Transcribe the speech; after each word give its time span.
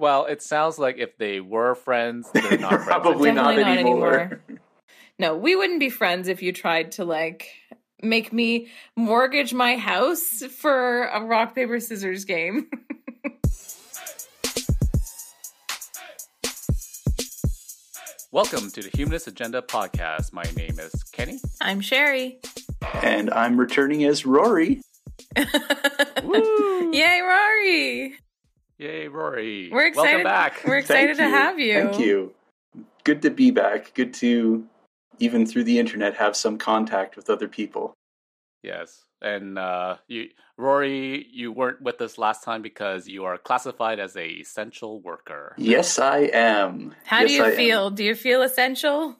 Well, 0.00 0.24
it 0.24 0.40
sounds 0.40 0.78
like 0.78 0.96
if 0.96 1.18
they 1.18 1.40
were 1.40 1.74
friends, 1.74 2.30
they're 2.32 2.56
not 2.56 2.70
friends. 2.70 2.84
Probably 2.86 3.32
not 3.32 3.54
Definitely 3.54 3.64
not 3.64 3.78
anymore. 3.78 4.18
anymore. 4.18 4.40
No, 5.18 5.36
we 5.36 5.54
wouldn't 5.54 5.78
be 5.78 5.90
friends 5.90 6.26
if 6.28 6.40
you 6.40 6.54
tried 6.54 6.92
to 6.92 7.04
like 7.04 7.48
make 8.02 8.32
me 8.32 8.68
mortgage 8.96 9.52
my 9.52 9.76
house 9.76 10.42
for 10.58 11.04
a 11.04 11.22
rock 11.22 11.54
paper 11.54 11.80
scissors 11.80 12.24
game. 12.24 12.70
Welcome 18.32 18.70
to 18.70 18.80
the 18.82 18.90
Humanist 18.96 19.26
Agenda 19.26 19.60
podcast. 19.60 20.32
My 20.32 20.44
name 20.56 20.80
is 20.80 20.94
Kenny. 21.12 21.40
I'm 21.60 21.82
Sherry. 21.82 22.38
And 23.02 23.30
I'm 23.30 23.60
returning 23.60 24.04
as 24.04 24.24
Rory. 24.24 24.80
Woo! 25.36 26.90
Yay, 26.94 27.20
Rory! 27.20 28.14
Yay, 28.80 29.08
Rory! 29.08 29.68
We're 29.70 29.88
excited. 29.88 30.24
Welcome 30.24 30.24
back. 30.24 30.62
We're 30.66 30.78
excited 30.78 31.18
to 31.18 31.24
have 31.24 31.58
you. 31.58 31.82
Thank 31.82 31.98
you. 31.98 32.32
Good 33.04 33.20
to 33.20 33.30
be 33.30 33.50
back. 33.50 33.92
Good 33.92 34.14
to, 34.14 34.64
even 35.18 35.44
through 35.44 35.64
the 35.64 35.78
internet, 35.78 36.16
have 36.16 36.34
some 36.34 36.56
contact 36.56 37.14
with 37.14 37.28
other 37.28 37.46
people. 37.46 37.92
Yes, 38.62 39.04
and 39.20 39.58
uh, 39.58 39.96
you, 40.08 40.30
Rory, 40.56 41.26
you 41.30 41.52
weren't 41.52 41.82
with 41.82 42.00
us 42.00 42.16
last 42.16 42.42
time 42.42 42.62
because 42.62 43.06
you 43.06 43.24
are 43.24 43.36
classified 43.36 44.00
as 44.00 44.16
a 44.16 44.26
essential 44.26 44.98
worker. 45.02 45.54
Yes, 45.58 45.98
I 45.98 46.30
am. 46.32 46.94
How 47.04 47.20
Yes, 47.20 47.28
do 47.28 47.34
you 47.34 47.44
I 47.44 47.50
am. 47.50 47.56
feel? 47.56 47.90
Do 47.90 48.02
you 48.02 48.14
feel 48.14 48.40
essential? 48.40 49.14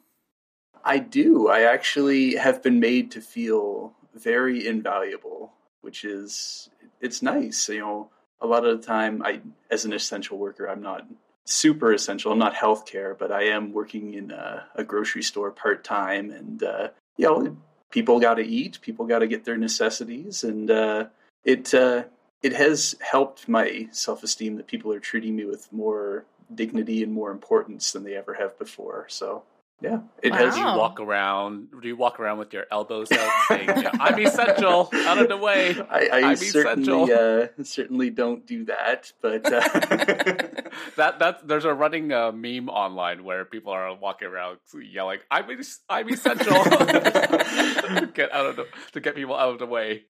I 0.83 1.01
do. 1.01 1.49
I 1.49 1.65
actually 1.71 2.35
have 2.37 2.63
been 2.63 2.81
made 2.81 3.11
to 3.11 3.21
feel 3.21 3.93
very 4.15 4.67
invaluable, 4.67 5.53
which 5.83 6.03
is 6.07 6.71
it's 7.03 7.21
nice. 7.21 7.69
You 7.69 7.81
know, 7.81 8.11
a 8.41 8.47
lot 8.47 8.65
of 8.65 8.81
the 8.81 8.87
time, 8.87 9.23
I 9.23 9.41
as 9.71 9.85
an 9.85 9.93
essential 9.93 10.39
worker, 10.39 10.69
I'm 10.69 10.83
not 10.83 11.07
super 11.45 11.93
essential. 11.93 12.33
I'm 12.33 12.39
not 12.39 12.55
healthcare, 12.55 13.17
but 13.19 13.33
I 13.33 13.45
am 13.45 13.73
working 13.73 14.15
in 14.15 14.31
a, 14.31 14.67
a 14.75 14.85
grocery 14.85 15.23
store 15.23 15.51
part 15.51 15.85
time, 15.85 16.31
and 16.31 16.63
uh, 16.63 16.89
you 17.17 17.27
know, 17.27 17.57
people 17.91 18.21
got 18.21 18.35
to 18.35 18.47
eat. 18.47 18.81
People 18.81 19.07
got 19.07 19.21
to 19.21 19.27
get 19.27 19.45
their 19.45 19.57
necessities, 19.57 20.45
and 20.45 20.71
uh, 20.71 21.07
it 21.45 21.75
uh, 21.75 22.05
it 22.43 22.55
has 22.55 22.97
helped 23.01 23.49
my 23.49 23.89
self 23.91 24.23
esteem 24.23 24.57
that 24.57 24.67
people 24.67 24.93
are 24.93 25.01
treating 25.01 25.37
me 25.37 25.45
with 25.45 25.73
more 25.73 26.25
dignity 26.55 27.03
and 27.03 27.13
more 27.13 27.31
importance 27.31 27.93
than 27.93 28.05
they 28.05 28.17
ever 28.17 28.35
have 28.35 28.59
before. 28.59 29.07
So. 29.09 29.43
Yeah, 29.83 30.01
it 30.23 30.35
has 30.35 30.55
Do 30.55 30.61
you 30.61 30.67
walk 30.67 31.01
around? 31.01 31.69
Do 31.81 31.89
you 31.89 31.97
walk 31.97 32.21
around 32.21 32.37
with 32.39 32.53
your 32.53 32.67
elbows 32.71 33.11
out, 33.13 33.31
saying, 33.49 33.67
yeah, 33.69 33.91
"I'm 33.99 34.19
essential, 34.19 34.91
out 34.95 35.19
of 35.19 35.29
the 35.29 35.37
way"? 35.39 35.75
I, 35.89 36.09
I 36.13 36.21
I'm 36.31 36.37
certainly 36.37 37.03
essential. 37.03 37.49
uh, 37.59 37.63
certainly 37.65 38.11
don't 38.11 38.47
do 38.47 38.67
that, 38.67 39.11
but 39.23 39.47
uh, 39.47 39.61
that 40.97 41.19
that 41.21 41.49
there's 41.49 41.65
a 41.65 41.73
running 41.73 42.13
uh, 42.13 42.31
meme 42.33 42.69
online 42.69 43.25
where 43.25 43.45
people 43.47 43.73
are 43.73 43.95
walking 43.95 44.29
around 44.29 44.59
yelling, 44.83 45.21
"I'm 45.31 45.51
es- 45.51 45.81
I'm 45.89 46.09
essential," 46.11 46.63
to 46.65 48.11
get 48.15 48.33
out 48.33 48.47
of 48.47 48.57
the 48.57 48.67
to 48.93 49.01
get 49.01 49.15
people 49.15 49.35
out 49.35 49.53
of 49.53 49.59
the 49.59 49.67
way. 49.67 50.05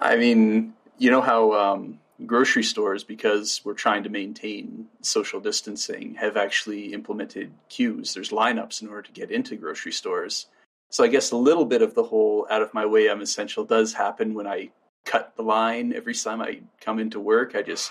I 0.00 0.16
mean, 0.16 0.74
you 0.98 1.10
know 1.10 1.20
how 1.22 1.52
um, 1.52 1.98
grocery 2.26 2.62
stores, 2.62 3.04
because 3.04 3.60
we're 3.64 3.74
trying 3.74 4.02
to 4.04 4.08
maintain 4.08 4.86
social 5.00 5.40
distancing, 5.40 6.14
have 6.14 6.36
actually 6.36 6.92
implemented 6.92 7.52
queues. 7.68 8.14
There's 8.14 8.30
lineups 8.30 8.82
in 8.82 8.88
order 8.88 9.02
to 9.02 9.12
get 9.12 9.30
into 9.30 9.56
grocery 9.56 9.92
stores. 9.92 10.46
So 10.90 11.02
I 11.02 11.08
guess 11.08 11.32
a 11.32 11.36
little 11.36 11.64
bit 11.64 11.82
of 11.82 11.94
the 11.94 12.04
whole 12.04 12.46
out 12.50 12.62
of 12.62 12.72
my 12.72 12.86
way 12.86 13.10
I'm 13.10 13.20
essential 13.20 13.64
does 13.64 13.92
happen 13.92 14.34
when 14.34 14.46
I 14.46 14.70
cut 15.04 15.34
the 15.36 15.42
line 15.42 15.92
every 15.92 16.14
time 16.14 16.40
I 16.40 16.60
come 16.80 16.98
into 16.98 17.20
work. 17.20 17.54
I 17.54 17.62
just 17.62 17.90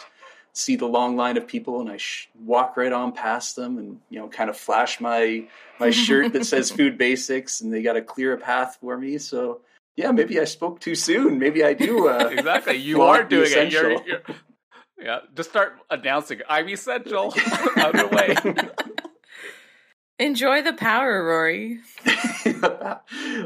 see 0.54 0.76
the 0.76 0.86
long 0.86 1.16
line 1.16 1.36
of 1.36 1.48
people 1.48 1.82
and 1.82 1.90
I 1.90 1.98
sh- 1.98 2.30
walk 2.40 2.78
right 2.78 2.94
on 2.94 3.12
past 3.12 3.56
them 3.56 3.78
and 3.80 4.00
you 4.10 4.20
know 4.20 4.28
kind 4.28 4.50
of 4.50 4.56
flash 4.58 5.02
my 5.02 5.46
my 5.80 5.90
shirt 6.06 6.32
that 6.34 6.46
says 6.46 6.72
food 6.72 6.98
basics 6.98 7.62
and 7.62 7.74
they 7.74 7.82
got 7.82 7.94
to 7.94 8.02
clear 8.02 8.34
a 8.34 8.38
path 8.38 8.78
for 8.80 8.98
me. 8.98 9.18
So 9.18 9.62
yeah, 9.96 10.12
maybe 10.12 10.40
I 10.40 10.46
spoke 10.46 10.80
too 10.80 10.96
soon. 10.96 11.40
Maybe 11.40 11.64
I 11.64 11.74
do. 11.74 12.08
Uh, 12.10 12.30
Exactly, 12.32 12.78
you 12.78 13.04
are 13.04 13.24
doing 13.24 13.52
it. 13.52 13.72
You're, 13.72 13.92
you're, 14.06 14.22
yeah, 15.00 15.20
just 15.36 15.50
start 15.50 15.74
announcing, 15.90 16.42
"I'm 16.50 16.68
essential," 16.70 17.34
out 17.78 17.96
of 17.96 18.10
the 18.10 18.16
way. 18.16 18.36
Enjoy 20.20 20.62
the 20.62 20.74
power, 20.74 21.24
Rory. 21.24 21.80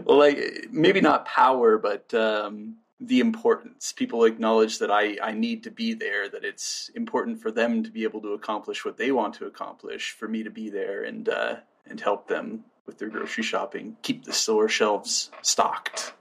well, 0.05 0.17
like 0.17 0.67
maybe 0.71 1.01
not 1.01 1.25
power, 1.25 1.77
but 1.77 2.13
um, 2.13 2.77
the 2.99 3.19
importance. 3.19 3.91
People 3.91 4.25
acknowledge 4.25 4.79
that 4.79 4.91
I, 4.91 5.17
I 5.21 5.31
need 5.31 5.63
to 5.63 5.71
be 5.71 5.93
there. 5.93 6.29
That 6.29 6.43
it's 6.45 6.89
important 6.95 7.41
for 7.41 7.51
them 7.51 7.83
to 7.83 7.89
be 7.89 8.03
able 8.03 8.21
to 8.21 8.33
accomplish 8.33 8.85
what 8.85 8.97
they 8.97 9.11
want 9.11 9.33
to 9.35 9.45
accomplish. 9.45 10.11
For 10.11 10.27
me 10.27 10.43
to 10.43 10.49
be 10.49 10.69
there 10.69 11.03
and 11.03 11.27
uh, 11.27 11.55
and 11.89 11.99
help 11.99 12.27
them 12.27 12.65
with 12.85 12.99
their 12.99 13.09
grocery 13.09 13.43
shopping, 13.43 13.97
keep 14.01 14.23
the 14.25 14.33
store 14.33 14.69
shelves 14.69 15.29
stocked. 15.41 16.13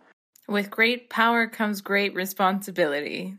With 0.48 0.70
great 0.70 1.10
power 1.10 1.46
comes 1.46 1.80
great 1.80 2.14
responsibility. 2.14 3.34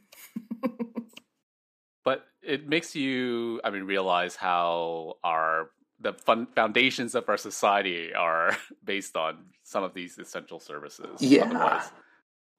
but 2.05 2.25
it 2.41 2.67
makes 2.67 2.95
you 2.95 3.59
i 3.63 3.69
mean 3.69 3.83
realize 3.83 4.35
how 4.35 5.15
our 5.23 5.69
the 5.99 6.13
fun, 6.13 6.47
foundations 6.55 7.15
of 7.15 7.27
our 7.27 7.37
society 7.37 8.13
are 8.13 8.55
based 8.85 9.17
on 9.17 9.45
some 9.63 9.83
of 9.83 9.93
these 9.93 10.17
essential 10.17 10.59
services 10.59 11.21
Yeah. 11.21 11.45
Otherwise, 11.45 11.91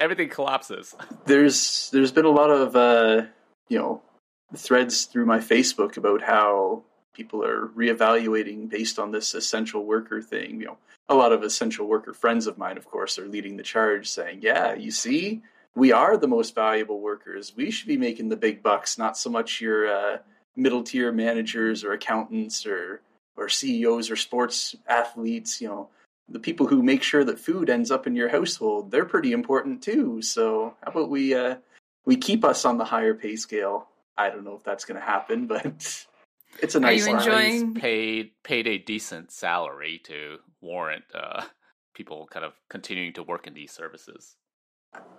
everything 0.00 0.28
collapses 0.28 0.94
there's 1.26 1.90
there's 1.92 2.12
been 2.12 2.24
a 2.24 2.30
lot 2.30 2.50
of 2.50 2.76
uh, 2.76 3.26
you 3.68 3.78
know 3.78 4.02
threads 4.56 5.04
through 5.04 5.26
my 5.26 5.38
Facebook 5.38 5.96
about 5.96 6.22
how 6.22 6.84
people 7.14 7.44
are 7.44 7.68
reevaluating 7.68 8.68
based 8.68 8.98
on 8.98 9.10
this 9.10 9.34
essential 9.34 9.84
worker 9.84 10.22
thing. 10.22 10.60
You 10.60 10.66
know, 10.66 10.78
a 11.08 11.14
lot 11.14 11.32
of 11.32 11.42
essential 11.42 11.86
worker 11.86 12.12
friends 12.12 12.46
of 12.46 12.58
mine, 12.58 12.76
of 12.76 12.86
course, 12.86 13.18
are 13.18 13.26
leading 13.26 13.56
the 13.56 13.62
charge, 13.62 14.08
saying, 14.08 14.40
"Yeah, 14.42 14.74
you 14.74 14.90
see, 14.90 15.42
we 15.74 15.92
are 15.92 16.16
the 16.16 16.28
most 16.28 16.54
valuable 16.54 17.00
workers. 17.00 17.54
We 17.56 17.70
should 17.70 17.88
be 17.88 17.96
making 17.96 18.28
the 18.28 18.36
big 18.36 18.62
bucks, 18.62 18.98
not 18.98 19.16
so 19.16 19.30
much 19.30 19.60
your 19.60 19.88
uh, 19.88 20.18
middle 20.56 20.82
tier 20.82 21.12
managers 21.12 21.84
or 21.84 21.92
accountants 21.92 22.66
or 22.66 23.00
or 23.36 23.48
CEOs 23.48 24.10
or 24.10 24.16
sports 24.16 24.74
athletes. 24.86 25.60
You 25.60 25.68
know." 25.68 25.88
the 26.28 26.38
people 26.38 26.66
who 26.66 26.82
make 26.82 27.02
sure 27.02 27.24
that 27.24 27.40
food 27.40 27.70
ends 27.70 27.90
up 27.90 28.06
in 28.06 28.14
your 28.14 28.28
household 28.28 28.90
they're 28.90 29.04
pretty 29.04 29.32
important 29.32 29.82
too 29.82 30.20
so 30.22 30.74
how 30.82 30.90
about 30.90 31.10
we 31.10 31.34
uh 31.34 31.56
we 32.04 32.16
keep 32.16 32.44
us 32.44 32.64
on 32.64 32.78
the 32.78 32.84
higher 32.84 33.14
pay 33.14 33.36
scale 33.36 33.88
i 34.16 34.28
don't 34.28 34.44
know 34.44 34.54
if 34.54 34.64
that's 34.64 34.84
going 34.84 35.00
to 35.00 35.06
happen 35.06 35.46
but 35.46 36.06
it's 36.60 36.74
a 36.74 36.78
Are 36.78 36.82
nice 36.82 37.06
you 37.06 37.12
line. 37.12 37.20
enjoying- 37.20 37.74
paid 37.74 38.30
paid 38.44 38.66
a 38.66 38.78
decent 38.78 39.30
salary 39.32 40.00
to 40.04 40.38
warrant 40.60 41.04
uh, 41.14 41.42
people 41.94 42.28
kind 42.30 42.44
of 42.44 42.52
continuing 42.68 43.12
to 43.14 43.22
work 43.22 43.46
in 43.46 43.54
these 43.54 43.72
services 43.72 44.36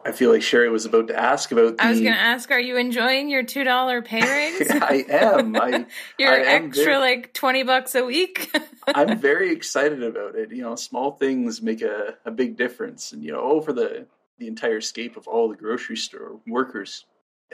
i 0.03 0.11
feel 0.11 0.31
like 0.31 0.41
sherry 0.41 0.69
was 0.69 0.85
about 0.85 1.07
to 1.07 1.15
ask 1.19 1.51
about 1.51 1.77
the 1.77 1.83
I 1.83 1.91
was 1.91 1.99
going 2.01 2.11
to 2.13 2.19
ask, 2.19 2.49
are 2.49 2.59
you 2.59 2.75
enjoying 2.77 3.29
your 3.29 3.43
two 3.43 3.63
dollar 3.63 4.01
pay 4.01 4.21
raise? 4.21 4.71
i 4.81 5.05
am 5.07 5.55
I, 5.55 5.85
your 6.17 6.31
I 6.33 6.37
am 6.53 6.65
extra 6.65 6.85
very- 6.85 6.97
like 6.97 7.33
twenty 7.33 7.63
bucks 7.63 7.93
a 7.95 8.03
week. 8.03 8.49
i'm 8.95 9.19
very 9.19 9.51
excited 9.51 10.01
about 10.01 10.35
it 10.35 10.51
you 10.51 10.61
know 10.63 10.75
small 10.75 11.11
things 11.11 11.61
make 11.61 11.81
a, 11.81 12.15
a 12.25 12.31
big 12.31 12.57
difference 12.57 13.11
and 13.11 13.23
you 13.23 13.31
know 13.31 13.41
over 13.41 13.71
the 13.71 14.07
the 14.39 14.47
entire 14.47 14.81
scape 14.81 15.15
of 15.17 15.27
all 15.27 15.47
the 15.49 15.55
grocery 15.55 15.97
store 15.97 16.39
workers 16.47 17.05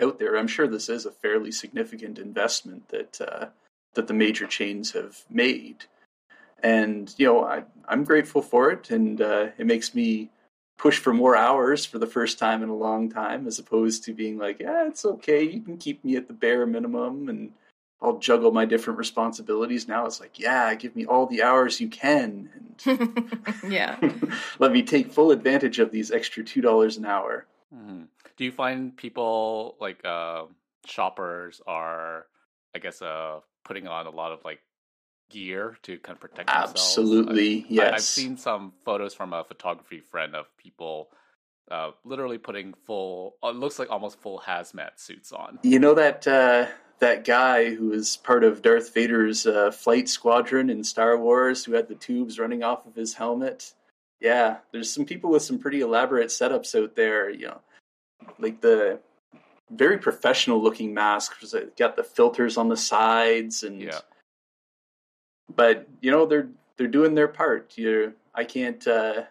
out 0.01 0.17
there 0.19 0.37
i'm 0.37 0.47
sure 0.47 0.67
this 0.67 0.87
is 0.87 1.05
a 1.05 1.11
fairly 1.11 1.51
significant 1.51 2.17
investment 2.19 2.87
that 2.89 3.19
uh, 3.19 3.47
that 3.95 4.07
the 4.07 4.13
major 4.13 4.45
chains 4.47 4.91
have 4.91 5.23
made 5.29 5.85
and 6.63 7.13
you 7.17 7.25
know 7.25 7.43
I, 7.43 7.63
i'm 7.87 8.03
grateful 8.03 8.41
for 8.41 8.71
it 8.71 8.91
and 8.91 9.19
uh, 9.21 9.47
it 9.57 9.65
makes 9.65 9.93
me 9.95 10.29
push 10.77 10.99
for 10.99 11.13
more 11.13 11.35
hours 11.35 11.85
for 11.85 11.99
the 11.99 12.07
first 12.07 12.37
time 12.39 12.61
in 12.63 12.69
a 12.69 12.75
long 12.75 13.09
time 13.09 13.47
as 13.47 13.59
opposed 13.59 14.03
to 14.05 14.13
being 14.13 14.37
like 14.37 14.59
yeah 14.59 14.87
it's 14.87 15.05
okay 15.05 15.43
you 15.43 15.61
can 15.61 15.77
keep 15.77 16.03
me 16.03 16.15
at 16.15 16.27
the 16.27 16.33
bare 16.33 16.65
minimum 16.65 17.29
and 17.29 17.51
i'll 18.01 18.17
juggle 18.17 18.51
my 18.51 18.65
different 18.65 18.99
responsibilities 18.99 19.87
now 19.87 20.05
it's 20.05 20.19
like 20.19 20.37
yeah 20.39 20.73
give 20.75 20.95
me 20.95 21.05
all 21.05 21.25
the 21.27 21.41
hours 21.43 21.79
you 21.81 21.87
can 21.89 22.49
and 22.85 23.51
yeah. 23.69 23.97
let 24.59 24.71
me 24.71 24.81
take 24.83 25.11
full 25.11 25.31
advantage 25.31 25.79
of 25.79 25.91
these 25.91 26.11
extra 26.11 26.43
two 26.43 26.61
dollars 26.61 26.97
an 26.97 27.05
hour 27.05 27.45
Mhm. 27.75 28.07
do 28.37 28.45
you 28.45 28.51
find 28.51 28.95
people 28.95 29.75
like 29.81 29.99
uh, 30.05 30.43
shoppers 30.85 31.61
are 31.65 32.27
i 32.75 32.79
guess 32.79 33.01
uh, 33.01 33.39
putting 33.65 33.87
on 33.87 34.05
a 34.07 34.09
lot 34.11 34.31
of 34.31 34.39
like 34.45 34.59
gear 35.29 35.75
to 35.83 35.97
kind 35.99 36.15
of 36.15 36.21
protect 36.21 36.47
themselves 36.47 36.71
Absolutely, 36.73 37.61
I- 37.63 37.65
yes. 37.67 37.93
i've 37.95 38.01
seen 38.01 38.37
some 38.37 38.73
photos 38.85 39.13
from 39.13 39.33
a 39.33 39.43
photography 39.43 39.99
friend 40.11 40.35
of 40.35 40.45
people 40.57 41.09
uh, 41.71 41.89
literally 42.03 42.37
putting 42.37 42.75
full 42.85 43.35
uh, 43.43 43.47
it 43.47 43.55
looks 43.55 43.79
like 43.79 43.89
almost 43.89 44.19
full 44.21 44.39
hazmat 44.45 44.91
suits 44.97 45.31
on 45.31 45.57
You 45.63 45.79
know 45.79 45.95
that 45.95 46.27
uh, 46.27 46.67
that 46.99 47.25
guy 47.25 47.73
who 47.73 47.87
was 47.89 48.17
part 48.17 48.43
of 48.43 48.61
Darth 48.61 48.93
Vader's 48.93 49.47
uh, 49.47 49.71
flight 49.71 50.07
squadron 50.07 50.69
in 50.69 50.83
Star 50.83 51.17
Wars, 51.17 51.65
who 51.65 51.73
had 51.73 51.87
the 51.89 51.95
tubes 51.95 52.39
running 52.39 52.63
off 52.63 52.85
of 52.85 52.95
his 52.95 53.15
helmet. 53.15 53.73
Yeah, 54.21 54.57
there's 54.71 54.89
some 54.93 55.03
people 55.05 55.29
with 55.31 55.41
some 55.41 55.59
pretty 55.59 55.81
elaborate 55.81 56.27
setups 56.29 56.73
out 56.81 56.95
there. 56.95 57.29
You 57.29 57.47
know, 57.47 57.61
like 58.39 58.61
the 58.61 58.99
very 59.71 59.97
professional 59.97 60.61
looking 60.61 60.93
masks. 60.93 61.51
They 61.51 61.65
got 61.77 61.95
the 61.95 62.03
filters 62.03 62.57
on 62.57 62.69
the 62.69 62.77
sides, 62.77 63.63
and 63.63 63.81
Yeah. 63.81 63.99
but 65.53 65.87
you 66.01 66.11
know 66.11 66.25
they're 66.25 66.49
they're 66.77 66.87
doing 66.87 67.15
their 67.15 67.27
part. 67.27 67.77
You, 67.77 68.13
I 68.33 68.43
can't 68.43 68.85
uh, 68.87 69.23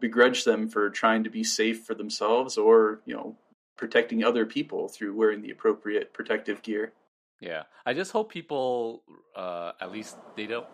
begrudge 0.00 0.44
them 0.44 0.68
for 0.68 0.90
trying 0.90 1.24
to 1.24 1.30
be 1.30 1.42
safe 1.44 1.84
for 1.84 1.94
themselves, 1.94 2.58
or 2.58 3.00
you 3.06 3.14
know, 3.14 3.36
protecting 3.76 4.22
other 4.24 4.44
people 4.46 4.88
through 4.88 5.14
wearing 5.14 5.42
the 5.42 5.50
appropriate 5.50 6.12
protective 6.12 6.62
gear. 6.62 6.92
Yeah, 7.40 7.62
I 7.86 7.94
just 7.94 8.10
hope 8.12 8.30
people, 8.32 9.02
uh, 9.36 9.72
at 9.80 9.92
least 9.92 10.16
they 10.36 10.46
don't, 10.46 10.66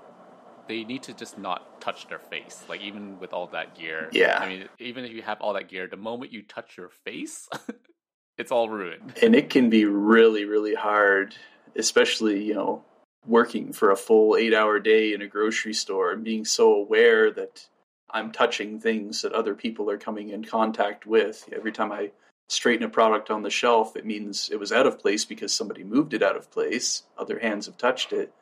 they 0.66 0.82
need 0.82 1.02
to 1.04 1.12
just 1.12 1.36
not 1.38 1.78
touch 1.82 2.08
their 2.08 2.18
face. 2.18 2.64
Like 2.70 2.80
even 2.80 3.18
with 3.20 3.34
all 3.34 3.46
that 3.48 3.74
gear. 3.74 4.08
Yeah. 4.12 4.38
I 4.40 4.48
mean, 4.48 4.68
even 4.78 5.04
if 5.04 5.12
you 5.12 5.20
have 5.22 5.42
all 5.42 5.52
that 5.52 5.68
gear, 5.68 5.86
the 5.86 5.98
moment 5.98 6.32
you 6.32 6.40
touch 6.42 6.78
your 6.78 6.88
face, 6.88 7.50
it's 8.38 8.52
all 8.52 8.68
ruined. 8.68 9.14
and 9.22 9.34
it 9.34 9.50
can 9.50 9.70
be 9.70 9.84
really 9.84 10.44
really 10.44 10.74
hard 10.74 11.34
especially 11.76 12.42
you 12.42 12.54
know 12.54 12.82
working 13.26 13.72
for 13.72 13.90
a 13.90 13.96
full 13.96 14.36
eight 14.36 14.54
hour 14.54 14.78
day 14.78 15.12
in 15.12 15.22
a 15.22 15.26
grocery 15.26 15.74
store 15.74 16.12
and 16.12 16.24
being 16.24 16.44
so 16.44 16.74
aware 16.74 17.30
that 17.30 17.66
i'm 18.10 18.30
touching 18.30 18.78
things 18.78 19.22
that 19.22 19.32
other 19.32 19.54
people 19.54 19.90
are 19.90 19.98
coming 19.98 20.28
in 20.30 20.44
contact 20.44 21.06
with. 21.06 21.48
Every 21.52 21.72
time 21.72 21.92
i 21.92 22.10
straighten 22.48 22.84
a 22.84 22.90
product 22.90 23.30
on 23.30 23.42
the 23.42 23.50
shelf 23.50 23.96
it 23.96 24.04
means 24.04 24.50
it 24.52 24.60
was 24.60 24.72
out 24.72 24.86
of 24.86 24.98
place 24.98 25.24
because 25.24 25.52
somebody 25.52 25.82
moved 25.82 26.12
it 26.12 26.22
out 26.22 26.36
of 26.36 26.50
place. 26.50 27.04
Other 27.16 27.38
hands 27.38 27.66
have 27.66 27.78
touched 27.78 28.12
it. 28.12 28.32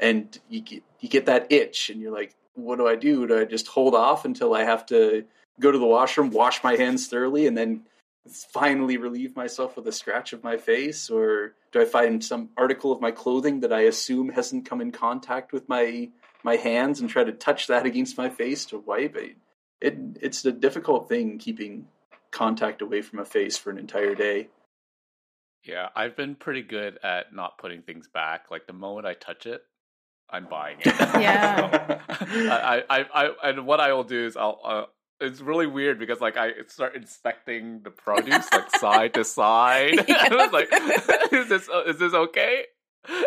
And 0.00 0.36
you 0.48 0.60
get, 0.60 0.82
you 1.00 1.08
get 1.08 1.26
that 1.26 1.52
itch 1.52 1.88
and 1.90 2.00
you're 2.00 2.12
like 2.12 2.34
what 2.54 2.76
do 2.76 2.88
i 2.88 2.96
do? 2.96 3.26
Do 3.26 3.40
i 3.40 3.44
just 3.44 3.68
hold 3.68 3.94
off 3.94 4.24
until 4.24 4.54
i 4.54 4.64
have 4.64 4.86
to 4.86 5.24
go 5.60 5.70
to 5.70 5.78
the 5.78 5.86
washroom 5.86 6.30
wash 6.30 6.64
my 6.64 6.74
hands 6.76 7.06
thoroughly 7.06 7.46
and 7.46 7.56
then 7.56 7.82
finally 8.30 8.96
relieve 8.96 9.36
myself 9.36 9.76
with 9.76 9.86
a 9.86 9.92
scratch 9.92 10.32
of 10.32 10.44
my 10.44 10.56
face 10.56 11.10
or 11.10 11.54
do 11.72 11.80
i 11.80 11.84
find 11.84 12.24
some 12.24 12.48
article 12.56 12.92
of 12.92 13.00
my 13.00 13.10
clothing 13.10 13.60
that 13.60 13.72
i 13.72 13.82
assume 13.82 14.28
hasn't 14.28 14.68
come 14.68 14.80
in 14.80 14.90
contact 14.92 15.52
with 15.52 15.68
my 15.68 16.08
my 16.44 16.56
hands 16.56 17.00
and 17.00 17.10
try 17.10 17.24
to 17.24 17.32
touch 17.32 17.66
that 17.66 17.86
against 17.86 18.16
my 18.18 18.28
face 18.28 18.64
to 18.66 18.78
wipe 18.78 19.16
it, 19.16 19.36
it 19.80 19.96
it's 20.20 20.44
a 20.44 20.52
difficult 20.52 21.08
thing 21.08 21.38
keeping 21.38 21.86
contact 22.30 22.82
away 22.82 23.02
from 23.02 23.18
a 23.18 23.24
face 23.24 23.56
for 23.56 23.70
an 23.70 23.78
entire 23.78 24.14
day 24.14 24.48
Yeah, 25.64 25.88
I've 25.96 26.16
been 26.16 26.34
pretty 26.36 26.62
good 26.62 26.98
at 27.02 27.34
not 27.34 27.58
putting 27.58 27.82
things 27.82 28.08
back. 28.08 28.50
Like 28.50 28.66
the 28.66 28.72
moment 28.72 29.06
I 29.06 29.14
touch 29.14 29.46
it, 29.46 29.62
I'm 30.30 30.46
buying 30.46 30.78
it. 30.80 30.86
Yeah. 31.20 32.00
I, 32.08 32.84
I, 32.88 33.00
I, 33.00 33.04
I, 33.14 33.50
and 33.50 33.66
what 33.66 33.80
I 33.80 33.92
will 33.92 34.04
do 34.04 34.26
is 34.26 34.36
I'll. 34.36 34.60
Uh, 34.64 34.84
it's 35.20 35.40
really 35.40 35.66
weird 35.66 35.98
because 35.98 36.20
like 36.20 36.36
I 36.36 36.52
start 36.68 36.94
inspecting 36.94 37.80
the 37.82 37.90
produce 37.90 38.50
like 38.52 38.70
side 38.76 39.14
to 39.14 39.24
side. 39.24 39.98
I 40.10 40.28
was 40.30 40.52
like, 40.52 40.68
"Is 41.32 41.48
this 41.48 41.68
uh, 41.68 41.84
is 41.86 41.98
this 41.98 42.12
okay?" 42.12 42.64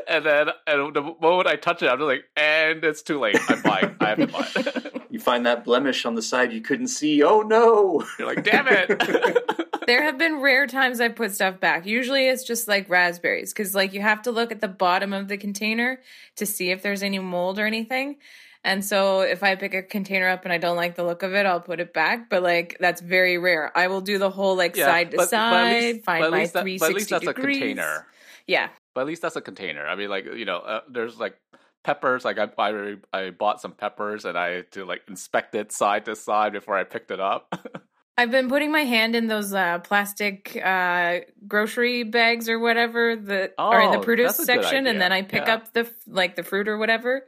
And 0.08 0.26
then 0.26 0.50
and 0.68 0.94
the 0.94 1.16
moment 1.22 1.48
I 1.48 1.56
touch 1.56 1.82
it, 1.82 1.88
I'm 1.88 1.98
just 1.98 2.08
like, 2.08 2.26
"And 2.36 2.84
it's 2.84 3.02
too 3.02 3.20
late. 3.20 3.38
I'm 3.48 3.62
buying. 3.62 3.96
I 4.00 4.10
have 4.10 4.18
to 4.18 4.28
buy 4.28 4.48
it." 4.56 5.04
you 5.10 5.20
find 5.20 5.46
that 5.46 5.66
blemish 5.66 6.06
on 6.06 6.16
the 6.16 6.22
side 6.22 6.54
you 6.54 6.62
couldn't 6.62 6.90
see 6.90 7.24
oh 7.24 7.42
no 7.42 8.06
You're 8.18 8.28
like, 8.28 8.44
"Damn 8.44 8.68
it!" 8.68 9.66
There 9.88 10.04
have 10.04 10.20
been 10.20 10.40
rare 10.40 10.68
times 10.68 11.02
I've 11.02 11.16
put 11.16 11.32
stuff 11.32 11.60
back. 11.60 11.88
Usually 11.88 12.28
it's 12.28 12.44
just 12.44 12.68
like 12.68 12.88
raspberries 12.90 13.52
because 13.52 13.74
like 13.74 13.94
you 13.94 14.02
have 14.02 14.22
to 14.24 14.32
look 14.32 14.52
at 14.52 14.62
the 14.62 14.68
bottom 14.68 15.14
of 15.14 15.28
the 15.28 15.38
container 15.38 16.00
to 16.36 16.46
see 16.46 16.70
if 16.70 16.84
there's 16.84 17.02
any 17.02 17.18
mold 17.18 17.58
or 17.58 17.66
anything. 17.66 18.18
And 18.64 18.84
so 18.84 19.22
if 19.22 19.42
I 19.42 19.56
pick 19.56 19.74
a 19.74 19.82
container 19.82 20.28
up 20.28 20.44
and 20.44 20.52
I 20.52 20.58
don't 20.58 20.76
like 20.76 20.96
the 20.96 21.04
look 21.06 21.24
of 21.24 21.34
it, 21.34 21.46
I'll 21.46 21.62
put 21.62 21.80
it 21.80 21.94
back. 21.94 22.30
But 22.30 22.44
like 22.44 22.78
that's 22.80 23.02
very 23.02 23.38
rare. 23.38 23.72
I 23.78 23.88
will 23.88 24.02
do 24.02 24.18
the 24.18 24.30
whole 24.30 24.56
like 24.58 24.76
Yeah, 24.76 24.86
side 24.86 25.12
to 25.12 25.18
but- 25.18 25.24
but 25.24 25.30
side, 25.30 25.82
least- 25.84 25.98
but 26.00 26.06
find 26.06 26.24
at 26.26 26.32
my 26.32 26.38
least 26.40 26.54
that- 26.54 26.62
three 26.64 26.78
but 26.78 26.90
at 26.90 26.96
least 26.96 27.10
that's 27.10 27.26
degrees. 27.26 27.58
a 27.58 27.60
container. 27.60 28.08
Yeah, 28.48 28.70
But 28.96 29.02
at 29.02 29.08
least 29.08 29.22
that's 29.22 29.36
a 29.36 29.42
container. 29.42 29.86
I 29.88 29.96
mean, 29.96 30.10
like 30.10 30.26
you 30.26 30.46
know, 30.46 30.58
uh, 30.58 30.82
there's 30.90 31.20
like 31.20 31.38
peppers. 31.84 32.26
Like 32.26 32.38
I, 32.40 32.50
I, 32.58 32.96
I 33.14 33.30
bought 33.30 33.62
some 33.62 33.72
peppers 33.74 34.26
and 34.26 34.38
I 34.38 34.50
had 34.50 34.72
to 34.74 34.86
like 34.86 35.04
inspect 35.08 35.56
it 35.56 35.72
side 35.72 36.06
to 36.06 36.16
side 36.16 36.52
before 36.54 36.76
I 36.76 36.84
picked 36.84 37.12
it 37.12 37.20
up. 37.20 37.54
I've 38.18 38.32
been 38.32 38.50
putting 38.50 38.70
my 38.72 38.84
hand 38.84 39.16
in 39.16 39.28
those 39.28 39.54
uh, 39.54 39.80
plastic 39.80 40.60
uh, 40.62 41.20
grocery 41.48 42.04
bags 42.04 42.50
or 42.50 42.60
whatever 42.60 43.16
that 43.16 43.54
are 43.58 43.82
in 43.82 43.92
the 43.92 44.00
Oh, 44.00 44.02
produce 44.02 44.36
that's 44.36 44.50
a 44.50 44.54
good 44.56 44.64
section, 44.64 44.88
and 44.88 45.00
then 45.00 45.14
I 45.14 45.22
pick 45.22 45.46
Yeah. 45.48 45.54
up 45.54 45.72
the 45.72 45.90
like 46.06 46.36
the 46.36 46.44
fruit 46.44 46.68
or 46.68 46.78
whatever, 46.78 47.26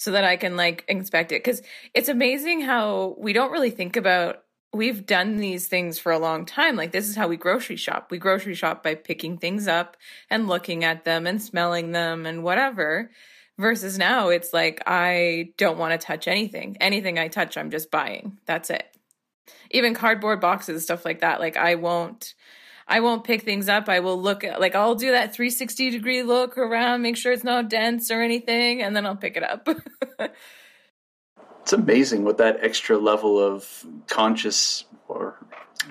so 0.00 0.12
that 0.12 0.24
I 0.24 0.38
can 0.38 0.56
like 0.56 0.82
inspect 0.88 1.30
it. 1.30 1.44
Because 1.44 1.60
it's 1.92 2.08
amazing 2.08 2.62
how 2.62 3.16
we 3.18 3.34
don't 3.34 3.52
really 3.52 3.70
think 3.70 3.96
about. 3.96 4.42
We've 4.72 5.04
done 5.04 5.36
these 5.36 5.66
things 5.66 5.98
for 5.98 6.10
a 6.10 6.18
long 6.18 6.46
time. 6.46 6.74
Like 6.74 6.90
this 6.90 7.06
is 7.06 7.16
how 7.16 7.28
we 7.28 7.36
grocery 7.36 7.76
shop. 7.76 8.10
We 8.10 8.16
grocery 8.16 8.54
shop 8.54 8.82
by 8.82 8.94
picking 8.94 9.36
things 9.36 9.68
up 9.68 9.98
and 10.30 10.48
looking 10.48 10.84
at 10.84 11.04
them 11.04 11.26
and 11.26 11.42
smelling 11.42 11.92
them 11.92 12.24
and 12.24 12.42
whatever. 12.42 13.10
Versus 13.58 13.98
now, 13.98 14.30
it's 14.30 14.54
like 14.54 14.82
I 14.86 15.52
don't 15.58 15.76
want 15.76 16.00
to 16.00 16.06
touch 16.06 16.26
anything. 16.26 16.78
Anything 16.80 17.18
I 17.18 17.28
touch, 17.28 17.58
I'm 17.58 17.70
just 17.70 17.90
buying. 17.90 18.38
That's 18.46 18.70
it 18.70 18.86
even 19.72 19.94
cardboard 19.94 20.40
boxes 20.40 20.84
stuff 20.84 21.04
like 21.04 21.20
that 21.20 21.40
like 21.40 21.56
i 21.56 21.74
won't 21.74 22.34
i 22.90 23.00
won't 23.00 23.24
pick 23.24 23.42
things 23.42 23.68
up. 23.68 23.88
I 23.88 24.00
will 24.00 24.20
look 24.20 24.44
at 24.44 24.60
like 24.60 24.74
i'll 24.74 24.94
do 24.94 25.12
that 25.12 25.34
360 25.34 25.90
degree 25.90 26.22
look 26.22 26.58
around 26.58 27.02
make 27.02 27.16
sure 27.16 27.32
it's 27.32 27.44
not 27.44 27.70
dense 27.70 28.10
or 28.10 28.20
anything 28.20 28.82
and 28.82 28.94
then 28.94 29.06
i'll 29.06 29.16
pick 29.16 29.36
it 29.36 29.42
up. 29.42 29.68
It's 31.62 31.74
amazing 31.74 32.24
what 32.24 32.38
that 32.38 32.64
extra 32.64 32.96
level 32.98 33.38
of 33.38 33.84
conscious 34.08 34.86
or 35.08 35.36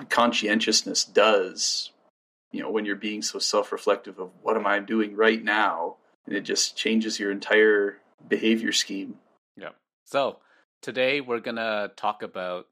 conscientiousness 0.08 1.04
does 1.04 1.92
you 2.52 2.62
know 2.62 2.70
when 2.70 2.84
you're 2.84 2.96
being 2.96 3.22
so 3.22 3.38
self-reflective 3.38 4.18
of 4.18 4.30
what 4.42 4.56
am 4.56 4.66
i 4.66 4.78
doing 4.78 5.16
right 5.16 5.42
now? 5.42 5.96
And 6.26 6.36
it 6.36 6.42
just 6.42 6.76
changes 6.76 7.18
your 7.18 7.30
entire 7.30 7.98
behavior 8.28 8.72
scheme. 8.72 9.16
Yeah. 9.56 9.70
So 10.04 10.38
today 10.82 11.20
we're 11.20 11.40
gonna 11.40 11.90
talk 11.96 12.22
about 12.22 12.66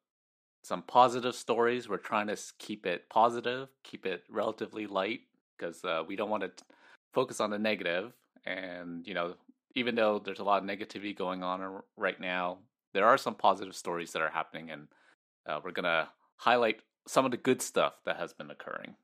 some 0.62 0.82
positive 0.82 1.34
stories. 1.34 1.88
We're 1.88 1.98
trying 1.98 2.28
to 2.28 2.36
keep 2.58 2.86
it 2.86 3.08
positive, 3.08 3.68
keep 3.84 4.06
it 4.06 4.24
relatively 4.28 4.86
light, 4.86 5.20
because 5.56 5.84
uh, 5.84 6.02
we 6.06 6.16
don't 6.16 6.30
want 6.30 6.42
to 6.42 6.64
focus 7.12 7.40
on 7.40 7.50
the 7.50 7.58
negative. 7.58 8.12
And 8.44 9.06
you 9.06 9.14
know, 9.14 9.34
even 9.74 9.94
though 9.94 10.18
there's 10.18 10.40
a 10.40 10.44
lot 10.44 10.62
of 10.62 10.68
negativity 10.68 11.16
going 11.16 11.42
on 11.42 11.80
right 11.96 12.20
now, 12.20 12.58
there 12.94 13.06
are 13.06 13.18
some 13.18 13.34
positive 13.34 13.74
stories 13.74 14.12
that 14.12 14.22
are 14.22 14.30
happening, 14.30 14.70
and 14.70 14.88
uh, 15.46 15.60
we're 15.64 15.72
gonna 15.72 16.08
highlight 16.36 16.80
some 17.06 17.24
of 17.24 17.30
the 17.30 17.36
good 17.36 17.62
stuff 17.62 17.94
that 18.04 18.16
has 18.16 18.32
been 18.32 18.50
occurring. 18.50 18.94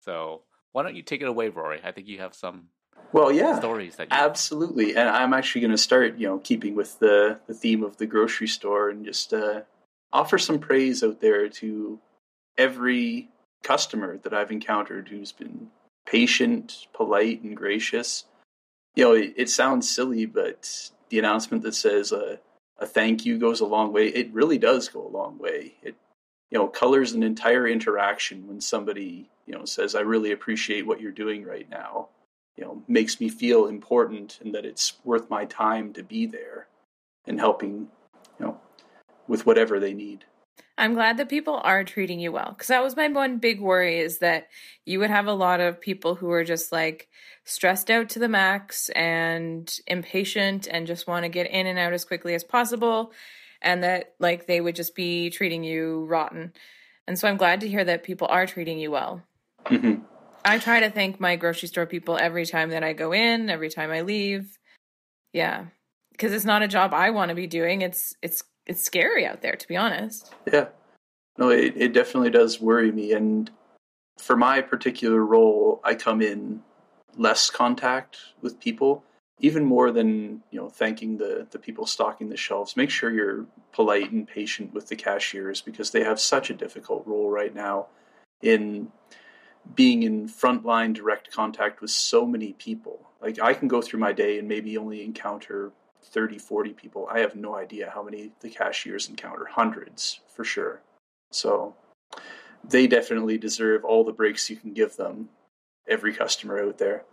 So 0.00 0.42
why 0.72 0.82
don't 0.82 0.96
you 0.96 1.02
take 1.02 1.22
it 1.22 1.28
away, 1.28 1.48
Rory? 1.48 1.80
I 1.84 1.92
think 1.92 2.08
you 2.08 2.18
have 2.18 2.34
some 2.34 2.68
well 3.12 3.32
yeah 3.32 3.58
stories 3.58 3.96
that 3.96 4.04
you 4.04 4.16
absolutely 4.16 4.96
and 4.96 5.08
i'm 5.08 5.32
actually 5.32 5.60
going 5.60 5.70
to 5.70 5.78
start 5.78 6.16
you 6.16 6.26
know 6.26 6.38
keeping 6.38 6.74
with 6.74 6.98
the 6.98 7.38
the 7.46 7.54
theme 7.54 7.82
of 7.82 7.96
the 7.98 8.06
grocery 8.06 8.46
store 8.46 8.90
and 8.90 9.04
just 9.04 9.32
uh, 9.34 9.60
offer 10.12 10.38
some 10.38 10.58
praise 10.58 11.02
out 11.02 11.20
there 11.20 11.48
to 11.48 11.98
every 12.58 13.28
customer 13.62 14.18
that 14.18 14.34
i've 14.34 14.50
encountered 14.50 15.08
who's 15.08 15.32
been 15.32 15.70
patient 16.06 16.86
polite 16.92 17.42
and 17.42 17.56
gracious. 17.56 18.24
You 18.94 19.04
know 19.04 19.12
it, 19.12 19.34
it 19.36 19.50
sounds 19.50 19.90
silly 19.90 20.26
but 20.26 20.90
the 21.08 21.18
announcement 21.18 21.62
that 21.62 21.74
says 21.74 22.12
uh, 22.12 22.36
a 22.78 22.86
thank 22.86 23.24
you 23.24 23.38
goes 23.38 23.60
a 23.60 23.66
long 23.66 23.92
way. 23.92 24.08
It 24.08 24.32
really 24.32 24.58
does 24.58 24.88
go 24.88 25.06
a 25.06 25.16
long 25.16 25.38
way. 25.38 25.74
It 25.82 25.96
you 26.50 26.58
know 26.58 26.68
colors 26.68 27.12
an 27.12 27.22
entire 27.22 27.66
interaction 27.66 28.46
when 28.46 28.60
somebody 28.60 29.30
you 29.46 29.54
know 29.54 29.64
says 29.64 29.94
i 29.94 30.00
really 30.00 30.32
appreciate 30.32 30.86
what 30.86 31.00
you're 31.00 31.12
doing 31.12 31.44
right 31.44 31.68
now. 31.70 32.08
You 32.56 32.64
know 32.64 32.82
makes 32.88 33.20
me 33.20 33.28
feel 33.28 33.66
important 33.66 34.38
and 34.42 34.54
that 34.54 34.66
it's 34.66 34.94
worth 35.04 35.30
my 35.30 35.46
time 35.46 35.92
to 35.94 36.02
be 36.02 36.26
there 36.26 36.66
and 37.26 37.40
helping 37.40 37.88
with 39.26 39.46
whatever 39.46 39.78
they 39.80 39.94
need 39.94 40.24
i'm 40.78 40.94
glad 40.94 41.16
that 41.16 41.28
people 41.28 41.60
are 41.64 41.84
treating 41.84 42.20
you 42.20 42.32
well 42.32 42.50
because 42.50 42.68
that 42.68 42.82
was 42.82 42.96
my 42.96 43.08
one 43.08 43.38
big 43.38 43.60
worry 43.60 43.98
is 43.98 44.18
that 44.18 44.48
you 44.84 44.98
would 44.98 45.10
have 45.10 45.26
a 45.26 45.32
lot 45.32 45.60
of 45.60 45.80
people 45.80 46.14
who 46.14 46.30
are 46.30 46.44
just 46.44 46.72
like 46.72 47.08
stressed 47.44 47.90
out 47.90 48.08
to 48.08 48.18
the 48.18 48.28
max 48.28 48.88
and 48.90 49.78
impatient 49.86 50.68
and 50.70 50.86
just 50.86 51.06
want 51.06 51.24
to 51.24 51.28
get 51.28 51.50
in 51.50 51.66
and 51.66 51.78
out 51.78 51.92
as 51.92 52.04
quickly 52.04 52.34
as 52.34 52.44
possible 52.44 53.12
and 53.60 53.82
that 53.82 54.14
like 54.18 54.46
they 54.46 54.60
would 54.60 54.76
just 54.76 54.94
be 54.94 55.30
treating 55.30 55.64
you 55.64 56.04
rotten 56.06 56.52
and 57.06 57.18
so 57.18 57.28
i'm 57.28 57.36
glad 57.36 57.60
to 57.60 57.68
hear 57.68 57.84
that 57.84 58.02
people 58.02 58.26
are 58.28 58.46
treating 58.46 58.78
you 58.78 58.90
well 58.90 59.22
Mhm. 59.66 60.02
I 60.44 60.58
try 60.58 60.80
to 60.80 60.90
thank 60.90 61.20
my 61.20 61.36
grocery 61.36 61.68
store 61.68 61.86
people 61.86 62.18
every 62.18 62.46
time 62.46 62.70
that 62.70 62.82
I 62.82 62.92
go 62.94 63.12
in, 63.12 63.48
every 63.48 63.70
time 63.70 63.90
I 63.92 64.00
leave. 64.00 64.58
Yeah. 65.32 65.66
Cuz 66.18 66.32
it's 66.32 66.44
not 66.44 66.62
a 66.62 66.68
job 66.68 66.92
I 66.92 67.10
want 67.10 67.28
to 67.28 67.34
be 67.34 67.46
doing. 67.46 67.82
It's 67.82 68.14
it's 68.22 68.42
it's 68.66 68.84
scary 68.84 69.26
out 69.26 69.42
there 69.42 69.56
to 69.56 69.68
be 69.68 69.76
honest. 69.76 70.32
yeah 70.50 70.66
no 71.38 71.50
it, 71.50 71.74
it 71.76 71.92
definitely 71.92 72.30
does 72.30 72.60
worry 72.60 72.92
me 72.92 73.12
and 73.12 73.50
for 74.18 74.36
my 74.36 74.60
particular 74.60 75.24
role 75.24 75.80
i 75.84 75.94
come 75.94 76.20
in 76.20 76.62
less 77.16 77.50
contact 77.50 78.18
with 78.40 78.58
people 78.60 79.04
even 79.40 79.64
more 79.64 79.90
than 79.90 80.42
you 80.50 80.60
know 80.60 80.68
thanking 80.68 81.16
the 81.16 81.46
the 81.50 81.58
people 81.58 81.86
stocking 81.86 82.28
the 82.28 82.36
shelves 82.36 82.76
make 82.76 82.90
sure 82.90 83.10
you're 83.10 83.46
polite 83.72 84.12
and 84.12 84.28
patient 84.28 84.72
with 84.72 84.88
the 84.88 84.96
cashiers 84.96 85.60
because 85.60 85.90
they 85.90 86.04
have 86.04 86.20
such 86.20 86.50
a 86.50 86.54
difficult 86.54 87.06
role 87.06 87.30
right 87.30 87.54
now 87.54 87.86
in 88.42 88.90
being 89.74 90.02
in 90.02 90.28
frontline 90.28 90.92
direct 90.92 91.30
contact 91.30 91.80
with 91.80 91.90
so 91.90 92.26
many 92.26 92.52
people. 92.54 93.00
Like 93.20 93.40
I 93.40 93.54
can 93.54 93.68
go 93.68 93.80
through 93.80 94.00
my 94.00 94.12
day 94.12 94.38
and 94.38 94.48
maybe 94.48 94.76
only 94.76 95.04
encounter 95.04 95.72
30, 96.04 96.38
40 96.38 96.72
people. 96.72 97.08
I 97.10 97.20
have 97.20 97.36
no 97.36 97.56
idea 97.56 97.90
how 97.94 98.02
many 98.02 98.32
the 98.40 98.50
cashiers 98.50 99.08
encounter, 99.08 99.46
hundreds 99.46 100.20
for 100.34 100.44
sure. 100.44 100.80
So 101.30 101.74
they 102.64 102.86
definitely 102.86 103.38
deserve 103.38 103.84
all 103.84 104.04
the 104.04 104.12
breaks 104.12 104.50
you 104.50 104.56
can 104.56 104.72
give 104.72 104.96
them, 104.96 105.28
every 105.88 106.12
customer 106.12 106.62
out 106.62 106.78
there. 106.78 107.04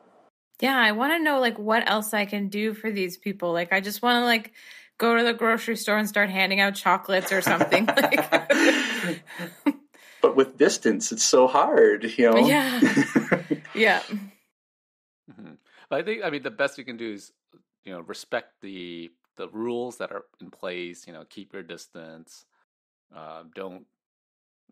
Yeah, 0.60 0.77
I 0.77 0.91
want 0.91 1.13
to 1.13 1.19
know 1.19 1.39
like 1.39 1.58
what 1.58 1.89
else 1.89 2.13
I 2.13 2.25
can 2.25 2.50
do 2.50 2.74
for 2.74 2.91
these 2.91 3.17
people. 3.17 3.53
Like 3.53 3.72
I 3.72 3.79
just 3.79 4.01
want 4.01 4.22
to 4.22 4.25
like 4.25 4.51
go 4.98 5.15
to 5.15 5.24
the 5.24 5.34
grocery 5.34 5.77
store 5.77 5.98
and 5.98 6.08
start 6.08 6.29
handing 6.29 6.60
out 6.60 6.75
chocolates 6.75 7.31
or 7.31 7.41
something. 7.41 7.86
like 7.98 9.24
but 10.22 10.36
with 10.36 10.58
distance, 10.58 11.12
it's 11.12 11.24
so 11.24 11.48
hard, 11.48 12.03
you 12.17 12.29
know. 12.29 12.46
Yeah. 12.46 12.79
yeah. 13.74 14.01
Mm-hmm. 15.31 15.53
But 15.89 16.00
I 16.00 16.03
think 16.03 16.24
I 16.24 16.29
mean 16.29 16.43
the 16.43 16.51
best 16.51 16.77
you 16.77 16.84
can 16.84 16.98
do 16.98 17.13
is 17.13 17.31
you 17.86 17.93
know 17.93 18.01
respect 18.01 18.62
the 18.62 19.12
the 19.38 19.48
rules 19.50 19.98
that 19.98 20.12
are 20.12 20.25
in 20.41 20.51
place. 20.51 21.07
You 21.07 21.13
know, 21.13 21.24
keep 21.29 21.53
your 21.53 21.63
distance. 21.63 22.45
Uh, 23.15 23.43
don't 23.55 23.86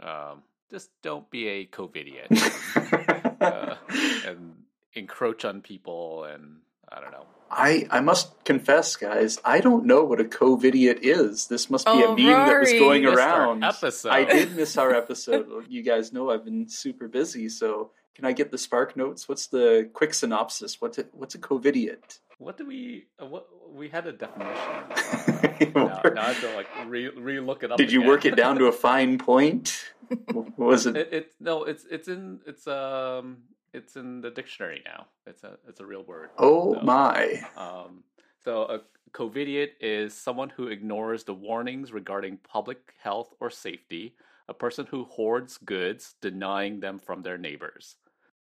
um, 0.02 0.44
just 0.70 0.90
don't 1.02 1.30
be 1.32 1.48
a 1.48 1.66
COVIDiot 1.66 3.42
uh, 3.42 3.76
and 4.28 4.54
encroach 4.94 5.44
on 5.46 5.62
people 5.62 6.24
and 6.26 6.58
I 6.92 7.00
don't 7.02 7.12
know. 7.12 7.26
I 7.50 7.88
I 7.90 8.02
must 8.02 8.44
confess, 8.44 8.96
guys, 8.96 9.40
I 9.44 9.60
don't 9.62 9.86
know 9.86 10.04
what 10.04 10.20
a 10.20 10.26
COVIDiot 10.26 11.00
is. 11.02 11.48
This 11.48 11.70
must 11.70 11.86
be 11.86 11.92
Oh, 11.94 12.14
a 12.14 12.18
meme 12.18 12.26
that 12.48 12.60
was 12.60 12.72
going 12.74 13.04
Missed 13.06 13.18
our 13.20 13.48
around. 13.50 13.64
episode. 13.64 14.10
I 14.10 14.24
did 14.26 14.56
miss 14.56 14.78
our 14.78 14.94
episode. 15.04 15.66
you 15.70 15.82
guys 15.82 16.12
know 16.14 16.30
I've 16.30 16.46
been 16.46 16.68
super 16.70 17.08
busy, 17.08 17.50
so 17.50 17.92
can 18.16 18.26
I 18.26 18.34
get 18.34 18.52
the 18.52 18.58
spark 18.58 18.96
notes? 18.98 19.28
What's 19.30 19.48
the 19.48 19.90
quick 19.94 20.14
synopsis? 20.14 20.80
What's 20.82 20.98
a, 20.98 21.06
what's 21.14 21.36
a 21.36 21.40
COVIDiot? 21.40 22.20
What 22.40 22.58
do 22.58 22.68
we? 22.68 23.06
Uh, 23.22 23.26
what 23.26 23.48
we 23.74 23.90
had 23.90 24.08
a 24.08 24.12
definition. 24.14 25.74
now, 25.76 26.02
now 26.14 26.22
I 26.22 26.34
have 26.34 26.42
to 26.42 26.56
like 26.56 26.68
re 26.88 27.10
re 27.10 27.40
look 27.40 27.64
it 27.64 27.72
up. 27.72 27.78
Did 27.78 27.92
you 27.92 28.00
again. 28.02 28.10
work 28.10 28.26
it 28.26 28.36
down 28.36 28.58
to 28.60 28.66
a 28.66 28.72
fine 28.88 29.18
point? 29.18 29.86
What 30.32 30.58
was 30.58 30.86
it? 30.86 30.98
It, 30.98 31.14
it 31.14 31.32
no, 31.40 31.64
it's 31.64 31.86
it's 31.90 32.08
in 32.08 32.40
it's 32.46 32.68
um 32.68 33.40
it's 33.74 33.96
in 33.96 34.22
the 34.22 34.30
dictionary 34.30 34.82
now. 34.86 35.08
It's 35.26 35.44
a 35.44 35.58
it's 35.68 35.80
a 35.80 35.86
real 35.86 36.04
word. 36.04 36.30
Oh 36.38 36.76
So, 36.76 36.82
my! 36.82 37.42
Um, 37.58 38.04
so 38.44 38.64
a 38.64 38.82
COVIDiot 39.14 39.72
is 39.82 40.14
someone 40.14 40.50
who 40.50 40.68
ignores 40.68 41.24
the 41.24 41.34
warnings 41.34 41.92
regarding 41.92 42.38
public 42.38 42.94
health 43.02 43.34
or 43.40 43.50
safety. 43.50 44.16
A 44.50 44.54
person 44.54 44.86
who 44.90 45.06
hoards 45.06 45.58
goods, 45.58 46.16
denying 46.22 46.80
them 46.80 47.00
from 47.00 47.22
their 47.24 47.38
neighbors. 47.38 47.98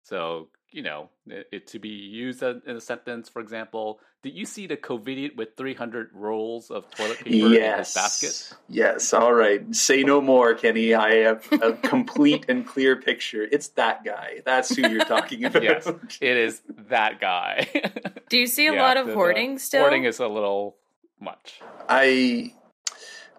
So 0.02 0.48
you 0.74 0.82
know, 0.82 1.08
it, 1.28 1.46
it 1.52 1.66
to 1.68 1.78
be 1.78 1.88
used 1.88 2.42
in 2.42 2.60
in 2.66 2.76
a 2.76 2.80
sentence. 2.80 3.28
For 3.28 3.40
example, 3.40 4.00
did 4.24 4.34
you 4.34 4.44
see 4.44 4.66
the 4.66 4.76
COVIDiot 4.76 5.36
with 5.36 5.56
three 5.56 5.74
hundred 5.74 6.10
rolls 6.12 6.70
of 6.70 6.90
toilet 6.90 7.18
paper 7.20 7.54
in 7.54 7.78
his 7.78 7.94
basket? 7.94 8.52
Yes. 8.68 9.12
All 9.14 9.32
right. 9.32 9.62
Say 9.74 10.02
no 10.02 10.20
more, 10.20 10.54
Kenny. 10.54 10.92
I 10.92 11.14
have 11.26 11.46
a 11.52 11.74
complete 11.74 12.46
and 12.48 12.66
clear 12.66 12.96
picture. 12.96 13.42
It's 13.50 13.68
that 13.68 14.04
guy. 14.04 14.40
That's 14.44 14.74
who 14.74 14.82
you're 14.88 15.04
talking 15.04 15.44
about. 15.50 15.62
Yes, 15.62 15.86
it 16.20 16.36
is 16.36 16.60
that 16.88 17.20
guy. 17.20 17.68
Do 18.28 18.36
you 18.36 18.48
see 18.48 18.66
a 18.66 18.72
Yeah, 18.74 18.82
lot 18.82 18.96
of 18.96 19.06
the- 19.06 19.12
the 19.12 19.16
hoarding 19.16 19.58
still? 19.60 19.82
Hoarding 19.82 20.04
is 20.04 20.18
a 20.18 20.26
little 20.26 20.76
much. 21.20 21.60
I 21.88 22.52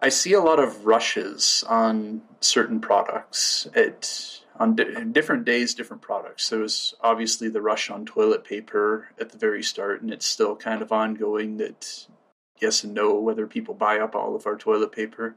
I 0.01 0.08
see 0.10 0.32
a 0.34 0.39
lot 0.42 0.60
of 0.60 0.86
rushes 0.86 1.65
on 1.68 2.22
certain 2.39 2.80
products. 2.80 3.68
It 3.75 4.39
on 4.57 4.75
di- 4.75 5.03
different 5.12 5.45
days, 5.45 5.74
different 5.74 6.01
products. 6.01 6.50
There 6.50 6.59
was 6.59 6.93
obviously 7.01 7.50
the 7.50 7.62
rush 7.62 7.89
on 7.89 8.05
toilet 8.05 8.43
paper 8.43 9.09
at 9.19 9.29
the 9.29 9.38
very 9.38 9.63
start, 9.63 10.01
and 10.01 10.12
it's 10.12 10.25
still 10.25 10.55
kind 10.55 10.81
of 10.81 10.91
ongoing. 10.91 11.57
That 11.57 12.07
yes 12.62 12.83
and 12.83 12.93
no 12.93 13.19
whether 13.19 13.47
people 13.47 13.74
buy 13.74 14.00
up 14.00 14.15
all 14.15 14.35
of 14.35 14.47
our 14.47 14.55
toilet 14.55 14.91
paper. 14.91 15.35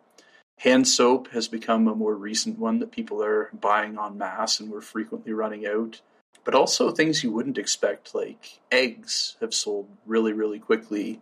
Hand 0.58 0.88
soap 0.88 1.28
has 1.28 1.46
become 1.46 1.86
a 1.86 1.94
more 1.94 2.16
recent 2.16 2.58
one 2.58 2.80
that 2.80 2.90
people 2.90 3.22
are 3.22 3.50
buying 3.52 3.96
en 3.98 4.18
masse, 4.18 4.58
and 4.58 4.70
we're 4.70 4.80
frequently 4.80 5.32
running 5.32 5.66
out. 5.66 6.00
But 6.44 6.54
also 6.54 6.90
things 6.90 7.22
you 7.22 7.30
wouldn't 7.30 7.58
expect, 7.58 8.14
like 8.14 8.60
eggs, 8.72 9.36
have 9.40 9.54
sold 9.54 9.88
really, 10.06 10.32
really 10.32 10.58
quickly. 10.58 11.20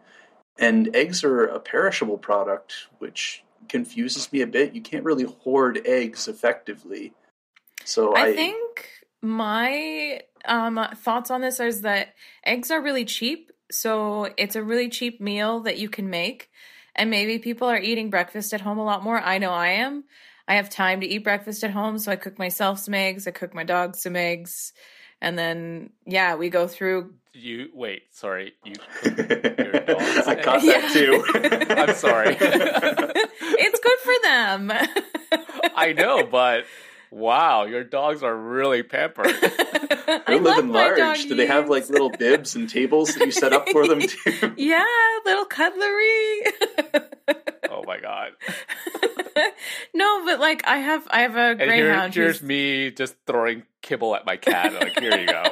And 0.59 0.95
eggs 0.97 1.23
are 1.23 1.45
a 1.45 1.61
perishable 1.61 2.17
product, 2.17 2.87
which 2.99 3.43
confuses 3.69 4.33
me 4.33 4.41
a 4.41 4.47
bit. 4.47 4.75
You 4.75 4.81
can't 4.81 5.05
really 5.05 5.25
hoard 5.25 5.83
eggs 5.85 6.29
effectively. 6.29 7.13
So 7.87 8.15
I, 8.15 8.27
I 8.27 8.33
think 8.35 8.89
my 9.23 10.21
um, 10.45 10.85
thoughts 10.97 11.31
on 11.31 11.41
this 11.41 11.61
is 11.61 11.83
that 11.83 12.15
eggs 12.45 12.71
are 12.71 12.81
really 12.83 13.05
cheap. 13.05 13.53
So 13.71 14.29
it's 14.37 14.57
a 14.57 14.63
really 14.63 14.89
cheap 14.89 15.21
meal 15.21 15.61
that 15.61 15.79
you 15.79 15.89
can 15.89 16.11
make. 16.11 16.51
And 16.95 17.11
maybe 17.11 17.39
people 17.39 17.69
are 17.69 17.79
eating 17.79 18.11
breakfast 18.11 18.53
at 18.53 18.61
home 18.61 18.79
a 18.79 18.85
lot 18.85 19.05
more. 19.05 19.21
I 19.21 19.39
know 19.39 19.51
I 19.53 19.69
am. 19.69 20.05
I 20.49 20.55
have 20.57 20.69
time 20.71 21.01
to 21.01 21.07
eat 21.07 21.25
breakfast 21.25 21.63
at 21.65 21.71
home. 21.71 21.99
So 21.99 22.11
I 22.11 22.17
cook 22.17 22.39
myself 22.39 22.79
some 22.81 22.95
eggs. 22.95 23.27
I 23.27 23.31
cook 23.31 23.55
my 23.55 23.65
dog 23.65 23.97
some 23.97 24.17
eggs. 24.17 24.73
And 25.21 25.39
then, 25.39 25.91
yeah, 26.07 26.35
we 26.37 26.51
go 26.51 26.67
through. 26.69 27.15
You 27.33 27.69
wait, 27.75 28.03
sorry, 28.13 28.55
you 28.65 28.75
cook 29.03 29.19
your 29.59 29.73
dogs. 29.81 30.27
I 30.27 30.35
caught 30.43 30.63
Yeah. 30.65 30.81
that 30.81 30.93
too. 30.93 31.25
I'm 31.75 31.95
sorry. 31.95 32.37
it's 32.41 33.81
good 33.81 33.99
for 34.01 34.15
them. 34.25 34.73
I 35.75 35.93
know, 35.93 36.25
but 36.25 36.65
wow, 37.11 37.65
your 37.65 37.85
dogs 37.85 38.23
are 38.23 38.35
really 38.37 38.83
pampered. 38.83 39.27
I 40.09 40.23
They're 40.27 40.41
love 40.41 40.57
living 40.57 40.73
large. 40.73 41.25
Do 41.27 41.35
they 41.35 41.47
have 41.47 41.69
like 41.69 41.89
little 41.89 42.11
bibs 42.19 42.55
and 42.57 42.69
tables 42.69 43.15
that 43.15 43.25
you 43.27 43.33
set 43.33 43.53
up 43.53 43.69
for 43.71 43.87
them 43.89 44.01
too? 44.01 44.55
Yeah, 44.57 44.85
little 45.25 45.45
cutlery. 45.47 46.43
oh 47.71 47.83
my 47.87 47.99
god! 48.01 48.33
no, 49.95 50.25
but 50.25 50.41
like 50.41 50.63
I 50.67 50.79
have 50.79 51.07
I 51.11 51.21
have 51.23 51.37
a 51.37 51.51
And 51.51 51.61
here, 51.61 51.69
greyhound. 51.87 52.15
here's 52.15 52.39
who's- 52.39 52.49
me 52.49 52.91
just 52.91 53.17
throwing 53.27 53.65
kibble 53.83 54.15
at 54.17 54.27
my 54.27 54.37
cat. 54.37 54.73
Like, 54.75 54.99
here 54.99 55.19
you 55.19 55.27
go. 55.27 55.43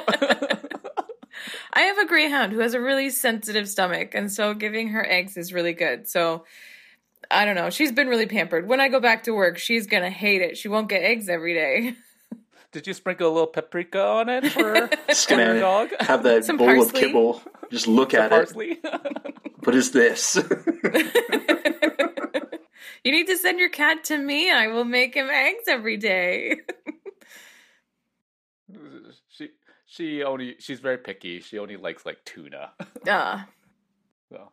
I 1.73 1.81
have 1.81 1.97
a 1.97 2.05
greyhound 2.05 2.53
who 2.53 2.59
has 2.59 2.73
a 2.73 2.79
really 2.79 3.09
sensitive 3.09 3.67
stomach, 3.67 4.15
and 4.15 4.31
so 4.31 4.53
giving 4.53 4.89
her 4.89 5.05
eggs 5.05 5.35
is 5.35 5.51
really 5.53 5.73
good. 5.73 6.07
So 6.07 6.45
I 7.31 7.45
don't 7.45 7.55
know. 7.55 7.69
She's 7.69 7.91
been 7.91 8.07
really 8.07 8.25
pampered. 8.27 8.67
When 8.67 8.79
I 8.79 8.87
go 8.89 8.99
back 8.99 9.23
to 9.23 9.31
work, 9.31 9.57
she's 9.57 9.87
gonna 9.87 10.09
hate 10.09 10.41
it. 10.41 10.57
She 10.57 10.67
won't 10.67 10.89
get 10.89 11.01
eggs 11.03 11.27
every 11.29 11.53
day. 11.53 11.95
Did 12.71 12.87
you 12.87 12.93
sprinkle 12.93 13.29
a 13.29 13.33
little 13.33 13.47
paprika 13.47 14.03
on 14.03 14.27
it 14.29 14.51
for, 14.51 14.89
Just 15.07 15.29
your 15.29 15.39
gonna 15.39 15.59
dog? 15.59 15.89
have 16.01 16.23
that 16.23 16.43
Some 16.43 16.57
bowl 16.57 16.67
parsley. 16.67 16.85
of 16.87 16.93
kibble. 16.93 17.41
Just 17.71 17.87
look 17.87 18.11
Some 18.11 18.21
at 18.21 18.29
parsley? 18.31 18.79
it. 18.83 19.35
What 19.65 19.73
is 19.75 19.91
this? 19.91 20.35
you 23.03 23.11
need 23.11 23.25
to 23.27 23.37
send 23.37 23.59
your 23.59 23.69
cat 23.69 24.03
to 24.05 24.17
me. 24.17 24.51
I 24.51 24.67
will 24.67 24.85
make 24.85 25.15
him 25.15 25.27
eggs 25.31 25.63
every 25.67 25.97
day. 25.97 26.57
she 29.29 29.49
she 29.85 30.23
only 30.23 30.55
she's 30.59 30.79
very 30.79 30.97
picky. 30.99 31.39
She 31.39 31.57
only 31.59 31.77
likes 31.77 32.05
like 32.05 32.23
tuna. 32.25 32.71
Uh, 33.07 33.43
So 34.29 34.51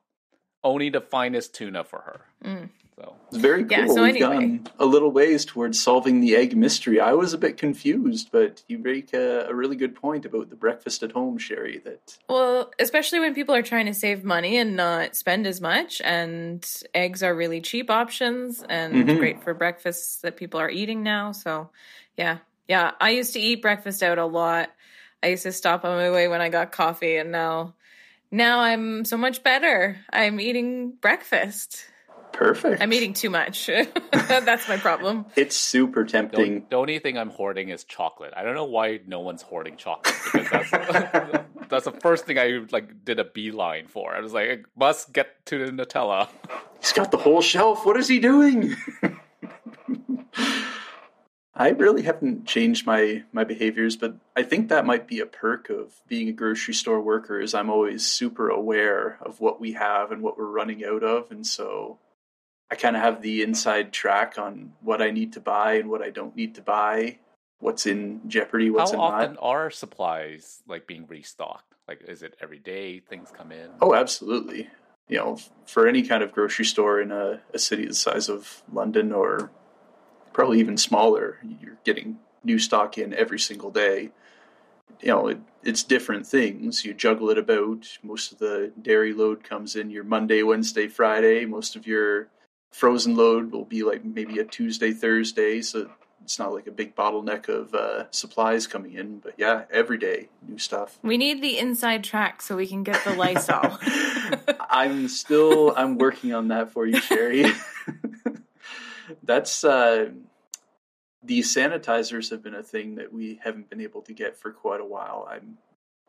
only 0.65 0.91
the 0.91 1.01
finest 1.01 1.55
tuna 1.55 1.85
for 1.85 2.01
her. 2.01 2.21
mm. 2.45 2.69
So 2.97 3.17
It's 3.29 3.39
very 3.39 3.63
cool. 3.65 3.71
Yeah, 3.71 3.87
so 3.87 4.03
We've 4.03 4.17
anyway. 4.17 4.37
gone 4.59 4.69
a 4.79 4.85
little 4.85 5.11
ways 5.11 5.47
towards 5.47 5.81
solving 5.81 6.21
the 6.21 6.37
egg 6.37 6.55
mystery. 6.55 7.01
I 7.01 7.13
was 7.15 7.33
a 7.33 7.39
bit 7.39 7.57
confused, 7.57 8.29
but 8.31 8.63
you 8.69 8.79
make 8.79 9.15
a, 9.15 9.47
a 9.49 9.55
really 9.55 9.77
good 9.77 9.95
point 9.95 10.27
about 10.27 10.51
the 10.51 10.57
breakfast 10.57 11.03
at 11.03 11.13
home, 11.13 11.39
Sherry. 11.39 11.79
That 11.85 12.19
Well, 12.29 12.71
especially 12.79 13.21
when 13.21 13.35
people 13.35 13.55
are 13.55 13.63
trying 13.63 13.87
to 13.87 13.95
save 13.95 14.25
money 14.25 14.59
and 14.59 14.77
not 14.77 15.17
spend 15.17 15.47
as 15.47 15.59
much, 15.61 16.03
and 16.05 16.65
eggs 16.95 17.23
are 17.23 17.35
really 17.35 17.63
cheap 17.63 17.91
options 17.91 18.63
and 18.69 18.95
Mhm. 19.09 19.19
great 19.19 19.43
for 19.43 19.55
breakfasts 19.55 20.19
that 20.21 20.37
people 20.37 20.61
are 20.61 20.71
eating 20.71 21.03
now. 21.03 21.33
So, 21.33 21.71
yeah, 22.19 22.39
yeah. 22.69 22.93
I 23.01 23.11
used 23.11 23.33
to 23.33 23.41
eat 23.41 23.63
breakfast 23.63 24.03
out 24.03 24.19
a 24.19 24.27
lot. 24.27 24.71
I 25.23 25.29
used 25.29 25.45
to 25.45 25.53
stop 25.53 25.85
on 25.87 25.97
my 25.97 26.11
way 26.11 26.29
when 26.29 26.43
I 26.43 26.51
got 26.51 26.73
coffee, 26.73 27.17
and 27.17 27.33
now, 27.33 27.75
now 28.33 28.61
I'm 28.61 29.05
so 29.05 29.17
much 29.17 29.43
better. 29.45 29.99
I'm 30.13 30.41
eating 30.41 30.95
breakfast. 31.01 31.85
perfect. 32.33 32.83
I'm 32.83 32.93
eating 32.93 33.13
too 33.13 33.29
much. 33.31 33.67
That's 34.13 34.67
my 34.69 34.79
problem. 34.79 35.27
It's 35.37 35.55
super 35.55 36.05
tempting. 36.05 36.41
only- 36.41 36.65
the 36.71 36.77
only 36.77 36.99
thing 36.99 37.19
I'm 37.19 37.31
hoarding 37.31 37.69
is 37.69 37.85
chocolate. 37.85 38.33
I 38.37 38.43
don't 38.43 38.55
know 38.55 38.65
why 38.65 39.01
no 39.07 39.21
one's 39.21 39.43
hoarding 39.43 39.77
chocolate 39.77 40.15
because 40.33 40.71
that's 40.71 40.71
that's 41.69 41.85
the 41.85 41.93
first 42.01 42.25
thing 42.27 42.39
I 42.39 42.61
like 42.73 43.05
did 43.05 43.19
a 43.21 43.25
beeline 43.25 43.87
for. 43.87 44.15
I 44.17 44.21
was 44.21 44.33
like, 44.33 44.49
I 44.51 44.59
must 44.77 45.13
get 45.13 45.45
to 45.47 45.67
the 45.67 45.71
Nutella. 45.73 46.29
He's 46.81 46.93
got 46.93 47.11
the 47.11 47.19
whole 47.19 47.43
shelf. 47.43 47.85
What 47.87 47.97
is 47.99 48.09
he 48.09 48.19
doing? 48.19 48.75
I 51.55 51.69
really 51.71 52.03
haven't 52.03 52.47
changed 52.47 52.87
my 52.87 53.25
my 53.33 53.45
behaviors, 53.45 53.97
but 53.97 54.17
I 54.35 54.43
think 54.43 54.69
that 54.69 54.87
might 54.87 55.07
be 55.07 55.21
a 55.21 55.27
perk 55.27 55.69
of 55.69 56.01
being 56.09 56.29
a 56.29 56.33
grocery 56.33 56.75
store 56.75 57.01
worker. 57.01 57.41
Is 57.41 57.55
I'm 57.55 57.71
always 57.71 58.07
super 58.07 58.49
aware 58.49 59.19
of 59.21 59.41
what 59.41 59.61
we 59.61 59.73
have 59.73 60.13
and 60.13 60.23
what 60.23 60.39
we're 60.39 60.47
running 60.47 60.85
out 60.85 61.03
of, 61.03 61.31
and 61.31 61.47
so 61.47 61.99
I 62.71 62.75
kind 62.75 62.97
of 62.97 63.03
have 63.03 63.21
the 63.21 63.43
inside 63.43 63.93
track 63.93 64.39
on 64.39 64.73
what 64.81 65.03
I 65.03 65.11
need 65.11 65.35
to 65.35 65.41
buy 65.41 65.75
and 65.75 65.91
what 65.91 66.03
I 66.03 66.11
don't 66.11 66.35
need 66.35 66.55
to 66.55 66.63
buy 66.63 67.19
what's 67.63 67.87
in 67.87 68.21
jeopardy, 68.27 68.71
what's 68.71 68.91
How 68.91 68.97
in 68.97 69.01
often 69.01 69.35
not. 69.35 69.43
are 69.43 69.71
supplies 69.71 70.63
like 70.69 70.87
being 70.87 71.07
restocked? 71.07 71.75
Like, 71.89 72.03
is 72.07 72.23
it 72.23 72.37
every 72.41 72.59
day 72.59 72.99
things 72.99 73.31
come 73.33 73.53
in? 73.53 73.71
Oh, 73.81 73.95
absolutely. 73.95 74.69
You 75.09 75.19
know, 75.19 75.39
for 75.67 75.87
any 75.87 76.03
kind 76.03 76.23
of 76.23 76.33
grocery 76.33 76.65
store 76.65 77.01
in 77.01 77.13
a, 77.13 77.41
a 77.55 77.59
city 77.59 77.87
the 77.87 77.95
size 77.95 78.29
of 78.29 78.63
London 78.73 79.13
or 79.13 79.51
probably 80.33 80.61
even 80.61 80.77
smaller, 80.77 81.39
you're 81.61 81.79
getting 81.85 82.19
new 82.45 82.59
stock 82.59 82.99
in 82.99 83.15
every 83.15 83.39
single 83.39 83.71
day. 83.71 84.11
You 85.01 85.09
know, 85.09 85.29
it, 85.29 85.41
it's 85.63 85.83
different 85.83 86.27
things. 86.27 86.85
You 86.85 86.95
juggle 86.95 87.31
it 87.31 87.39
about. 87.39 87.99
Most 88.03 88.33
of 88.33 88.39
the 88.39 88.73
dairy 88.81 89.13
load 89.13 89.43
comes 89.45 89.77
in 89.77 89.91
your 89.91 90.05
Monday, 90.05 90.43
Wednesday, 90.43 90.89
Friday. 90.89 91.45
Most 91.45 91.77
of 91.77 91.87
your 91.87 92.29
frozen 92.73 93.17
load 93.17 93.53
will 93.53 93.65
be 93.65 93.83
like 93.83 94.05
maybe 94.05 94.39
a 94.39 94.45
Tuesday, 94.45 94.93
Thursday. 94.93 95.61
So 95.63 95.91
it's 96.23 96.39
not 96.39 96.53
like 96.53 96.67
a 96.67 96.71
big 96.71 96.95
bottleneck 96.95 97.49
of 97.49 97.75
uh, 97.75 98.11
supplies 98.11 98.67
coming 98.67 98.93
in. 98.93 99.19
But 99.19 99.35
yeah, 99.37 99.65
every 99.71 99.99
day, 99.99 100.29
new 100.47 100.59
stuff. 100.59 100.99
We 101.03 101.17
need 101.17 101.43
the 101.43 101.59
inside 101.59 102.05
track 102.05 102.43
so 102.43 102.57
we 102.57 102.67
can 102.67 102.83
get 102.83 103.03
the 103.05 103.15
Lysol. 103.15 103.79
I'm 104.71 105.09
still 105.09 105.75
I'm 105.77 105.99
working 105.99 106.33
on 106.33 106.49
that 106.49 106.73
for 106.73 106.87
you, 106.87 107.01
Sherry. 107.01 107.47
That's 109.23 109.65
uh 109.65 110.11
these 111.23 111.55
sanitizers 111.55 112.31
have 112.31 112.43
been 112.43 112.55
a 112.55 112.63
thing 112.63 112.97
that 112.97 113.13
we 113.13 113.41
haven't 113.45 113.71
been 113.71 113.81
able 113.81 114.03
to 114.03 114.13
get 114.13 114.37
for 114.37 114.51
quite 114.51 114.81
a 114.81 114.85
while. 114.85 115.29
I'm 115.31 115.59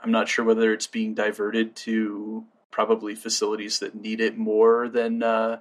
I'm 0.01 0.11
not 0.11 0.27
sure 0.27 0.43
whether 0.43 0.73
it's 0.73 0.87
being 0.87 1.13
diverted 1.13 1.75
to 1.77 2.45
probably 2.71 3.15
facilities 3.15 3.79
that 3.79 3.95
need 3.95 4.19
it 4.19 4.37
more 4.37 4.89
than 4.89 5.23
uh 5.23 5.59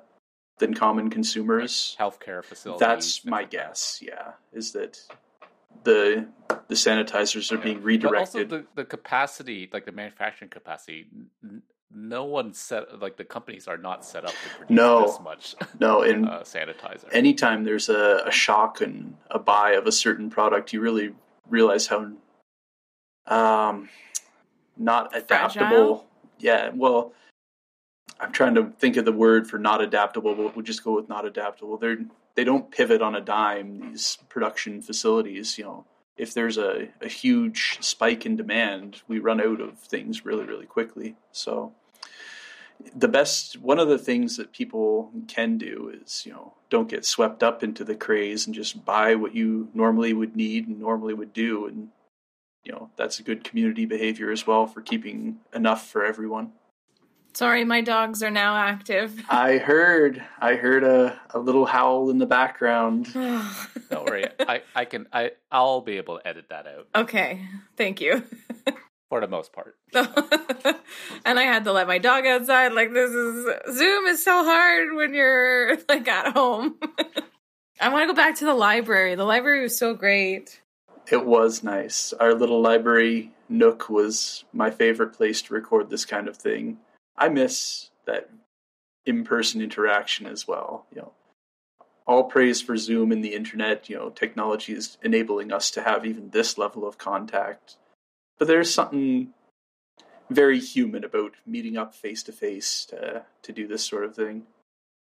than 0.59 0.75
common 0.75 1.11
consumers. 1.11 1.97
Healthcare 1.99 2.45
facilities. 2.45 2.81
That's 2.81 3.25
my 3.25 3.45
guess, 3.45 4.01
yeah. 4.03 4.33
Is 4.53 4.73
that 4.73 5.01
the 5.85 6.29
the 6.69 6.75
sanitizers 6.75 7.53
are 7.53 7.59
being 7.59 7.83
redirected. 7.83 8.49
But 8.49 8.57
also 8.57 8.65
the, 8.75 8.83
the 8.83 8.85
capacity, 8.85 9.69
like 9.73 9.85
the 9.85 9.93
manufacturing 9.93 10.51
capacity, 10.51 11.07
no 11.95 12.25
one 12.25 12.53
set 12.55 13.01
like 13.01 13.17
the 13.17 13.25
companies 13.25 13.69
are 13.69 13.77
not 13.77 14.05
set 14.05 14.25
up 14.25 14.31
to 14.31 14.57
produce 14.59 14.71
No. 14.77 15.03
this 15.07 15.21
much 15.21 15.55
no, 15.79 16.03
and 16.03 16.29
uh, 16.29 16.41
sanitizer. 16.43 17.05
anytime 17.13 17.65
there's 17.65 17.89
a, 17.89 18.23
a 18.27 18.31
shock 18.33 18.81
and 18.81 19.17
a 19.31 19.39
buy 19.39 19.73
of 19.73 19.87
a 19.87 19.93
certain 19.93 20.31
product, 20.31 20.73
you 20.73 20.81
really 20.81 21.15
realize 21.49 21.87
how 21.89 22.13
um, 23.27 23.89
not 24.77 25.17
adaptable. 25.17 25.67
Fragile? 25.69 26.07
Yeah, 26.39 26.71
well, 26.75 27.13
I'm 28.19 28.33
trying 28.33 28.55
to 28.57 28.73
think 28.79 28.97
of 28.97 29.05
the 29.05 29.13
word 29.13 29.47
for 29.49 29.59
not 29.59 29.81
adaptable, 29.81 30.35
but 30.35 30.57
we'll 30.57 30.65
just 30.65 30.83
go 30.85 30.95
with 30.95 31.09
not 31.09 31.25
adaptable. 31.25 31.77
They're 31.77 31.99
they 32.35 32.45
don't 32.45 32.71
pivot 32.71 33.03
on 33.03 33.15
a 33.15 33.21
dime. 33.21 33.91
These 33.93 34.19
production 34.29 34.81
facilities, 34.81 35.59
you 35.59 35.65
know, 35.65 35.85
if 36.17 36.33
there's 36.33 36.57
a, 36.57 36.89
a 37.03 37.09
huge 37.09 37.79
spike 37.81 38.25
in 38.25 38.37
demand, 38.37 39.03
we 39.07 39.19
run 39.19 39.41
out 39.41 39.61
of 39.61 39.79
things 39.79 40.25
really, 40.25 40.45
really 40.45 40.67
quickly. 40.67 41.17
So 41.33 41.75
the 42.95 43.09
best 43.09 43.59
one 43.61 43.79
of 43.79 43.88
the 43.88 43.99
things 43.99 44.37
that 44.37 44.52
people 44.52 45.11
can 45.29 45.59
do 45.59 45.93
is 46.02 46.25
you 46.26 46.33
know 46.33 46.55
don't 46.73 46.88
get 46.88 47.05
swept 47.05 47.43
up 47.43 47.62
into 47.62 47.85
the 47.85 47.95
craze 47.95 48.47
and 48.47 48.55
just 48.55 48.85
buy 48.85 49.14
what 49.14 49.35
you 49.35 49.69
normally 49.75 50.14
would 50.14 50.35
need 50.35 50.67
and 50.67 50.81
normally 50.81 51.12
would 51.12 51.35
do. 51.35 51.67
And 51.67 51.88
you 52.64 52.73
know 52.73 52.91
that's 52.97 53.19
a 53.19 53.23
good 53.23 53.45
community 53.45 53.85
behavior 53.85 54.31
as 54.31 54.47
well 54.47 54.67
for 54.67 54.81
keeping 54.81 55.38
enough 55.55 55.87
for 55.87 56.05
everyone. 56.05 56.52
Sorry, 57.35 57.64
my 57.64 57.81
dogs 57.81 58.23
are 58.23 58.31
now 58.31 58.57
active. 58.57 59.23
i 59.31 59.59
heard 59.59 60.25
i 60.41 60.55
heard 60.55 60.83
a, 60.83 61.21
a 61.31 61.38
little 61.38 61.67
howl 61.67 62.09
in 62.09 62.19
the 62.19 62.26
background. 62.26 63.12
Don't 63.12 64.07
worry, 64.07 64.26
I, 64.41 64.62
I 64.75 64.85
can 64.87 65.07
I 65.12 65.33
I'll 65.50 65.83
be 65.83 65.99
able 65.99 66.19
to 66.19 66.26
edit 66.26 66.47
that 66.49 66.67
out. 66.67 66.88
Okay, 66.95 67.47
thank 67.76 68.00
you. 68.00 68.25
for 69.12 69.21
the 69.21 69.28
most 69.28 69.52
part. 69.52 69.76
and 71.26 71.38
I 71.38 71.42
had 71.42 71.64
to 71.64 71.73
let 71.75 71.87
my 71.87 71.99
dog 71.99 72.25
outside. 72.25 72.73
Like 72.73 72.95
this 72.95 73.11
is 73.11 73.47
Zoom 73.76 74.07
is 74.07 74.25
so 74.25 74.42
hard 74.42 74.95
when 74.95 75.12
you're 75.12 75.76
like 75.90 76.09
at 76.09 76.33
home. 76.33 76.79
I 77.81 77.90
want 77.90 78.05
to 78.05 78.07
go 78.07 78.14
back 78.14 78.37
to 78.37 78.46
the 78.46 78.55
library. 78.55 79.14
The 79.14 79.25
library 79.25 79.61
was 79.64 79.77
so 79.77 79.92
great. 79.92 80.62
it 81.11 81.27
was 81.27 81.62
nice 81.62 82.14
our 82.14 82.33
little 82.33 82.62
library 82.62 83.33
nook 83.51 83.90
was 83.90 84.44
my 84.55 84.70
favorite 84.70 85.12
place 85.12 85.42
to 85.42 85.53
record 85.53 85.90
this 85.90 86.05
kind 86.07 86.27
of 86.29 86.37
thing 86.37 86.79
i 87.18 87.29
miss 87.29 87.90
that 88.07 88.31
in-person 89.05 89.61
interaction 89.61 90.27
as 90.27 90.46
well 90.48 90.87
you 90.94 90.98
know 91.03 91.12
all 92.07 92.25
praise 92.25 92.62
for 92.62 92.77
zoom 92.77 93.11
and 93.12 93.22
the 93.25 93.35
internet 93.35 93.90
you 93.90 93.96
know 93.96 94.11
technology 94.11 94.72
is 94.72 94.96
enabling 95.03 95.53
us 95.53 95.70
to 95.72 95.83
have 95.83 96.07
even 96.07 96.31
this 96.31 96.57
level 96.57 96.87
of 96.87 96.96
contact 96.98 97.77
but 98.42 98.48
there's 98.48 98.74
something 98.74 99.28
very 100.28 100.59
human 100.59 101.05
about 101.05 101.31
meeting 101.46 101.76
up 101.76 101.94
face 101.94 102.24
to 102.24 102.33
face 102.33 102.85
to 102.87 103.22
to 103.40 103.52
do 103.52 103.68
this 103.68 103.85
sort 103.85 104.02
of 104.02 104.16
thing 104.16 104.42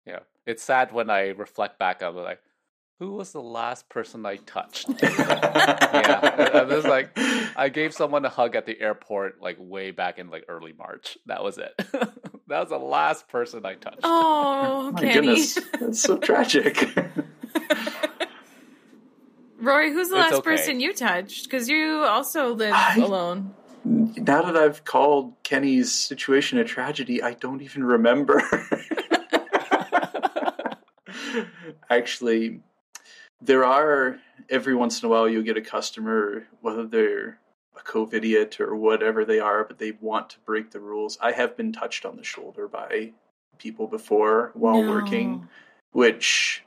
Yeah, 0.08 0.20
it's 0.46 0.64
sad 0.64 0.94
when 0.94 1.10
I 1.10 1.32
reflect 1.32 1.78
back. 1.78 2.02
I'm 2.02 2.16
like, 2.16 2.40
who 3.00 3.12
was 3.12 3.34
the 3.34 3.42
last 3.42 3.90
person 3.90 4.26
I 4.26 4.38
touched? 4.38 4.88
yeah, 5.04 6.52
I 6.54 6.64
was 6.64 6.86
like, 6.86 7.10
I 7.58 7.68
gave 7.68 7.94
someone 7.94 8.24
a 8.24 8.30
hug 8.30 8.56
at 8.56 8.66
the 8.66 8.80
airport 8.80 9.42
like 9.42 9.58
way 9.60 9.92
back 9.92 10.18
in 10.18 10.30
like 10.30 10.46
early 10.48 10.72
March. 10.72 11.18
That 11.26 11.44
was 11.44 11.58
it. 11.58 11.74
that 12.48 12.60
was 12.62 12.70
the 12.70 12.78
last 12.78 13.28
person 13.28 13.66
I 13.66 13.74
touched. 13.76 14.00
Oh, 14.04 14.92
my 14.94 15.02
Kenny. 15.02 15.14
goodness 15.14 15.60
that's 15.78 16.00
so 16.00 16.18
tragic 16.18 16.88
Rory, 19.66 19.92
who's 19.92 20.10
the 20.10 20.16
It's 20.18 20.24
last 20.32 20.34
okay. 20.40 20.52
person 20.52 20.80
you 20.80 20.94
touched? 20.94 21.46
Because 21.46 21.68
you 21.68 22.04
also 22.04 22.54
live 22.54 22.74
I- 22.74 22.98
alone. 23.00 23.54
now 23.84 24.42
that 24.44 24.56
I've 24.56 24.84
called 24.86 25.34
Kenny's 25.44 25.92
situation 25.94 26.58
a 26.60 26.64
tragedy, 26.64 27.22
I 27.24 27.34
don't 27.34 27.62
even 27.62 27.84
remember. 27.84 28.42
Actually, 31.90 32.62
there 33.42 33.66
are 33.66 34.18
every 34.50 34.76
once 34.76 35.02
in 35.02 35.08
a 35.08 35.10
while 35.10 35.28
you'll 35.28 35.44
get 35.44 35.58
a 35.58 35.62
customer, 35.62 36.48
whether 36.62 36.86
they're 36.86 37.40
a 37.78 37.82
COVIDiot 37.82 38.60
or 38.60 38.76
whatever 38.76 39.26
they 39.26 39.40
are, 39.40 39.64
but 39.64 39.78
they 39.80 39.92
want 40.00 40.30
to 40.32 40.40
break 40.46 40.72
the 40.72 40.80
rules. 40.80 41.18
I 41.22 41.32
have 41.32 41.58
been 41.58 41.72
touched 41.74 42.06
on 42.06 42.16
the 42.16 42.24
shoulder 42.24 42.68
by 42.68 43.12
people 43.58 43.88
before 43.88 44.52
while 44.54 44.82
No. 44.82 44.90
working, 44.90 45.48
which 45.92 46.64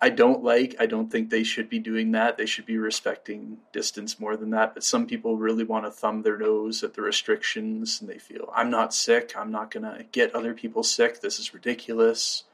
I 0.00 0.10
don't 0.10 0.44
like. 0.44 0.76
I 0.78 0.86
don't 0.86 1.10
think 1.10 1.30
they 1.30 1.42
should 1.42 1.68
be 1.68 1.78
doing 1.78 2.12
that. 2.12 2.36
They 2.36 2.46
should 2.46 2.66
be 2.66 2.76
respecting 2.76 3.58
distance 3.72 4.20
more 4.20 4.36
than 4.36 4.50
that. 4.50 4.74
But 4.74 4.84
some 4.84 5.06
people 5.06 5.36
really 5.36 5.64
want 5.64 5.86
to 5.86 5.90
thumb 5.90 6.22
their 6.22 6.36
nose 6.36 6.82
at 6.82 6.94
the 6.94 7.02
restrictions 7.02 8.00
and 8.00 8.10
they 8.10 8.18
feel, 8.18 8.52
I'm 8.54 8.70
not 8.70 8.92
sick. 8.92 9.32
I'm 9.36 9.50
not 9.50 9.70
going 9.70 9.84
to 9.84 10.04
get 10.12 10.34
other 10.34 10.52
people 10.54 10.82
sick. 10.82 11.20
This 11.20 11.38
is 11.38 11.54
ridiculous. 11.54 12.44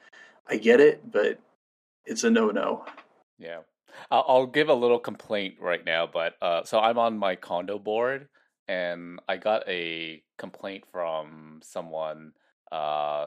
I 0.48 0.56
get 0.56 0.80
it, 0.80 1.10
but 1.10 1.40
it's 2.04 2.24
a 2.24 2.30
no 2.30 2.50
no. 2.50 2.84
Yeah. 3.38 3.60
I'll, 4.10 4.46
give 4.46 4.68
a 4.68 4.74
little 4.74 4.98
complaint 4.98 5.56
right 5.60 5.84
now, 5.84 6.08
but 6.10 6.34
uh, 6.40 6.64
so 6.64 6.78
I'm 6.78 6.98
on 6.98 7.18
my 7.18 7.36
condo 7.36 7.78
board, 7.78 8.28
and 8.66 9.20
I 9.28 9.36
got 9.36 9.68
a 9.68 10.22
complaint 10.38 10.84
from 10.90 11.60
someone 11.62 12.32
uh, 12.70 13.26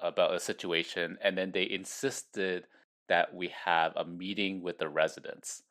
about 0.00 0.34
a 0.34 0.40
situation, 0.40 1.18
and 1.22 1.38
then 1.38 1.52
they 1.52 1.70
insisted 1.70 2.66
that 3.08 3.34
we 3.34 3.52
have 3.64 3.92
a 3.96 4.04
meeting 4.04 4.62
with 4.62 4.78
the 4.78 4.88
residents, 4.88 5.62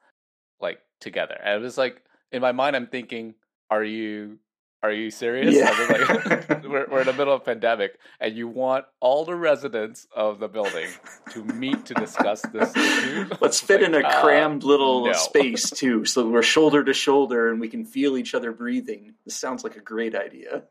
like 0.59 0.79
together. 0.99 1.37
And 1.43 1.61
it 1.61 1.61
was 1.61 1.77
like 1.77 2.01
in 2.31 2.41
my 2.41 2.51
mind, 2.51 2.75
I'm 2.75 2.87
thinking, 2.87 3.35
are 3.69 3.83
you 3.83 4.39
are 4.83 4.91
you 4.91 5.11
serious? 5.11 5.55
Was 5.55 5.89
like, 5.89 6.49
we're, 6.63 6.87
we're 6.89 6.99
in 7.01 7.07
the 7.07 7.13
middle 7.13 7.33
of 7.33 7.41
a 7.41 7.45
pandemic, 7.45 7.97
and 8.19 8.35
you 8.35 8.49
want 8.49 8.83
all 8.99 9.23
the 9.23 9.33
residents 9.33 10.05
of 10.13 10.39
the 10.39 10.49
building 10.49 10.89
to 11.29 11.43
meet 11.45 11.85
to 11.85 11.93
discuss 11.93 12.41
this 12.41 12.75
issue. 12.75 13.29
Let's 13.41 13.61
fit 13.61 13.79
like, 13.79 13.89
in 13.89 13.95
a 13.95 14.05
uh, 14.05 14.21
crammed 14.21 14.63
little 14.63 15.05
no. 15.05 15.13
space 15.13 15.69
too, 15.69 16.03
so 16.03 16.27
we're 16.27 16.43
shoulder 16.43 16.83
to 16.83 16.93
shoulder 16.93 17.49
and 17.49 17.61
we 17.61 17.69
can 17.69 17.85
feel 17.85 18.17
each 18.17 18.35
other 18.35 18.51
breathing. 18.51 19.13
This 19.23 19.35
sounds 19.35 19.63
like 19.63 19.77
a 19.77 19.81
great 19.81 20.15
idea. 20.15 20.63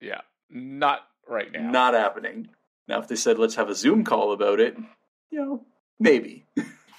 Yeah, 0.00 0.20
not 0.48 1.00
right 1.28 1.50
now. 1.50 1.70
Not 1.70 1.94
happening. 1.94 2.50
Now, 2.86 3.00
if 3.00 3.08
they 3.08 3.16
said 3.16 3.38
let's 3.38 3.56
have 3.56 3.68
a 3.68 3.74
Zoom 3.74 4.04
call 4.04 4.32
about 4.32 4.60
it, 4.60 4.76
you 5.30 5.40
know, 5.40 5.66
maybe 6.04 6.44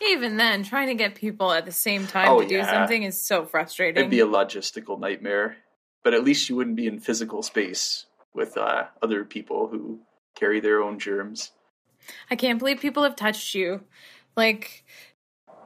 Even 0.02 0.36
then, 0.38 0.64
trying 0.64 0.88
to 0.88 0.96
get 0.96 1.16
people 1.16 1.52
at 1.52 1.66
the 1.66 1.72
same 1.72 2.06
time 2.06 2.28
Oh, 2.30 2.42
to 2.42 2.48
do 2.48 2.56
yeah. 2.58 2.70
something 2.70 3.04
is 3.04 3.20
so 3.22 3.46
frustrating. 3.46 3.98
it'd 4.02 4.12
be 4.12 4.20
a 4.20 4.28
logistical 4.28 5.00
nightmare. 5.00 5.56
But 6.04 6.14
at 6.14 6.24
least 6.24 6.50
you 6.50 6.56
wouldn't 6.56 6.76
be 6.76 6.86
in 6.86 7.00
physical 7.00 7.42
space 7.42 8.06
with 8.34 8.58
uh, 8.58 8.84
other 9.02 9.24
people 9.24 9.68
who 9.68 10.02
carry 10.36 10.60
their 10.60 10.84
own 10.84 11.00
germs. 11.00 11.52
I 12.30 12.36
can't 12.36 12.60
believe 12.60 12.80
people 12.82 13.02
have 13.04 13.16
touched 13.16 13.56
you. 13.56 13.82
Like, 14.38 14.84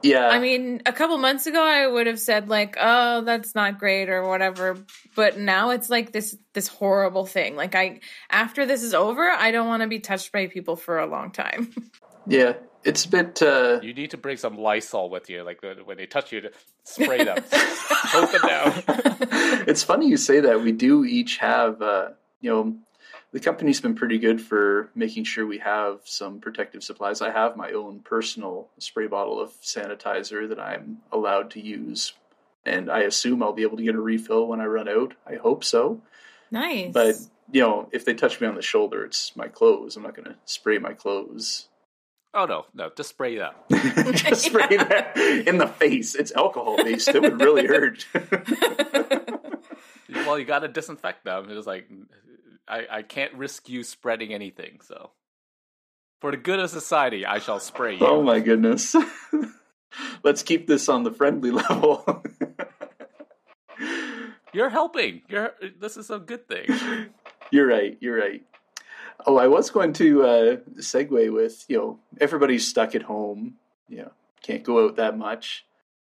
Yeah, 0.02 0.28
I 0.28 0.38
mean, 0.38 0.80
a 0.86 0.92
couple 0.94 1.18
months 1.18 1.46
ago, 1.46 1.62
I 1.62 1.86
would 1.86 2.06
have 2.06 2.18
said 2.20 2.48
like, 2.48 2.76
"Oh, 2.80 3.20
that's 3.22 3.54
not 3.54 3.78
great" 3.78 4.08
or 4.08 4.26
whatever. 4.26 4.78
But 5.14 5.36
now 5.38 5.70
it's 5.70 5.90
like 5.90 6.12
this 6.12 6.38
this 6.54 6.68
horrible 6.68 7.26
thing. 7.26 7.54
Like, 7.56 7.74
I 7.74 8.00
after 8.30 8.64
this 8.64 8.82
is 8.82 8.94
over, 8.94 9.28
I 9.28 9.50
don't 9.50 9.66
want 9.68 9.82
to 9.82 9.88
be 9.88 9.98
touched 10.00 10.32
by 10.32 10.46
people 10.46 10.76
for 10.76 11.00
a 11.00 11.06
long 11.06 11.32
time. 11.32 11.74
Yeah, 12.26 12.52
it's 12.84 13.04
a 13.04 13.08
bit. 13.08 13.42
Uh, 13.42 13.80
You 13.82 13.94
need 13.94 14.10
to 14.10 14.16
bring 14.16 14.36
some 14.36 14.58
Lysol 14.58 15.10
with 15.10 15.30
you, 15.30 15.42
like 15.42 15.62
when 15.84 15.96
they 15.96 16.06
touch 16.06 16.32
you, 16.32 16.40
to 16.42 16.52
spray 16.84 17.24
them, 17.24 17.38
hold 17.52 18.30
them 18.30 18.42
down. 18.42 18.82
it's 19.68 19.82
funny 19.82 20.08
you 20.08 20.16
say 20.16 20.40
that. 20.40 20.60
We 20.60 20.72
do 20.72 21.04
each 21.04 21.38
have, 21.38 21.82
uh, 21.82 22.10
you 22.40 22.50
know, 22.50 22.76
the 23.32 23.40
company's 23.40 23.80
been 23.80 23.94
pretty 23.94 24.18
good 24.18 24.40
for 24.40 24.90
making 24.94 25.24
sure 25.24 25.46
we 25.46 25.58
have 25.58 26.00
some 26.04 26.40
protective 26.40 26.82
supplies. 26.82 27.22
I 27.22 27.30
have 27.30 27.56
my 27.56 27.70
own 27.72 28.00
personal 28.00 28.68
spray 28.78 29.06
bottle 29.06 29.40
of 29.40 29.52
sanitizer 29.62 30.48
that 30.48 30.58
I'm 30.58 30.98
allowed 31.12 31.50
to 31.52 31.60
use, 31.60 32.12
and 32.66 32.90
I 32.90 33.00
assume 33.00 33.42
I'll 33.42 33.52
be 33.52 33.62
able 33.62 33.76
to 33.76 33.84
get 33.84 33.94
a 33.94 34.00
refill 34.00 34.46
when 34.46 34.60
I 34.60 34.64
run 34.66 34.88
out. 34.88 35.14
I 35.26 35.36
hope 35.36 35.64
so. 35.64 36.00
Nice. 36.50 36.92
But 36.92 37.14
you 37.52 37.60
know, 37.60 37.88
if 37.92 38.04
they 38.04 38.14
touch 38.14 38.40
me 38.40 38.46
on 38.46 38.54
the 38.54 38.62
shoulder, 38.62 39.04
it's 39.04 39.36
my 39.36 39.48
clothes. 39.48 39.96
I'm 39.96 40.02
not 40.02 40.14
going 40.14 40.28
to 40.28 40.36
spray 40.44 40.78
my 40.78 40.92
clothes. 40.92 41.68
Oh 42.32 42.44
no, 42.46 42.66
no, 42.74 42.90
just 42.96 43.08
spray 43.10 43.38
that. 43.38 43.56
Just 44.14 44.46
spray 44.46 44.68
that 44.76 45.16
in 45.16 45.58
the 45.58 45.66
face. 45.66 46.14
It's 46.14 46.30
alcohol 46.32 46.76
based. 46.76 47.08
It 47.08 47.22
would 47.22 47.40
really 47.40 47.66
hurt. 47.66 48.06
well, 50.14 50.38
you 50.38 50.44
got 50.44 50.60
to 50.60 50.68
disinfect 50.68 51.24
them. 51.24 51.46
It's 51.50 51.66
like 51.66 51.88
I, 52.68 52.86
I 52.90 53.02
can't 53.02 53.34
risk 53.34 53.68
you 53.68 53.82
spreading 53.82 54.32
anything. 54.32 54.78
So, 54.86 55.10
for 56.20 56.30
the 56.30 56.36
good 56.36 56.60
of 56.60 56.70
society, 56.70 57.26
I 57.26 57.40
shall 57.40 57.58
spray 57.58 57.96
you. 57.96 58.06
oh 58.06 58.22
my 58.22 58.38
goodness. 58.38 58.94
Let's 60.22 60.44
keep 60.44 60.68
this 60.68 60.88
on 60.88 61.02
the 61.02 61.10
friendly 61.10 61.50
level. 61.50 62.22
You're 64.52 64.70
helping. 64.70 65.22
You're. 65.28 65.54
This 65.80 65.96
is 65.96 66.10
a 66.10 66.20
good 66.20 66.46
thing. 66.46 66.66
you're 67.50 67.66
right. 67.66 67.98
You're 68.00 68.18
right. 68.18 68.44
Oh, 69.26 69.36
I 69.36 69.46
was 69.46 69.70
going 69.70 69.92
to 69.94 70.24
uh, 70.24 70.56
segue 70.78 71.32
with 71.32 71.64
you 71.68 71.78
know 71.78 71.98
everybody's 72.20 72.66
stuck 72.66 72.94
at 72.94 73.02
home. 73.02 73.54
You 73.88 73.98
know, 74.02 74.12
can't 74.42 74.64
go 74.64 74.86
out 74.86 74.96
that 74.96 75.18
much. 75.18 75.66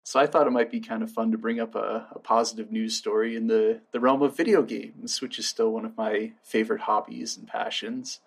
So 0.03 0.21
I 0.21 0.25
thought 0.25 0.47
it 0.47 0.51
might 0.51 0.71
be 0.71 0.79
kind 0.79 1.03
of 1.03 1.11
fun 1.11 1.31
to 1.31 1.37
bring 1.37 1.59
up 1.59 1.75
a, 1.75 2.07
a, 2.13 2.19
positive 2.19 2.71
news 2.71 2.95
story 2.95 3.35
in 3.35 3.47
the, 3.47 3.81
the 3.91 3.99
realm 3.99 4.21
of 4.21 4.37
video 4.37 4.63
games, 4.63 5.21
which 5.21 5.37
is 5.37 5.49
still 5.49 5.73
one 5.73 5.83
of 5.83 5.97
my 5.97 6.31
favorite 6.43 6.79
hobbies 6.79 7.35
and 7.35 7.45
passions. 7.45 8.21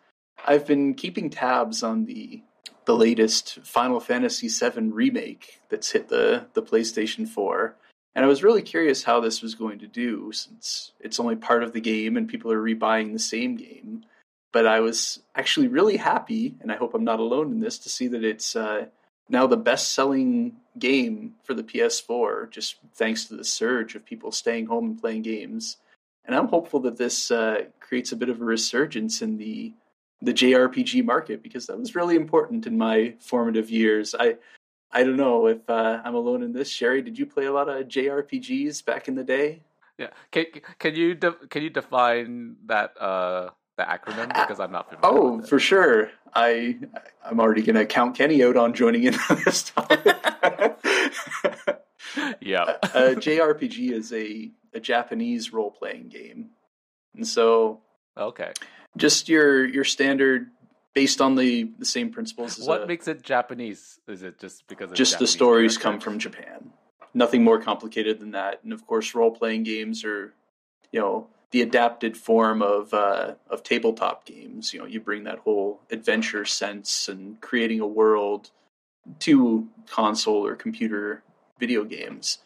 I've 0.46 0.66
been 0.66 0.92
keeping 0.92 1.30
tabs 1.30 1.82
on 1.82 2.04
the 2.04 2.42
the 2.84 2.96
latest 2.96 3.60
Final 3.64 4.00
Fantasy 4.00 4.48
VII 4.48 4.90
remake 4.90 5.60
that's 5.68 5.92
hit 5.92 6.08
the, 6.08 6.46
the 6.54 6.62
PlayStation 6.62 7.28
4. 7.28 7.76
And 8.14 8.24
I 8.24 8.28
was 8.28 8.42
really 8.42 8.62
curious 8.62 9.04
how 9.04 9.20
this 9.20 9.42
was 9.42 9.54
going 9.54 9.78
to 9.78 9.86
do 9.86 10.32
since 10.32 10.92
it's 10.98 11.20
only 11.20 11.36
part 11.36 11.62
of 11.62 11.72
the 11.72 11.80
game 11.80 12.16
and 12.16 12.28
people 12.28 12.50
are 12.50 12.60
rebuying 12.60 13.12
the 13.12 13.18
same 13.18 13.54
game. 13.54 14.04
But 14.52 14.66
I 14.66 14.80
was 14.80 15.20
actually 15.34 15.68
really 15.68 15.96
happy, 15.96 16.56
and 16.60 16.72
I 16.72 16.76
hope 16.76 16.94
I'm 16.94 17.04
not 17.04 17.20
alone 17.20 17.52
in 17.52 17.60
this, 17.60 17.78
to 17.80 17.88
see 17.88 18.08
that 18.08 18.24
it's 18.24 18.56
uh, 18.56 18.86
now 19.28 19.46
the 19.46 19.56
best 19.56 19.92
selling 19.92 20.56
game 20.78 21.34
for 21.44 21.54
the 21.54 21.62
PS4, 21.62 22.50
just 22.50 22.76
thanks 22.94 23.26
to 23.26 23.36
the 23.36 23.44
surge 23.44 23.94
of 23.94 24.04
people 24.04 24.32
staying 24.32 24.66
home 24.66 24.86
and 24.86 25.00
playing 25.00 25.22
games. 25.22 25.76
And 26.24 26.34
I'm 26.34 26.48
hopeful 26.48 26.80
that 26.80 26.96
this 26.96 27.30
uh, 27.30 27.64
creates 27.78 28.12
a 28.12 28.16
bit 28.16 28.28
of 28.28 28.40
a 28.40 28.44
resurgence 28.44 29.22
in 29.22 29.36
the 29.36 29.72
the 30.22 30.34
JRPG 30.34 31.02
market 31.02 31.42
because 31.42 31.66
that 31.66 31.78
was 31.78 31.94
really 31.94 32.14
important 32.14 32.66
in 32.66 32.76
my 32.76 33.14
formative 33.20 33.70
years. 33.70 34.14
I 34.18 34.36
I 34.92 35.04
don't 35.04 35.16
know 35.16 35.46
if 35.46 35.68
uh, 35.68 36.02
I'm 36.04 36.14
alone 36.14 36.42
in 36.42 36.52
this. 36.52 36.68
Sherry, 36.68 37.00
did 37.00 37.18
you 37.18 37.26
play 37.26 37.46
a 37.46 37.52
lot 37.52 37.68
of 37.68 37.86
JRPGs 37.86 38.84
back 38.84 39.08
in 39.08 39.14
the 39.14 39.24
day? 39.24 39.62
Yeah. 39.98 40.10
Can 40.30 40.46
can 40.78 40.94
you 40.94 41.14
de- 41.14 41.46
can 41.48 41.62
you 41.62 41.70
define 41.70 42.56
that 42.66 43.00
uh, 43.00 43.50
the 43.76 43.84
acronym 43.84 44.30
uh, 44.34 44.46
because 44.46 44.60
I'm 44.60 44.72
not 44.72 44.90
familiar. 44.90 45.20
Oh, 45.20 45.40
for 45.42 45.58
sure. 45.58 46.10
I 46.34 46.78
I'm 47.24 47.40
already 47.40 47.62
going 47.62 47.76
to 47.76 47.86
count 47.86 48.16
Kenny 48.16 48.42
out 48.44 48.56
on 48.56 48.74
joining 48.74 49.04
in 49.04 49.14
on 49.30 49.42
this 49.44 49.64
topic. 49.64 50.00
yeah. 52.40 52.62
Uh, 52.62 52.78
uh, 52.82 52.88
a, 52.94 53.12
a 53.12 53.16
JRPG 53.16 53.92
is 53.92 54.12
a 54.12 54.50
a 54.72 54.80
Japanese 54.80 55.52
role 55.52 55.70
playing 55.70 56.08
game, 56.08 56.50
and 57.14 57.26
so 57.26 57.80
okay, 58.16 58.52
just 58.96 59.28
your 59.28 59.64
your 59.66 59.84
standard 59.84 60.50
based 60.94 61.20
on 61.20 61.34
the 61.34 61.70
the 61.78 61.84
same 61.84 62.10
principles. 62.10 62.58
what 62.60 62.82
a, 62.82 62.86
makes 62.86 63.08
it 63.08 63.22
Japanese? 63.22 63.98
Is 64.08 64.22
it 64.22 64.38
just 64.38 64.66
because 64.68 64.90
just 64.92 65.12
Japanese 65.12 65.30
the 65.30 65.32
stories 65.32 65.78
characters? 65.78 65.82
come 65.82 66.00
from 66.00 66.18
Japan? 66.18 66.70
Nothing 67.12 67.42
more 67.42 67.60
complicated 67.60 68.20
than 68.20 68.32
that. 68.32 68.60
And 68.62 68.72
of 68.72 68.86
course, 68.86 69.14
role 69.14 69.32
playing 69.32 69.64
games 69.64 70.04
are, 70.04 70.32
you 70.92 71.00
know, 71.00 71.26
the 71.50 71.62
adapted 71.62 72.16
form 72.16 72.62
of 72.62 72.94
uh, 72.94 73.34
of 73.48 73.62
tabletop 73.62 74.24
games. 74.24 74.72
You 74.72 74.80
know, 74.80 74.86
you 74.86 75.00
bring 75.00 75.24
that 75.24 75.40
whole 75.40 75.80
adventure 75.90 76.44
sense 76.44 77.08
and 77.08 77.40
creating 77.40 77.80
a 77.80 77.86
world 77.86 78.50
to 79.20 79.68
console 79.88 80.46
or 80.46 80.54
computer 80.54 81.22
video 81.58 81.84
games. 81.84 82.38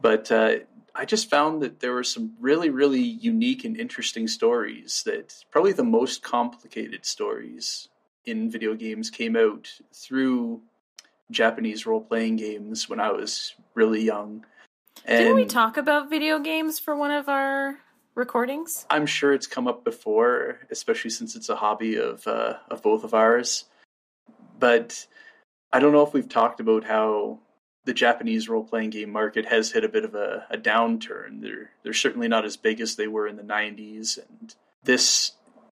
But 0.00 0.30
uh, 0.30 0.56
I 0.94 1.04
just 1.04 1.30
found 1.30 1.62
that 1.62 1.80
there 1.80 1.92
were 1.92 2.04
some 2.04 2.34
really, 2.40 2.70
really 2.70 3.00
unique 3.00 3.64
and 3.64 3.76
interesting 3.76 4.28
stories. 4.28 5.02
That 5.06 5.44
probably 5.50 5.72
the 5.72 5.84
most 5.84 6.22
complicated 6.22 7.04
stories 7.04 7.88
in 8.24 8.50
video 8.50 8.74
games 8.74 9.10
came 9.10 9.36
out 9.36 9.70
through 9.92 10.62
Japanese 11.30 11.86
role 11.86 12.00
playing 12.00 12.36
games 12.36 12.88
when 12.88 13.00
I 13.00 13.12
was 13.12 13.54
really 13.74 14.02
young. 14.02 14.44
And 15.04 15.18
Didn't 15.18 15.36
we 15.36 15.44
talk 15.44 15.76
about 15.76 16.10
video 16.10 16.38
games 16.38 16.78
for 16.78 16.96
one 16.96 17.10
of 17.10 17.28
our 17.28 17.78
recordings? 18.14 18.86
I'm 18.90 19.06
sure 19.06 19.32
it's 19.32 19.46
come 19.46 19.68
up 19.68 19.84
before, 19.84 20.58
especially 20.70 21.10
since 21.10 21.36
it's 21.36 21.48
a 21.48 21.56
hobby 21.56 21.96
of 21.96 22.26
uh, 22.26 22.54
of 22.70 22.82
both 22.82 23.04
of 23.04 23.14
ours. 23.14 23.64
But 24.58 25.06
I 25.72 25.80
don't 25.80 25.92
know 25.92 26.06
if 26.06 26.12
we've 26.12 26.28
talked 26.28 26.60
about 26.60 26.84
how 26.84 27.40
the 27.84 27.94
Japanese 27.94 28.48
role 28.48 28.64
playing 28.64 28.90
game 28.90 29.10
market 29.10 29.46
has 29.46 29.72
hit 29.72 29.84
a 29.84 29.88
bit 29.88 30.04
of 30.04 30.14
a, 30.14 30.46
a 30.50 30.56
downturn. 30.56 31.42
They're 31.42 31.70
they're 31.82 31.92
certainly 31.92 32.28
not 32.28 32.44
as 32.44 32.56
big 32.56 32.80
as 32.80 32.96
they 32.96 33.08
were 33.08 33.26
in 33.26 33.36
the 33.36 33.42
'90s, 33.42 34.18
and 34.18 34.54
this 34.84 35.32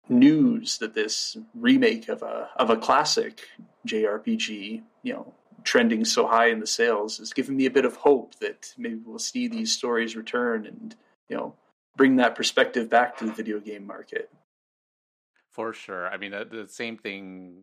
news 0.09 0.79
that 0.79 0.95
this 0.95 1.37
remake 1.55 2.09
of 2.09 2.23
a 2.23 2.51
of 2.57 2.71
a 2.71 2.77
classic 2.77 3.43
JRPG, 3.87 4.83
you 5.03 5.13
know, 5.13 5.35
trending 5.65 6.05
so 6.05 6.27
high 6.27 6.49
in 6.49 6.61
the 6.61 6.67
sales, 6.67 7.19
has 7.19 7.33
given 7.33 7.57
me 7.57 7.67
a 7.67 7.71
bit 7.71 7.85
of 7.85 7.97
hope 7.97 8.39
that 8.41 8.73
maybe 8.79 9.01
we'll 9.05 9.19
see 9.19 9.49
these 9.49 9.73
stories 9.73 10.17
return 10.17 10.67
and 10.67 10.95
you 11.29 11.37
know 11.37 11.55
bring 11.97 12.17
that 12.17 12.35
perspective 12.35 12.89
back 12.91 13.17
to 13.19 13.27
the 13.27 13.33
video 13.33 13.61
game 13.61 13.87
market. 13.87 14.31
For 15.53 15.73
sure. 15.73 16.09
I 16.09 16.17
mean, 16.17 16.33
the, 16.33 16.45
the 16.45 16.69
same 16.69 16.97
thing. 16.97 17.63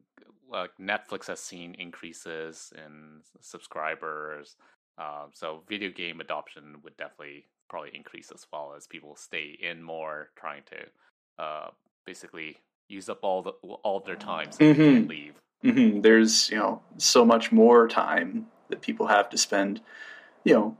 Like 0.51 0.71
Netflix 0.79 1.27
has 1.27 1.39
seen 1.39 1.73
increases 1.79 2.71
in 2.75 3.21
subscribers, 3.41 4.55
um, 4.97 5.31
so 5.33 5.63
video 5.67 5.89
game 5.89 6.19
adoption 6.19 6.75
would 6.83 6.95
definitely 6.97 7.45
probably 7.69 7.91
increase 7.93 8.31
as 8.31 8.45
well 8.51 8.73
as 8.77 8.85
people 8.85 9.15
stay 9.15 9.57
in 9.59 9.81
more, 9.81 10.29
trying 10.35 10.61
to 10.65 11.43
uh, 11.43 11.69
basically 12.05 12.57
use 12.87 13.09
up 13.09 13.19
all 13.23 13.41
the 13.41 13.51
all 13.83 13.99
their 13.99 14.15
time 14.15 14.51
so 14.51 14.59
they 14.59 14.75
can't 14.75 15.07
leave. 15.07 15.33
hmm 15.63 16.01
There's 16.01 16.49
you 16.51 16.57
know 16.57 16.81
so 16.97 17.25
much 17.25 17.51
more 17.51 17.87
time 17.87 18.47
that 18.69 18.81
people 18.81 19.07
have 19.07 19.29
to 19.31 19.37
spend. 19.37 19.81
You 20.43 20.53
know, 20.53 20.77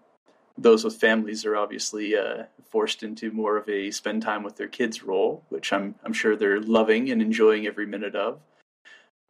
those 0.58 0.84
with 0.84 0.96
families 0.96 1.46
are 1.46 1.56
obviously 1.56 2.16
uh, 2.16 2.44
forced 2.70 3.04
into 3.04 3.32
more 3.32 3.58
of 3.58 3.68
a 3.68 3.92
spend 3.92 4.22
time 4.22 4.44
with 4.44 4.56
their 4.56 4.68
kids 4.68 5.04
role, 5.04 5.44
which 5.50 5.74
I'm 5.74 5.96
I'm 6.04 6.14
sure 6.14 6.36
they're 6.36 6.62
loving 6.62 7.10
and 7.10 7.22
enjoying 7.22 7.66
every 7.66 7.86
minute 7.86 8.16
of. 8.16 8.40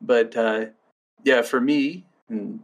But 0.02 0.36
uh, 0.36 0.66
yeah, 1.24 1.42
for 1.42 1.62
me, 1.62 2.06
and 2.30 2.60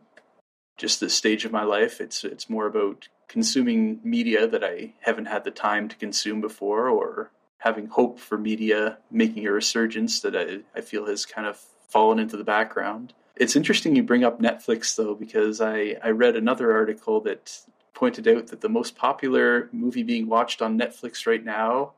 just 0.78 1.00
this 1.00 1.14
stage 1.14 1.46
of 1.46 1.52
my 1.52 1.64
life, 1.64 2.02
it's 2.02 2.24
it's 2.24 2.50
more 2.50 2.68
about 2.68 3.08
consuming 3.28 4.00
media 4.04 4.48
that 4.48 4.64
I 4.64 4.94
haven't 5.02 5.28
had 5.28 5.44
the 5.44 5.52
time 5.52 5.88
to 5.88 5.96
consume 5.96 6.42
before, 6.42 6.90
or 6.90 7.32
having 7.60 7.88
hope 7.88 8.20
for 8.20 8.38
media 8.38 8.98
making 9.12 9.46
a 9.46 9.52
resurgence 9.52 10.22
that 10.22 10.36
I, 10.36 10.60
I 10.78 10.82
feel 10.82 11.06
has 11.06 11.26
kind 11.26 11.48
of 11.48 11.60
fallen 11.88 12.20
into 12.20 12.38
the 12.38 12.44
background. 12.44 13.14
It's 13.36 13.56
interesting 13.56 13.96
you 13.96 14.04
bring 14.04 14.24
up 14.24 14.42
Netflix 14.42 14.96
though, 14.96 15.16
because 15.16 15.62
I, 15.62 15.96
I 16.04 16.10
read 16.10 16.36
another 16.36 16.74
article 16.74 17.22
that 17.22 17.62
pointed 18.00 18.28
out 18.30 18.48
that 18.48 18.62
the 18.62 18.70
most 18.70 18.96
popular 18.96 19.68
movie 19.74 20.04
being 20.04 20.28
watched 20.28 20.62
on 20.62 20.80
Netflix 20.80 21.28
right 21.28 21.44
now 21.44 21.92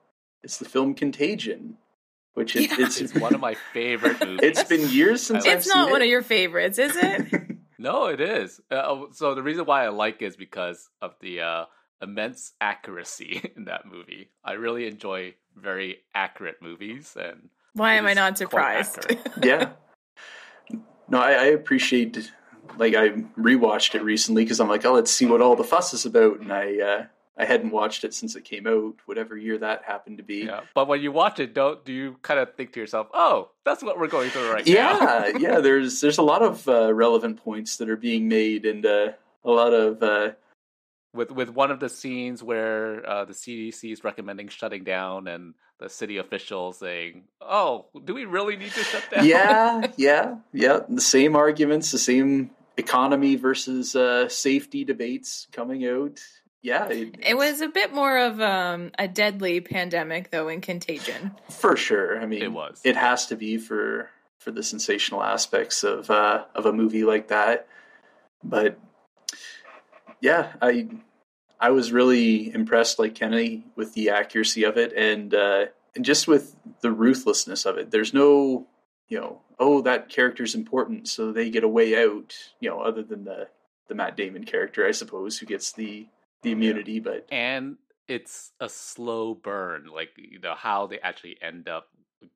is 0.44 0.58
the 0.58 0.66
film 0.66 0.96
Contagion, 0.96 1.78
which 2.34 2.56
is 2.56 2.64
Yeah. 2.68 2.76
it's, 2.86 3.00
It's 3.00 3.14
one 3.14 3.36
of 3.36 3.40
my 3.40 3.56
favorite 3.72 4.20
movies. 4.26 4.40
it's 4.42 4.64
been 4.64 4.90
years 4.90 5.22
since 5.22 5.46
I 5.46 5.52
I've 5.52 5.58
It's 5.60 5.68
not 5.68 5.92
one 5.92 6.02
it. 6.02 6.06
of 6.06 6.10
your 6.10 6.24
favorites, 6.24 6.80
is 6.80 6.96
it? 6.96 7.28
No, 7.78 8.06
it 8.06 8.22
is. 8.22 8.62
Uh, 8.70 8.76
oh, 8.86 9.08
so 9.12 9.34
the 9.34 9.42
reason 9.42 9.66
why 9.66 9.84
I 9.84 9.90
like 9.90 10.22
it 10.22 10.26
is 10.26 10.36
because 10.36 10.88
of 11.02 11.16
the 11.20 11.42
uh, 11.42 11.66
immense 12.00 12.54
accuracy 12.62 13.42
in 13.58 13.66
that 13.66 13.88
movie. 13.88 14.30
I 14.44 14.52
really 14.54 14.86
enjoy 14.86 15.34
very 15.56 15.98
accurate 16.14 16.58
movies, 16.62 17.18
and 17.20 17.50
Why 17.74 17.96
am 17.96 18.06
I 18.06 18.14
not 18.14 18.38
surprised? 18.38 19.00
yeah. 19.44 19.72
No, 21.10 21.18
I, 21.20 21.32
I 21.32 21.46
appreciate. 21.46 22.32
Like 22.78 22.96
I 22.96 23.10
rewatched 23.38 23.96
it 23.96 24.04
recently 24.04 24.44
because 24.44 24.60
I'm 24.60 24.70
like, 24.70 24.86
oh, 24.86 24.94
let's 24.94 25.12
see 25.12 25.26
what 25.26 25.42
all 25.42 25.56
the 25.56 25.64
fuss 25.64 25.94
is 25.94 26.06
about, 26.06 26.40
and 26.40 26.52
I 26.52 26.80
uh, 26.80 27.06
I 27.38 27.46
hadn't 27.46 27.72
watched 27.72 28.04
it 28.04 28.14
since 28.14 28.36
it 28.36 28.44
came 28.44 28.68
out, 28.68 28.96
whatever 29.06 29.38
year 29.38 29.58
that 29.58 29.84
happened 29.84 30.18
to 30.18 30.24
be. 30.24 30.44
Yeah, 30.46 30.62
but 30.76 30.88
when 30.88 31.02
you 31.02 31.12
watch 31.12 31.40
it, 31.40 31.54
don't 31.54 31.84
do 31.84 31.94
you 31.94 32.18
kind 32.22 32.40
of 32.40 32.54
think 32.56 32.74
to 32.74 32.80
yourself, 32.80 33.08
"Oh, 33.14 33.50
that's 33.66 33.82
what 33.84 33.98
we're 33.98 34.08
going 34.08 34.30
through 34.30 34.52
right 34.52 34.68
yeah, 34.68 34.98
now"? 35.00 35.26
yeah, 35.26 35.38
yeah. 35.40 35.60
There's 35.60 36.02
there's 36.02 36.18
a 36.18 36.24
lot 36.24 36.42
of 36.42 36.68
uh, 36.68 36.94
relevant 36.94 37.44
points 37.44 37.78
that 37.78 37.90
are 37.90 37.98
being 37.98 38.28
made, 38.28 38.66
and 38.66 38.86
uh, 38.86 39.14
a 39.44 39.50
lot 39.50 39.74
of 39.74 40.04
uh, 40.04 40.32
with 41.14 41.32
with 41.32 41.50
one 41.50 41.72
of 41.72 41.80
the 41.80 41.90
scenes 41.90 42.44
where 42.44 43.08
uh, 43.08 43.26
the 43.26 43.34
CDC 43.34 43.92
is 43.92 44.04
recommending 44.04 44.48
shutting 44.48 44.84
down, 44.84 45.28
and 45.28 45.54
the 45.80 45.90
city 45.90 46.18
officials 46.18 46.80
saying, 46.80 47.24
"Oh, 47.42 47.88
do 48.04 48.14
we 48.14 48.26
really 48.26 48.56
need 48.56 48.72
to 48.72 48.84
shut 48.84 49.10
down?" 49.10 49.26
yeah, 49.26 49.88
yeah, 49.98 50.36
yeah. 50.54 50.80
The 50.88 51.02
same 51.02 51.36
arguments, 51.36 51.92
the 51.92 51.98
same 51.98 52.52
economy 52.78 53.36
versus 53.36 53.96
uh, 53.96 54.28
safety 54.30 54.84
debates 54.84 55.48
coming 55.52 55.86
out. 55.86 56.20
Yeah, 56.62 56.88
it, 56.90 57.16
it 57.24 57.36
was 57.36 57.62
a 57.62 57.68
bit 57.68 57.92
more 57.94 58.20
of 58.20 58.40
um, 58.40 58.92
a 59.00 59.08
deadly 59.08 59.62
pandemic, 59.62 60.30
though, 60.30 60.48
in 60.48 60.62
Contagion. 60.62 61.32
For 61.50 61.76
sure. 61.76 62.22
I 62.22 62.28
mean, 62.28 62.44
it 62.44 62.52
was. 62.52 62.82
It 62.84 62.96
has 62.96 63.26
to 63.28 63.36
be 63.36 63.58
for 63.58 64.10
for 64.38 64.52
the 64.52 64.64
sensational 64.64 65.24
aspects 65.24 65.84
of 65.84 66.10
uh, 66.10 66.46
of 66.54 66.66
a 66.66 66.74
movie 66.74 67.04
like 67.04 67.30
that. 67.30 67.68
But 68.44 68.80
yeah, 70.20 70.54
I 70.62 70.88
I 71.60 71.72
was 71.72 71.92
really 71.92 72.54
impressed, 72.54 73.00
like 73.00 73.16
Kennedy, 73.16 73.66
with 73.76 73.94
the 73.94 74.10
accuracy 74.10 74.64
of 74.64 74.78
it 74.78 74.94
and 74.94 75.34
uh, 75.34 75.66
and 75.96 76.06
just 76.06 76.28
with 76.28 76.56
the 76.82 76.92
ruthlessness 76.92 77.66
of 77.66 77.78
it. 77.78 77.92
There's 77.92 78.14
no 78.14 78.68
you 79.12 79.20
know, 79.20 79.42
oh, 79.60 79.82
that 79.82 80.08
character's 80.08 80.56
important, 80.56 81.10
so 81.10 81.34
they 81.34 81.50
get 81.50 81.66
a 81.66 81.68
way 81.68 82.02
out. 82.02 82.34
You 82.62 82.70
know, 82.70 82.80
other 82.80 83.04
than 83.04 83.26
the 83.26 83.50
the 83.90 83.94
Matt 83.94 84.16
Damon 84.16 84.46
character, 84.46 84.88
I 84.88 84.92
suppose, 84.92 85.38
who 85.38 85.46
gets 85.46 85.74
the 85.74 86.08
the 86.44 86.52
immunity. 86.52 86.94
Yeah. 86.94 87.02
But 87.04 87.28
and 87.30 87.76
it's 88.08 88.52
a 88.62 88.70
slow 88.70 89.36
burn, 89.36 89.88
like 89.94 90.12
you 90.16 90.40
know 90.40 90.56
how 90.56 90.88
they 90.88 90.98
actually 91.00 91.38
end 91.42 91.68
up 91.68 91.90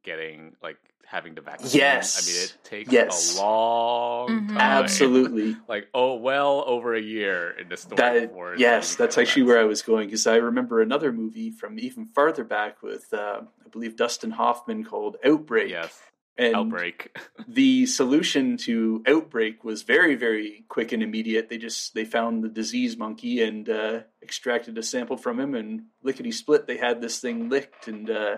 getting 0.03 0.57
like 0.61 0.75
having 1.05 1.33
the 1.33 1.39
vaccine. 1.39 1.79
Yes, 1.79 2.21
I 2.21 2.29
mean 2.29 2.43
it 2.43 2.57
takes 2.65 2.91
yes. 2.91 3.37
a 3.37 3.41
long 3.41 4.27
mm-hmm. 4.27 4.47
time. 4.49 4.57
Absolutely, 4.57 5.55
like 5.69 5.87
oh, 5.93 6.15
well 6.15 6.61
over 6.67 6.93
a 6.93 7.01
year 7.01 7.51
in 7.57 7.69
the 7.69 7.77
story. 7.77 7.95
That, 7.95 8.59
yes, 8.59 8.95
that's 8.95 9.17
actually 9.17 9.43
where 9.43 9.61
I 9.61 9.63
was 9.63 9.81
going 9.81 10.07
because 10.07 10.27
I 10.27 10.35
remember 10.35 10.81
another 10.81 11.13
movie 11.13 11.51
from 11.51 11.79
even 11.79 12.05
farther 12.05 12.43
back 12.43 12.83
with 12.83 13.13
uh, 13.13 13.43
I 13.65 13.69
believe 13.69 13.95
Dustin 13.95 14.31
Hoffman 14.31 14.83
called 14.83 15.15
Outbreak. 15.23 15.69
Yes, 15.69 16.01
and 16.37 16.55
outbreak. 16.55 17.17
the 17.47 17.85
solution 17.85 18.57
to 18.57 19.03
outbreak 19.07 19.63
was 19.63 19.83
very, 19.83 20.15
very 20.15 20.65
quick 20.67 20.91
and 20.91 21.01
immediate. 21.01 21.49
They 21.49 21.57
just 21.57 21.93
they 21.93 22.05
found 22.05 22.43
the 22.43 22.49
disease 22.49 22.97
monkey 22.97 23.41
and 23.41 23.69
uh, 23.69 23.99
extracted 24.21 24.77
a 24.77 24.83
sample 24.83 25.17
from 25.17 25.39
him, 25.39 25.55
and 25.55 25.83
lickety 26.03 26.31
split, 26.31 26.67
they 26.67 26.77
had 26.77 27.01
this 27.01 27.19
thing 27.19 27.49
licked, 27.49 27.87
and 27.87 28.09
uh, 28.09 28.37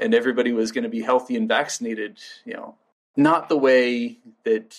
and 0.00 0.14
everybody 0.14 0.52
was 0.52 0.72
going 0.72 0.84
to 0.84 0.90
be 0.90 1.02
healthy 1.02 1.36
and 1.36 1.48
vaccinated. 1.48 2.18
You 2.44 2.54
know, 2.54 2.74
not 3.16 3.48
the 3.48 3.58
way 3.58 4.18
that 4.44 4.78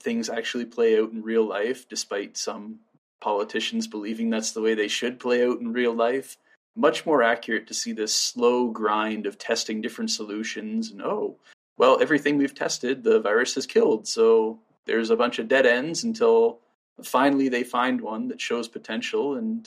things 0.00 0.28
actually 0.28 0.64
play 0.64 0.98
out 0.98 1.12
in 1.12 1.22
real 1.22 1.46
life, 1.46 1.88
despite 1.88 2.36
some 2.36 2.80
politicians 3.20 3.86
believing 3.86 4.30
that's 4.30 4.52
the 4.52 4.62
way 4.62 4.74
they 4.74 4.88
should 4.88 5.20
play 5.20 5.44
out 5.46 5.60
in 5.60 5.72
real 5.72 5.94
life. 5.94 6.36
Much 6.76 7.04
more 7.04 7.22
accurate 7.22 7.66
to 7.66 7.74
see 7.74 7.92
this 7.92 8.14
slow 8.14 8.68
grind 8.70 9.26
of 9.26 9.36
testing 9.36 9.80
different 9.80 10.10
solutions 10.10 10.90
and 10.90 11.02
oh, 11.02 11.36
well, 11.80 11.96
everything 12.02 12.36
we've 12.36 12.54
tested, 12.54 13.02
the 13.02 13.20
virus 13.20 13.54
has 13.54 13.64
killed. 13.64 14.06
So 14.06 14.58
there's 14.84 15.08
a 15.08 15.16
bunch 15.16 15.38
of 15.38 15.48
dead 15.48 15.64
ends 15.64 16.04
until 16.04 16.58
finally 17.02 17.48
they 17.48 17.64
find 17.64 18.02
one 18.02 18.28
that 18.28 18.38
shows 18.38 18.68
potential 18.68 19.36
and 19.36 19.66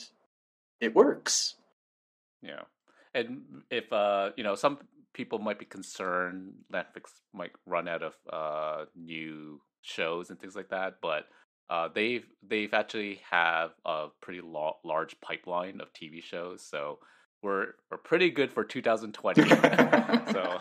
it 0.80 0.94
works. 0.94 1.56
Yeah. 2.40 2.62
And 3.14 3.42
if, 3.68 3.92
uh, 3.92 4.30
you 4.36 4.44
know, 4.44 4.54
some 4.54 4.78
people 5.12 5.40
might 5.40 5.58
be 5.58 5.64
concerned 5.64 6.52
Netflix 6.72 7.10
might 7.32 7.50
run 7.66 7.88
out 7.88 8.04
of 8.04 8.14
uh, 8.32 8.84
new 8.94 9.60
shows 9.82 10.30
and 10.30 10.38
things 10.38 10.54
like 10.54 10.68
that, 10.68 10.98
but 11.02 11.24
uh, 11.68 11.88
they've 11.92 12.26
they've 12.46 12.74
actually 12.74 13.22
have 13.28 13.70
a 13.84 14.06
pretty 14.20 14.40
lo- 14.40 14.76
large 14.84 15.20
pipeline 15.20 15.80
of 15.80 15.92
TV 15.92 16.22
shows, 16.22 16.64
so 16.64 16.98
we're 17.44 17.74
we're 17.90 17.98
pretty 17.98 18.30
good 18.30 18.50
for 18.50 18.64
2020. 18.76 19.48
so 19.48 20.58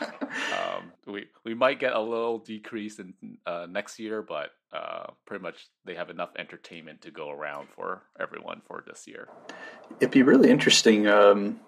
um, 0.53 0.91
we 1.07 1.25
we 1.43 1.55
might 1.55 1.79
get 1.79 1.93
a 1.93 1.99
little 1.99 2.39
decrease 2.39 2.99
in 2.99 3.13
uh, 3.47 3.65
next 3.69 3.97
year, 3.97 4.21
but 4.21 4.51
uh, 4.71 5.07
pretty 5.25 5.41
much 5.41 5.67
they 5.85 5.95
have 5.95 6.09
enough 6.09 6.31
entertainment 6.37 7.01
to 7.01 7.11
go 7.11 7.31
around 7.31 7.69
for 7.69 8.03
everyone 8.19 8.61
for 8.67 8.83
this 8.85 9.07
year. 9.07 9.29
It'd 9.99 10.11
be 10.11 10.23
really 10.23 10.49
interesting 10.49 11.07
um, 11.07 11.59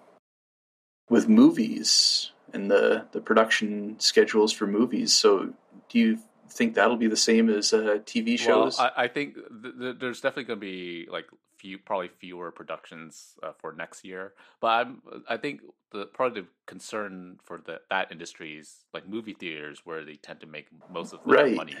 with 1.08 1.28
movies 1.28 2.30
and 2.52 2.70
the 2.70 3.06
the 3.12 3.20
production 3.20 3.98
schedules 3.98 4.52
for 4.52 4.66
movies. 4.66 5.12
So, 5.12 5.54
do 5.88 5.98
you 5.98 6.18
think 6.48 6.74
that'll 6.74 6.96
be 6.96 7.08
the 7.08 7.16
same 7.16 7.48
as 7.48 7.72
uh, 7.72 7.98
TV 8.04 8.38
shows? 8.38 8.78
Well, 8.78 8.90
I, 8.96 9.04
I 9.04 9.08
think 9.08 9.34
th- 9.34 9.74
th- 9.78 9.96
there's 9.98 10.20
definitely 10.20 10.44
going 10.44 10.60
to 10.60 10.66
be 10.66 11.06
like 11.10 11.26
few, 11.56 11.78
probably 11.78 12.08
fewer 12.08 12.50
productions 12.50 13.34
uh, 13.42 13.52
for 13.58 13.72
next 13.72 14.04
year. 14.04 14.32
But 14.60 14.68
I'm, 14.68 15.02
I 15.28 15.36
think 15.36 15.62
the 15.92 16.06
probably 16.06 16.42
the 16.42 16.46
concern 16.66 17.38
for 17.44 17.60
the, 17.64 17.80
that 17.90 18.12
industry 18.12 18.58
is 18.58 18.84
like 18.92 19.08
movie 19.08 19.34
theaters 19.34 19.82
where 19.84 20.04
they 20.04 20.16
tend 20.16 20.40
to 20.40 20.46
make 20.46 20.66
most 20.90 21.12
of 21.12 21.20
their 21.24 21.44
right. 21.44 21.54
money. 21.54 21.76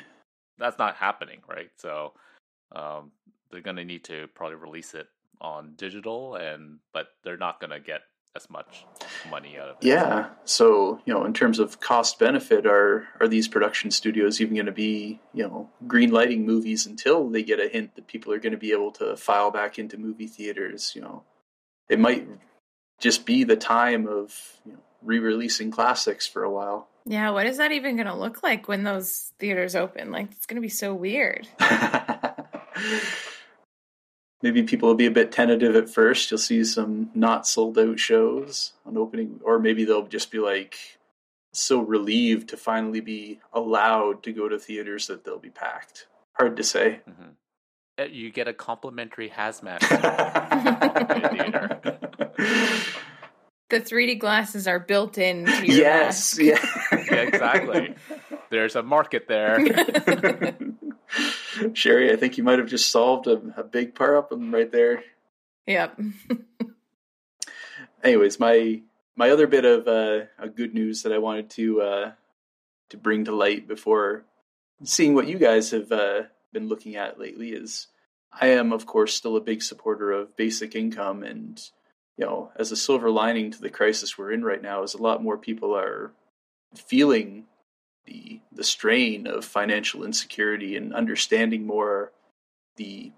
That's 0.58 0.78
not 0.78 0.96
happening, 0.96 1.40
right? 1.48 1.70
So 1.76 2.14
um, 2.74 3.12
they're 3.50 3.60
going 3.60 3.76
to 3.76 3.84
need 3.84 4.04
to 4.04 4.28
probably 4.34 4.56
release 4.56 4.94
it 4.94 5.08
on 5.40 5.74
digital, 5.76 6.36
and 6.36 6.78
but 6.92 7.08
they're 7.22 7.36
not 7.36 7.60
going 7.60 7.70
to 7.70 7.80
get 7.80 8.02
as 8.36 8.48
much 8.50 8.84
money 9.30 9.58
out 9.58 9.70
of 9.70 9.76
it. 9.80 9.86
Yeah. 9.86 10.28
So, 10.44 11.00
you 11.04 11.12
know, 11.12 11.24
in 11.24 11.32
terms 11.32 11.58
of 11.58 11.80
cost 11.80 12.18
benefit, 12.18 12.66
are 12.66 13.08
are 13.20 13.26
these 13.26 13.48
production 13.48 13.90
studios 13.90 14.40
even 14.40 14.54
going 14.54 14.66
to 14.66 14.72
be, 14.72 15.20
you 15.32 15.42
know, 15.42 15.70
green 15.86 16.12
lighting 16.12 16.46
movies 16.46 16.86
until 16.86 17.28
they 17.28 17.42
get 17.42 17.58
a 17.58 17.68
hint 17.68 17.96
that 17.96 18.06
people 18.06 18.32
are 18.32 18.38
going 18.38 18.52
to 18.52 18.58
be 18.58 18.72
able 18.72 18.92
to 18.92 19.16
file 19.16 19.50
back 19.50 19.78
into 19.78 19.96
movie 19.96 20.28
theaters? 20.28 20.92
You 20.94 21.02
know, 21.02 21.24
it 21.88 21.98
might 21.98 22.28
just 23.00 23.26
be 23.26 23.44
the 23.44 23.56
time 23.56 24.06
of 24.06 24.38
you 24.64 24.72
know, 24.72 24.78
re-releasing 25.02 25.70
classics 25.70 26.26
for 26.26 26.44
a 26.44 26.50
while. 26.50 26.88
Yeah, 27.08 27.30
what 27.30 27.46
is 27.46 27.58
that 27.58 27.72
even 27.72 27.96
going 27.96 28.08
to 28.08 28.16
look 28.16 28.42
like 28.42 28.68
when 28.68 28.82
those 28.82 29.32
theaters 29.38 29.76
open? 29.76 30.10
Like, 30.10 30.32
it's 30.32 30.46
going 30.46 30.56
to 30.56 30.60
be 30.60 30.68
so 30.68 30.92
weird. 30.92 31.46
maybe 34.42 34.62
people 34.62 34.88
will 34.88 34.96
be 34.96 35.06
a 35.06 35.10
bit 35.10 35.32
tentative 35.32 35.76
at 35.76 35.88
first. 35.88 36.30
You'll 36.30 36.38
see 36.38 36.64
some 36.64 37.10
not 37.14 37.46
sold 37.46 37.78
out 37.78 37.98
shows 37.98 38.72
on 38.84 38.96
opening, 38.96 39.40
or 39.44 39.58
maybe 39.58 39.84
they'll 39.84 40.06
just 40.06 40.30
be 40.30 40.38
like 40.38 40.76
so 41.52 41.80
relieved 41.80 42.50
to 42.50 42.56
finally 42.56 43.00
be 43.00 43.40
allowed 43.52 44.22
to 44.24 44.32
go 44.32 44.48
to 44.48 44.58
theaters 44.58 45.06
that 45.06 45.24
they'll 45.24 45.38
be 45.38 45.50
packed. 45.50 46.06
Hard 46.34 46.56
to 46.56 46.64
say. 46.64 47.00
Mm-hmm. 47.08 47.30
Uh, 47.98 48.04
you 48.04 48.30
get 48.30 48.46
a 48.46 48.52
complimentary 48.52 49.30
hazmat. 49.30 49.80
The 53.68 53.80
3D 53.80 54.20
glasses 54.20 54.68
are 54.68 54.78
built 54.78 55.18
in. 55.18 55.44
yes, 55.64 56.38
yeah. 56.38 56.64
yeah, 56.92 57.22
exactly. 57.22 57.96
There's 58.50 58.76
a 58.76 58.82
market 58.82 59.26
there. 59.26 59.58
Sherry, 61.74 62.12
I 62.12 62.16
think 62.16 62.38
you 62.38 62.44
might 62.44 62.58
have 62.58 62.68
just 62.68 62.90
solved 62.90 63.26
a, 63.26 63.40
a 63.56 63.64
big 63.64 63.94
problem 63.94 64.52
right 64.52 64.70
there. 64.70 65.02
Yep. 65.66 66.00
Anyways, 68.04 68.38
my 68.38 68.82
my 69.16 69.30
other 69.30 69.46
bit 69.46 69.64
of 69.64 69.88
uh, 69.88 70.46
good 70.54 70.74
news 70.74 71.02
that 71.02 71.12
I 71.12 71.18
wanted 71.18 71.50
to 71.50 71.80
uh, 71.80 72.12
to 72.90 72.96
bring 72.96 73.24
to 73.24 73.34
light 73.34 73.66
before 73.66 74.24
seeing 74.84 75.14
what 75.14 75.28
you 75.28 75.38
guys 75.38 75.70
have 75.70 75.90
uh, 75.90 76.22
been 76.52 76.68
looking 76.68 76.96
at 76.96 77.18
lately 77.18 77.50
is 77.50 77.88
I 78.32 78.48
am, 78.48 78.72
of 78.72 78.86
course, 78.86 79.14
still 79.14 79.36
a 79.36 79.40
big 79.40 79.62
supporter 79.62 80.12
of 80.12 80.36
basic 80.36 80.74
income, 80.74 81.22
and 81.22 81.60
you 82.18 82.26
know, 82.26 82.52
as 82.56 82.70
a 82.72 82.76
silver 82.76 83.10
lining 83.10 83.50
to 83.50 83.60
the 83.60 83.70
crisis 83.70 84.18
we're 84.18 84.32
in 84.32 84.44
right 84.44 84.62
now, 84.62 84.82
is 84.82 84.94
a 84.94 85.02
lot 85.02 85.22
more 85.22 85.38
people 85.38 85.74
are 85.76 86.12
feeling 86.74 87.44
the 88.06 88.40
the 88.52 88.64
strain 88.64 89.26
of 89.26 89.44
financial 89.44 90.04
insecurity 90.04 90.76
and 90.76 90.94
understanding 90.94 91.66
more 91.66 92.12
the 92.76 93.12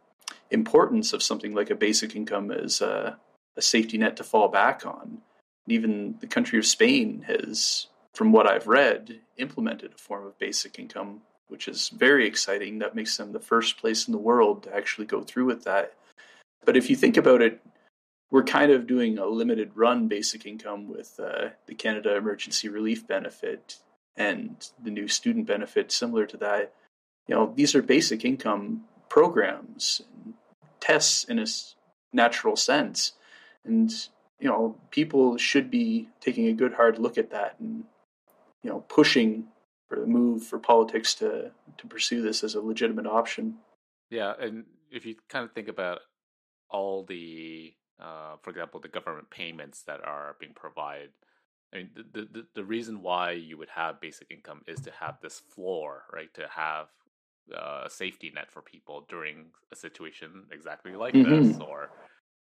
importance 0.50 1.12
of 1.12 1.22
something 1.22 1.54
like 1.54 1.70
a 1.70 1.74
basic 1.74 2.16
income 2.16 2.50
as 2.50 2.80
a, 2.80 3.18
a 3.56 3.62
safety 3.62 3.98
net 3.98 4.16
to 4.16 4.24
fall 4.24 4.48
back 4.48 4.84
on. 4.86 5.18
And 5.66 5.72
even 5.72 6.16
the 6.20 6.26
country 6.26 6.58
of 6.58 6.66
Spain 6.66 7.24
has, 7.26 7.86
from 8.14 8.32
what 8.32 8.50
I've 8.50 8.66
read, 8.66 9.20
implemented 9.36 9.92
a 9.94 9.98
form 9.98 10.26
of 10.26 10.38
basic 10.38 10.78
income, 10.78 11.20
which 11.48 11.68
is 11.68 11.90
very 11.90 12.26
exciting. 12.26 12.78
That 12.78 12.94
makes 12.94 13.16
them 13.16 13.32
the 13.32 13.40
first 13.40 13.78
place 13.78 14.08
in 14.08 14.12
the 14.12 14.18
world 14.18 14.62
to 14.64 14.74
actually 14.74 15.06
go 15.06 15.22
through 15.22 15.46
with 15.46 15.64
that. 15.64 15.94
But 16.64 16.76
if 16.76 16.88
you 16.90 16.96
think 16.96 17.16
about 17.16 17.42
it, 17.42 17.60
we're 18.30 18.44
kind 18.44 18.70
of 18.70 18.86
doing 18.86 19.18
a 19.18 19.26
limited 19.26 19.72
run 19.74 20.08
basic 20.08 20.44
income 20.46 20.88
with 20.88 21.18
uh, 21.18 21.50
the 21.66 21.74
Canada 21.74 22.16
Emergency 22.16 22.68
Relief 22.68 23.06
Benefit 23.06 23.78
and 24.18 24.68
the 24.82 24.90
new 24.90 25.08
student 25.08 25.46
benefit 25.46 25.90
similar 25.90 26.26
to 26.26 26.36
that. 26.36 26.74
You 27.26 27.34
know, 27.34 27.52
these 27.54 27.74
are 27.74 27.82
basic 27.82 28.24
income 28.24 28.84
programs, 29.08 30.02
tests 30.80 31.24
in 31.24 31.38
a 31.38 31.46
natural 32.12 32.56
sense. 32.56 33.12
and 33.64 33.90
you 34.40 34.48
know 34.48 34.76
people 34.90 35.36
should 35.36 35.70
be 35.70 36.08
taking 36.20 36.46
a 36.46 36.52
good 36.52 36.74
hard 36.74 36.98
look 36.98 37.18
at 37.18 37.30
that 37.30 37.56
and 37.58 37.84
you 38.62 38.70
know 38.70 38.80
pushing 38.88 39.48
for 39.88 39.98
the 39.98 40.06
move 40.06 40.44
for 40.44 40.58
politics 40.58 41.14
to 41.14 41.50
to 41.76 41.86
pursue 41.86 42.22
this 42.22 42.44
as 42.44 42.54
a 42.54 42.60
legitimate 42.60 43.06
option. 43.06 43.56
Yeah, 44.10 44.32
and 44.38 44.64
if 44.90 45.06
you 45.06 45.16
kind 45.28 45.44
of 45.44 45.52
think 45.52 45.68
about 45.68 46.00
all 46.70 47.04
the, 47.04 47.74
uh, 48.00 48.36
for 48.42 48.50
example, 48.50 48.80
the 48.80 48.88
government 48.88 49.30
payments 49.30 49.82
that 49.82 50.04
are 50.04 50.36
being 50.38 50.52
provided. 50.54 51.10
I 51.72 51.76
mean, 51.78 51.90
the, 51.94 52.28
the 52.32 52.46
the 52.54 52.64
reason 52.64 53.02
why 53.02 53.32
you 53.32 53.58
would 53.58 53.68
have 53.68 54.00
basic 54.00 54.30
income 54.30 54.62
is 54.66 54.80
to 54.80 54.92
have 54.98 55.18
this 55.20 55.38
floor, 55.38 56.04
right? 56.12 56.32
To 56.34 56.46
have 56.48 56.86
uh, 57.54 57.84
a 57.86 57.90
safety 57.90 58.32
net 58.34 58.50
for 58.50 58.62
people 58.62 59.04
during 59.08 59.46
a 59.72 59.76
situation 59.76 60.46
exactly 60.50 60.94
like 60.96 61.14
mm-hmm. 61.14 61.48
this, 61.48 61.58
or 61.58 61.90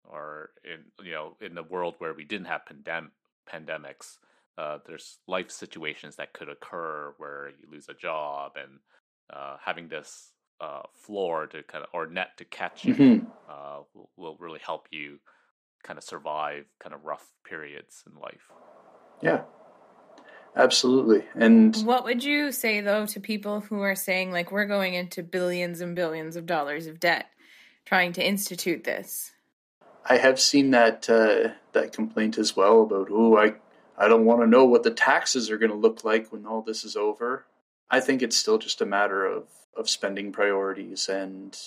or 0.03 0.49
in 0.63 1.05
you 1.05 1.13
know 1.13 1.37
in 1.39 1.55
the 1.55 1.63
world 1.63 1.95
where 1.99 2.13
we 2.13 2.25
didn't 2.25 2.47
have 2.47 2.61
pandem- 2.65 3.11
pandemics, 3.49 4.17
uh, 4.57 4.79
there's 4.85 5.19
life 5.27 5.51
situations 5.51 6.17
that 6.17 6.33
could 6.33 6.49
occur 6.49 7.13
where 7.17 7.49
you 7.59 7.67
lose 7.71 7.87
a 7.89 7.93
job, 7.93 8.53
and 8.55 8.79
uh, 9.31 9.55
having 9.63 9.87
this 9.87 10.31
uh, 10.59 10.81
floor 10.95 11.47
to 11.47 11.63
kind 11.63 11.83
of 11.83 11.89
or 11.93 12.07
net 12.07 12.37
to 12.37 12.45
catch 12.45 12.85
you 12.85 12.95
mm-hmm. 12.95 13.25
uh, 13.49 13.79
will, 13.93 14.09
will, 14.17 14.37
really 14.39 14.59
help 14.65 14.87
you 14.91 15.19
kind 15.83 15.97
of 15.97 16.03
survive 16.03 16.65
kind 16.79 16.93
of 16.93 17.03
rough 17.03 17.25
periods 17.45 18.03
in 18.07 18.19
life. 18.19 18.51
Yeah, 19.23 19.43
absolutely. 20.53 21.23
And 21.33 21.75
what 21.77 22.03
would 22.03 22.25
you 22.25 22.51
say 22.51 22.81
though 22.81 23.05
to 23.05 23.19
people 23.21 23.61
who 23.61 23.79
are 23.79 23.95
saying 23.95 24.31
like 24.31 24.51
we're 24.51 24.65
going 24.65 24.95
into 24.95 25.23
billions 25.23 25.79
and 25.79 25.95
billions 25.95 26.35
of 26.35 26.45
dollars 26.45 26.87
of 26.87 26.99
debt 26.99 27.27
trying 27.85 28.11
to 28.13 28.25
institute 28.25 28.83
this? 28.83 29.31
I 30.05 30.17
have 30.17 30.41
seen 30.41 30.71
that 30.71 31.09
uh, 31.09 31.53
that 31.71 31.93
complaint 31.93 32.37
as 32.37 32.57
well 32.57 32.81
about 32.81 33.07
oh 33.09 33.37
I 33.37 33.53
I 33.97 34.09
don't 34.09 34.25
want 34.25 34.41
to 34.41 34.47
know 34.47 34.65
what 34.65 34.83
the 34.83 34.91
taxes 34.91 35.49
are 35.49 35.57
going 35.57 35.71
to 35.71 35.77
look 35.77 36.03
like 36.03 36.29
when 36.33 36.45
all 36.45 36.61
this 36.61 36.83
is 36.83 36.97
over. 36.97 37.45
I 37.89 38.01
think 38.01 38.21
it's 38.21 38.35
still 38.35 38.57
just 38.57 38.81
a 38.81 38.85
matter 38.85 39.25
of 39.25 39.45
of 39.77 39.89
spending 39.89 40.33
priorities 40.33 41.07
and 41.07 41.57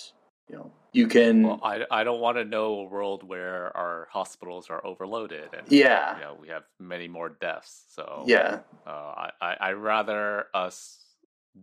you 0.47 0.57
know 0.57 0.71
you 0.97 1.07
can 1.07 1.43
well, 1.43 1.59
I, 1.63 1.83
I 1.91 2.03
don't 2.03 2.19
want 2.19 2.37
to 2.37 2.43
know 2.43 2.79
a 2.79 2.83
world 2.85 3.23
where 3.23 3.75
our 3.77 4.07
hospitals 4.11 4.69
are 4.69 4.83
overloaded 4.85 5.49
and 5.53 5.71
yeah. 5.71 6.15
you 6.15 6.21
know 6.21 6.37
we 6.41 6.47
have 6.47 6.63
many 6.79 7.07
more 7.07 7.29
deaths 7.29 7.83
so 7.89 8.23
yeah. 8.25 8.59
uh, 8.85 9.29
I, 9.39 9.55
I 9.59 9.71
rather 9.73 10.45
us 10.53 11.03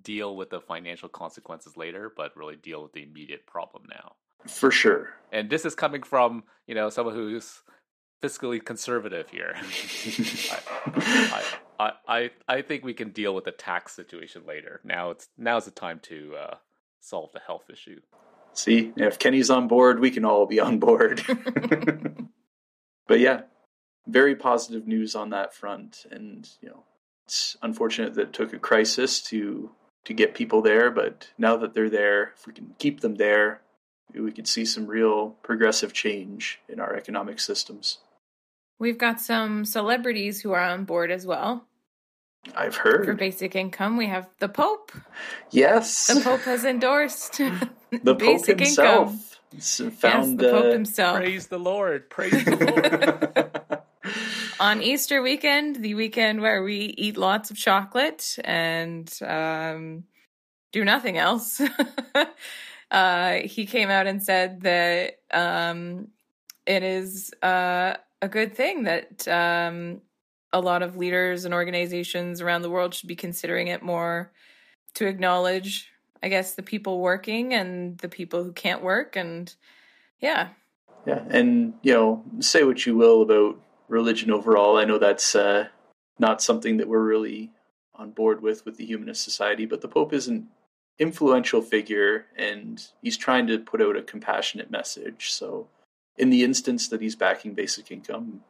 deal 0.03 0.37
with 0.37 0.51
the 0.51 0.61
financial 0.61 1.09
consequences 1.09 1.77
later 1.77 2.13
but 2.17 2.37
really 2.37 2.57
deal 2.57 2.83
with 2.83 2.93
the 2.93 3.03
immediate 3.03 3.47
problem 3.47 3.85
now. 3.91 4.13
For 4.47 4.71
sure. 4.71 5.11
And 5.33 5.51
this 5.51 5.65
is 5.65 5.75
coming 5.75 6.03
from 6.03 6.45
you 6.67 6.75
know 6.75 6.89
someone 6.91 7.15
who's 7.15 7.63
fiscally 8.23 8.65
conservative 8.65 9.29
here. 9.31 9.55
I, 10.87 11.43
I, 11.79 11.93
I, 12.09 12.31
I 12.49 12.63
think 12.63 12.85
we 12.85 12.95
can 12.95 13.11
deal 13.11 13.35
with 13.35 13.45
the 13.45 13.53
tax 13.53 13.93
situation 13.93 14.43
later. 14.47 14.81
Now 14.85 15.11
it's 15.11 15.29
now's 15.37 15.65
the 15.65 15.71
time 15.71 15.99
to 16.05 16.35
uh, 16.37 16.55
solve 17.01 17.31
the 17.33 17.41
health 17.41 17.65
issue. 17.71 18.01
See, 18.55 18.93
if 18.97 19.19
Kenny's 19.19 19.51
on 19.51 19.69
board, 19.69 20.01
we 20.01 20.11
can 20.11 20.25
all 20.25 20.47
be 20.47 20.61
on 20.61 20.79
board. 20.79 21.23
but 23.07 23.21
yeah, 23.21 23.43
very 24.07 24.37
positive 24.37 24.87
news 24.87 25.15
on 25.15 25.31
that 25.31 25.55
front, 25.55 26.07
and 26.11 26.49
you 26.61 26.69
know, 26.69 26.85
it's 27.27 27.57
unfortunate 27.63 28.15
that 28.15 28.29
it 28.29 28.33
took 28.33 28.53
a 28.53 28.59
crisis 28.59 29.21
to 29.23 29.71
to 30.05 30.15
get 30.15 30.35
people 30.35 30.63
there. 30.63 30.91
But 30.91 31.29
now 31.37 31.57
that 31.57 31.75
they're 31.75 31.91
there, 31.91 32.33
if 32.37 32.47
we 32.47 32.53
can 32.53 32.75
keep 32.79 33.01
them 33.01 33.17
there, 33.17 33.63
we 34.15 34.33
could 34.33 34.47
see 34.47 34.65
some 34.65 34.87
real 34.87 35.31
progressive 35.43 35.93
change 35.93 36.61
in 36.69 36.81
our 36.81 36.95
economic 36.95 37.41
systems. 37.41 37.99
We've 38.79 38.99
got 38.99 39.21
some 39.21 39.65
celebrities 39.65 40.41
who 40.41 40.53
are 40.53 40.61
on 40.61 40.85
board 40.85 41.11
as 41.11 41.27
well. 41.27 41.65
I've 42.55 42.77
heard. 42.77 43.07
For 43.07 43.15
basic 43.15 43.57
income, 43.57 43.97
we 43.97 44.07
have 44.07 44.29
the 44.39 44.49
Pope. 44.49 44.93
Yes. 45.51 46.09
The 46.09 46.21
Pope 46.21 46.43
has 46.43 46.65
endorsed 46.65 47.41
the 48.03 48.15
Pope 48.17 48.47
himself. 48.47 49.11
Income. 49.11 49.91
Found, 49.93 50.41
yes, 50.41 50.47
the 50.47 50.51
Pope 50.51 50.65
uh, 50.65 50.71
himself. 50.73 51.17
Praise 51.19 51.47
the 51.47 51.59
Lord. 51.59 52.11
Praise 52.11 52.45
the 52.45 52.57
Lord. 54.05 54.13
On 54.61 54.83
Easter 54.83 55.23
weekend, 55.23 55.77
the 55.77 55.95
weekend 55.95 56.41
where 56.41 56.63
we 56.63 56.95
eat 56.99 57.17
lots 57.17 57.51
of 57.51 57.57
chocolate 57.57 58.37
and 58.45 59.13
um, 59.25 60.05
do 60.73 60.85
nothing 60.85 61.19
else, 61.19 61.61
uh, 62.91 63.33
he 63.45 63.67
came 63.67 63.91
out 63.91 64.07
and 64.07 64.23
said 64.23 64.63
that 64.63 65.19
um, 65.33 66.09
it 66.67 66.83
is 66.83 67.33
uh, 67.43 67.95
a 68.23 68.29
good 68.29 68.55
thing 68.55 68.85
that 68.85 69.27
um, 69.29 70.01
a 70.53 70.61
lot 70.61 70.83
of 70.83 70.97
leaders 70.97 71.45
and 71.45 71.53
organizations 71.53 72.41
around 72.41 72.63
the 72.63 72.71
world 72.71 72.95
should 72.95 73.09
be 73.09 73.17
considering 73.17 73.69
it 73.69 73.83
more 73.83 74.33
to 74.95 75.07
acknowledge, 75.07 75.91
I 76.25 76.29
guess, 76.29 76.55
the 76.55 76.63
people 76.63 77.01
working 77.01 77.53
and 77.53 77.99
the 77.99 78.09
people 78.09 78.43
who 78.43 78.53
can't 78.53 78.83
work. 78.83 79.15
And 79.15 79.55
yeah. 80.21 80.49
Yeah. 81.07 81.23
And, 81.29 81.75
you 81.83 81.93
know, 81.93 82.25
say 82.41 82.65
what 82.65 82.87
you 82.87 82.97
will 82.97 83.21
about 83.21 83.61
religion 83.89 84.31
overall. 84.31 84.79
I 84.79 84.87
know 84.87 84.99
that's 84.99 85.35
uh, 85.35 85.69
not 86.19 86.41
something 86.41 86.79
that 86.79 86.89
we're 86.89 87.05
really 87.05 87.51
on 87.95 88.11
board 88.11 88.41
with 88.41 88.65
with 88.65 88.79
the 88.79 88.87
humanist 88.87 89.23
society, 89.23 89.67
but 89.67 89.83
the 89.83 89.89
Pope 89.89 90.15
is 90.15 90.27
an 90.27 90.49
influential 90.99 91.61
figure 91.61 92.25
and 92.39 92.83
he's 93.03 93.19
trying 93.19 93.47
to 93.49 93.59
put 93.59 93.83
out 93.83 93.97
a 93.97 94.03
compassionate 94.03 94.71
message. 94.71 95.31
So 95.31 95.69
in 96.17 96.31
the 96.31 96.43
instance 96.43 96.89
that 96.89 97.03
he's 97.03 97.17
backing 97.17 97.53
basic 97.53 97.91
income, 97.91 98.41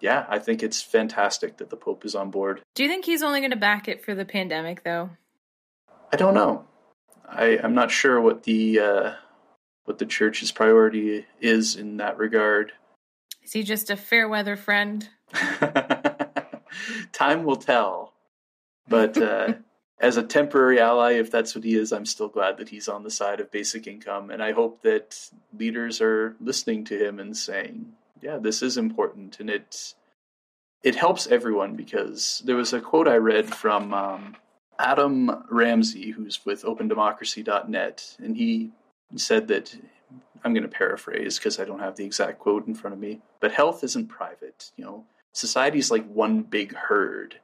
yeah, 0.00 0.26
I 0.28 0.38
think 0.38 0.62
it's 0.62 0.80
fantastic 0.80 1.56
that 1.56 1.70
the 1.70 1.76
Pope 1.76 2.04
is 2.04 2.14
on 2.14 2.30
board. 2.30 2.62
Do 2.76 2.84
you 2.84 2.88
think 2.88 3.04
he's 3.04 3.24
only 3.24 3.40
going 3.40 3.50
to 3.50 3.56
back 3.56 3.88
it 3.88 4.04
for 4.04 4.14
the 4.14 4.24
pandemic, 4.24 4.84
though? 4.84 5.10
I 6.12 6.16
don't 6.16 6.34
know. 6.34 6.66
I, 7.30 7.58
I'm 7.62 7.74
not 7.74 7.90
sure 7.90 8.20
what 8.20 8.42
the 8.42 8.80
uh, 8.80 9.12
what 9.84 9.98
the 9.98 10.06
church's 10.06 10.52
priority 10.52 11.26
is 11.40 11.76
in 11.76 11.98
that 11.98 12.18
regard. 12.18 12.72
Is 13.42 13.52
he 13.52 13.62
just 13.62 13.90
a 13.90 13.96
fair 13.96 14.28
weather 14.28 14.56
friend? 14.56 15.08
Time 17.12 17.44
will 17.44 17.56
tell. 17.56 18.12
But 18.88 19.16
uh, 19.16 19.54
as 20.00 20.16
a 20.16 20.22
temporary 20.22 20.80
ally, 20.80 21.12
if 21.12 21.30
that's 21.30 21.54
what 21.54 21.64
he 21.64 21.74
is, 21.74 21.92
I'm 21.92 22.06
still 22.06 22.28
glad 22.28 22.58
that 22.58 22.68
he's 22.68 22.88
on 22.88 23.02
the 23.02 23.10
side 23.10 23.40
of 23.40 23.50
basic 23.50 23.86
income. 23.86 24.30
And 24.30 24.42
I 24.42 24.52
hope 24.52 24.82
that 24.82 25.18
leaders 25.56 26.00
are 26.00 26.36
listening 26.40 26.84
to 26.86 26.98
him 26.98 27.18
and 27.18 27.36
saying, 27.36 27.92
yeah, 28.20 28.38
this 28.38 28.62
is 28.62 28.76
important. 28.76 29.40
And 29.40 29.50
it, 29.50 29.94
it 30.82 30.96
helps 30.96 31.26
everyone 31.26 31.76
because 31.76 32.42
there 32.44 32.56
was 32.56 32.72
a 32.72 32.80
quote 32.80 33.08
I 33.08 33.16
read 33.16 33.54
from 33.54 33.94
um, 33.94 34.36
Adam 34.80 35.44
Ramsay, 35.50 36.10
who's 36.10 36.44
with 36.44 36.64
opendemocracy.net. 36.64 38.16
And 38.18 38.36
he 38.36 38.70
said 39.16 39.48
that, 39.48 39.76
I'm 40.42 40.54
going 40.54 40.62
to 40.62 40.68
paraphrase 40.68 41.38
because 41.38 41.60
I 41.60 41.64
don't 41.64 41.80
have 41.80 41.96
the 41.96 42.04
exact 42.04 42.38
quote 42.38 42.66
in 42.66 42.74
front 42.74 42.94
of 42.94 43.00
me, 43.00 43.20
but 43.40 43.52
health 43.52 43.84
isn't 43.84 44.08
private. 44.08 44.72
You 44.76 44.84
know, 44.84 45.04
society's 45.32 45.90
like 45.90 46.06
one 46.10 46.42
big 46.42 46.74
herd 46.74 47.36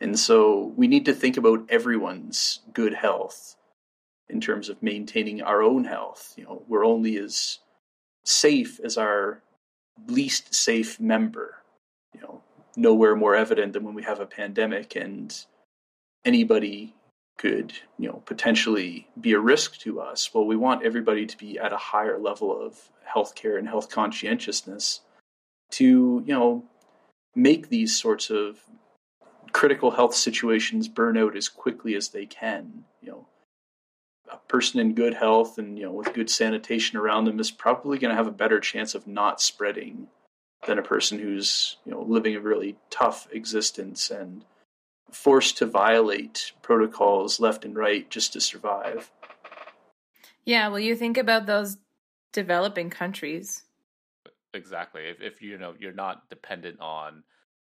and 0.00 0.18
so 0.18 0.72
we 0.76 0.86
need 0.86 1.04
to 1.06 1.14
think 1.14 1.36
about 1.36 1.66
everyone's 1.68 2.60
good 2.72 2.94
health 2.94 3.56
in 4.28 4.40
terms 4.40 4.68
of 4.68 4.82
maintaining 4.82 5.42
our 5.42 5.62
own 5.62 5.84
health. 5.84 6.34
You 6.36 6.44
know, 6.44 6.62
we're 6.68 6.86
only 6.86 7.16
as 7.16 7.58
safe 8.24 8.78
as 8.84 8.96
our 8.96 9.42
least 10.06 10.54
safe 10.54 11.00
member. 11.00 11.56
You 12.14 12.20
know, 12.20 12.42
nowhere 12.76 13.16
more 13.16 13.34
evident 13.34 13.72
than 13.72 13.84
when 13.84 13.94
we 13.94 14.04
have 14.04 14.20
a 14.20 14.26
pandemic 14.26 14.94
and 14.94 15.34
anybody 16.24 16.94
could, 17.36 17.72
you 17.98 18.08
know, 18.08 18.22
potentially 18.26 19.08
be 19.20 19.32
a 19.32 19.38
risk 19.38 19.78
to 19.78 20.00
us. 20.00 20.32
Well, 20.34 20.44
we 20.44 20.56
want 20.56 20.84
everybody 20.84 21.26
to 21.26 21.36
be 21.36 21.58
at 21.58 21.72
a 21.72 21.76
higher 21.76 22.18
level 22.18 22.50
of 22.60 22.90
healthcare 23.08 23.58
and 23.58 23.68
health 23.68 23.90
conscientiousness 23.90 25.00
to, 25.70 26.22
you 26.26 26.34
know, 26.34 26.64
make 27.34 27.68
these 27.68 27.96
sorts 27.96 28.30
of 28.30 28.58
critical 29.52 29.92
health 29.92 30.14
situations 30.14 30.88
burn 30.88 31.16
out 31.16 31.36
as 31.36 31.48
quickly 31.48 31.94
as 31.94 32.08
they 32.08 32.26
can. 32.26 32.84
You 33.00 33.10
know, 33.10 33.26
a 34.30 34.36
person 34.48 34.80
in 34.80 34.94
good 34.94 35.14
health 35.14 35.58
and 35.58 35.78
you 35.78 35.84
know 35.84 35.92
with 35.92 36.12
good 36.12 36.30
sanitation 36.30 36.98
around 36.98 37.24
them 37.24 37.40
is 37.40 37.50
probably 37.50 37.98
going 37.98 38.10
to 38.10 38.16
have 38.16 38.26
a 38.26 38.32
better 38.32 38.60
chance 38.60 38.94
of 38.94 39.06
not 39.06 39.40
spreading 39.40 40.08
than 40.66 40.78
a 40.78 40.82
person 40.82 41.18
who's 41.18 41.76
you 41.84 41.92
know 41.92 42.02
living 42.02 42.36
a 42.36 42.40
really 42.40 42.76
tough 42.90 43.28
existence 43.32 44.10
and 44.10 44.44
forced 45.10 45.58
to 45.58 45.66
violate 45.66 46.52
protocols 46.62 47.40
left 47.40 47.64
and 47.64 47.76
right 47.76 48.08
just 48.10 48.32
to 48.34 48.40
survive. 48.40 49.10
Yeah, 50.44 50.68
well, 50.68 50.80
you 50.80 50.96
think 50.96 51.18
about 51.18 51.46
those 51.46 51.76
developing 52.32 52.90
countries. 52.90 53.64
Exactly. 54.54 55.02
If, 55.02 55.20
if 55.20 55.42
you 55.42 55.58
know 55.58 55.74
you're 55.78 55.92
not 55.92 56.28
dependent 56.30 56.80
on 56.80 57.22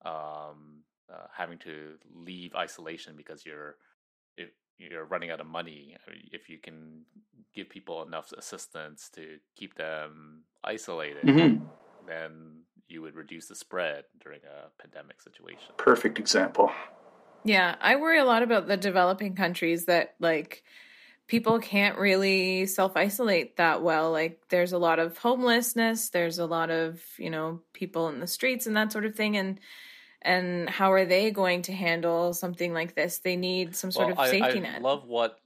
um, 0.05 0.83
uh, 1.13 1.27
having 1.37 1.59
to 1.59 1.95
leave 2.15 2.55
isolation 2.55 3.15
because 3.17 3.45
you're 3.45 3.77
if 4.37 4.51
you're 4.79 5.05
running 5.05 5.31
out 5.31 5.41
of 5.41 5.47
money. 5.47 5.97
If 6.33 6.49
you 6.49 6.59
can 6.59 7.03
give 7.55 7.69
people 7.69 8.03
enough 8.03 8.33
assistance 8.37 9.11
to 9.15 9.39
keep 9.57 9.75
them 9.75 10.45
isolated, 10.63 11.25
mm-hmm. 11.25 11.65
then 12.07 12.63
you 12.89 13.03
would 13.03 13.15
reduce 13.15 13.47
the 13.47 13.55
spread 13.55 14.05
during 14.23 14.41
a 14.45 14.71
pandemic 14.81 15.21
situation. 15.21 15.73
Perfect 15.77 16.19
example. 16.19 16.71
Yeah, 17.45 17.77
I 17.81 17.97
worry 17.97 18.19
a 18.19 18.25
lot 18.25 18.43
about 18.43 18.67
the 18.67 18.77
developing 18.77 19.35
countries 19.35 19.87
that 19.87 20.15
like 20.19 20.65
people 21.27 21.61
can't 21.61 21.99
really 21.99 22.67
self 22.67 22.97
isolate 22.97 23.57
that 23.57 23.83
well. 23.83 24.11
Like 24.11 24.41
there's 24.49 24.73
a 24.73 24.79
lot 24.79 24.99
of 24.99 25.19
homelessness, 25.19 26.09
there's 26.09 26.39
a 26.39 26.47
lot 26.47 26.71
of, 26.71 27.01
you 27.19 27.31
know, 27.31 27.61
people 27.73 28.09
in 28.09 28.21
the 28.21 28.27
streets 28.27 28.67
and 28.67 28.77
that 28.77 28.93
sort 28.93 29.05
of 29.05 29.15
thing 29.15 29.37
and 29.37 29.61
and 30.23 30.69
how 30.69 30.93
are 30.93 31.05
they 31.05 31.31
going 31.31 31.63
to 31.63 31.73
handle 31.73 32.35
something 32.35 32.75
like 32.75 32.97
this? 32.97 33.19
They 33.19 33.37
need 33.37 33.77
some 33.77 33.93
sort 33.93 34.17
well, 34.17 34.25
of 34.25 34.31
safety 34.31 34.59
I, 34.59 34.69
I 34.69 34.73
net. 34.73 34.83
love 34.83 35.07
what 35.07 35.39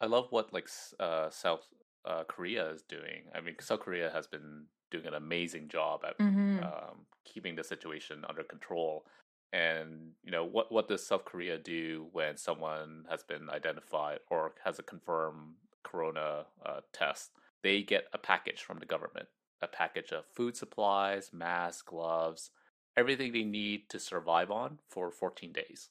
I 0.00 0.06
love 0.06 0.26
what 0.30 0.52
like 0.52 0.68
uh, 0.98 1.30
South 1.30 1.66
uh, 2.04 2.24
Korea 2.24 2.70
is 2.70 2.82
doing. 2.82 3.24
I 3.34 3.40
mean, 3.40 3.54
South 3.60 3.80
Korea 3.80 4.10
has 4.10 4.26
been 4.26 4.64
doing 4.90 5.06
an 5.06 5.14
amazing 5.14 5.68
job 5.68 6.00
at 6.06 6.18
mm-hmm. 6.18 6.62
um, 6.62 7.06
keeping 7.24 7.56
the 7.56 7.64
situation 7.64 8.24
under 8.28 8.42
control. 8.42 9.04
And 9.52 10.12
you 10.22 10.30
know 10.30 10.44
what? 10.44 10.72
What 10.72 10.88
does 10.88 11.06
South 11.06 11.24
Korea 11.24 11.58
do 11.58 12.06
when 12.12 12.36
someone 12.36 13.04
has 13.08 13.22
been 13.22 13.48
identified 13.48 14.18
or 14.30 14.52
has 14.64 14.78
a 14.78 14.82
confirmed 14.82 15.54
corona 15.82 16.46
uh, 16.64 16.80
test? 16.92 17.30
They 17.62 17.82
get 17.82 18.04
a 18.12 18.18
package 18.18 18.62
from 18.62 18.78
the 18.78 18.86
government, 18.86 19.28
a 19.62 19.68
package 19.68 20.12
of 20.12 20.24
food 20.34 20.56
supplies, 20.56 21.30
masks, 21.32 21.82
gloves, 21.82 22.50
everything 22.96 23.32
they 23.32 23.44
need 23.44 23.88
to 23.90 23.98
survive 23.98 24.50
on 24.50 24.78
for 24.88 25.10
14 25.10 25.52
days 25.52 25.90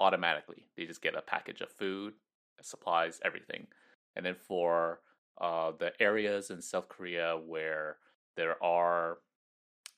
automatically. 0.00 0.66
They 0.76 0.86
just 0.86 1.02
get 1.02 1.16
a 1.16 1.22
package 1.22 1.60
of 1.60 1.70
food, 1.70 2.14
supplies, 2.62 3.20
everything. 3.24 3.66
And 4.16 4.24
then 4.24 4.36
for 4.36 5.00
uh, 5.40 5.72
the 5.78 5.92
areas 6.00 6.50
in 6.50 6.62
South 6.62 6.88
Korea 6.88 7.36
where 7.36 7.96
there 8.36 8.62
are 8.62 9.18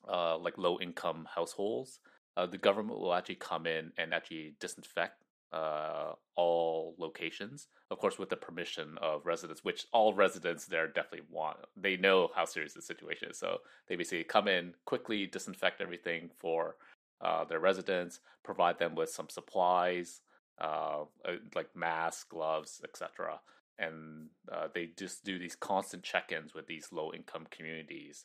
uh, 0.08 0.38
like 0.38 0.58
low 0.58 0.78
income 0.80 1.28
households, 1.34 2.00
uh, 2.36 2.46
the 2.46 2.58
government 2.58 3.00
will 3.00 3.14
actually 3.14 3.36
come 3.36 3.66
in 3.66 3.92
and 3.98 4.12
actually 4.12 4.54
disinfect 4.60 5.24
uh, 5.52 6.12
all 6.34 6.94
locations, 6.98 7.68
of 7.90 7.98
course, 7.98 8.18
with 8.18 8.28
the 8.28 8.36
permission 8.36 8.98
of 9.00 9.24
residents, 9.24 9.64
which 9.64 9.86
all 9.92 10.12
residents 10.12 10.66
there 10.66 10.86
definitely 10.86 11.26
want. 11.30 11.56
They 11.76 11.96
know 11.96 12.30
how 12.34 12.44
serious 12.44 12.74
the 12.74 12.82
situation 12.82 13.30
is, 13.30 13.38
so 13.38 13.58
they 13.88 13.96
basically 13.96 14.24
come 14.24 14.48
in 14.48 14.74
quickly, 14.84 15.26
disinfect 15.26 15.80
everything 15.80 16.30
for 16.38 16.76
uh, 17.20 17.44
their 17.44 17.60
residents, 17.60 18.20
provide 18.44 18.78
them 18.78 18.94
with 18.94 19.10
some 19.10 19.28
supplies, 19.28 20.20
uh, 20.60 21.04
uh 21.24 21.36
like 21.54 21.74
masks, 21.74 22.24
gloves, 22.24 22.80
etc. 22.84 23.40
And 23.78 24.28
uh, 24.50 24.68
they 24.74 24.90
just 24.98 25.24
do 25.24 25.38
these 25.38 25.56
constant 25.56 26.02
check-ins 26.02 26.54
with 26.54 26.66
these 26.66 26.88
low-income 26.92 27.46
communities 27.50 28.24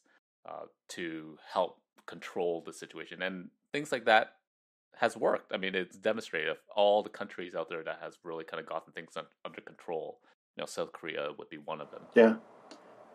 uh, 0.50 0.66
to 0.90 1.38
help 1.54 1.80
control 2.08 2.64
the 2.66 2.74
situation, 2.74 3.22
and 3.22 3.50
things 3.72 3.92
like 3.92 4.06
that 4.06 4.34
has 4.98 5.18
worked. 5.18 5.52
I 5.54 5.58
mean, 5.58 5.76
it's 5.76 5.98
demonstrated 5.98 6.50
of 6.50 6.58
all 6.76 7.02
the 7.02 7.10
countries 7.10 7.56
out 7.56 7.70
there 7.70 7.84
that 7.84 8.00
has 8.02 8.18
really 8.24 8.44
kind 8.44 8.62
of 8.62 8.70
gotten 8.70 8.94
things 8.94 9.14
under 9.46 9.62
control. 9.62 10.20
You 10.56 10.62
know, 10.62 10.66
South 10.66 10.92
Korea 10.92 11.30
would 11.38 11.50
be 11.50 11.58
one 11.58 11.82
of 11.82 11.90
them. 11.92 12.02
Yeah, 12.16 12.36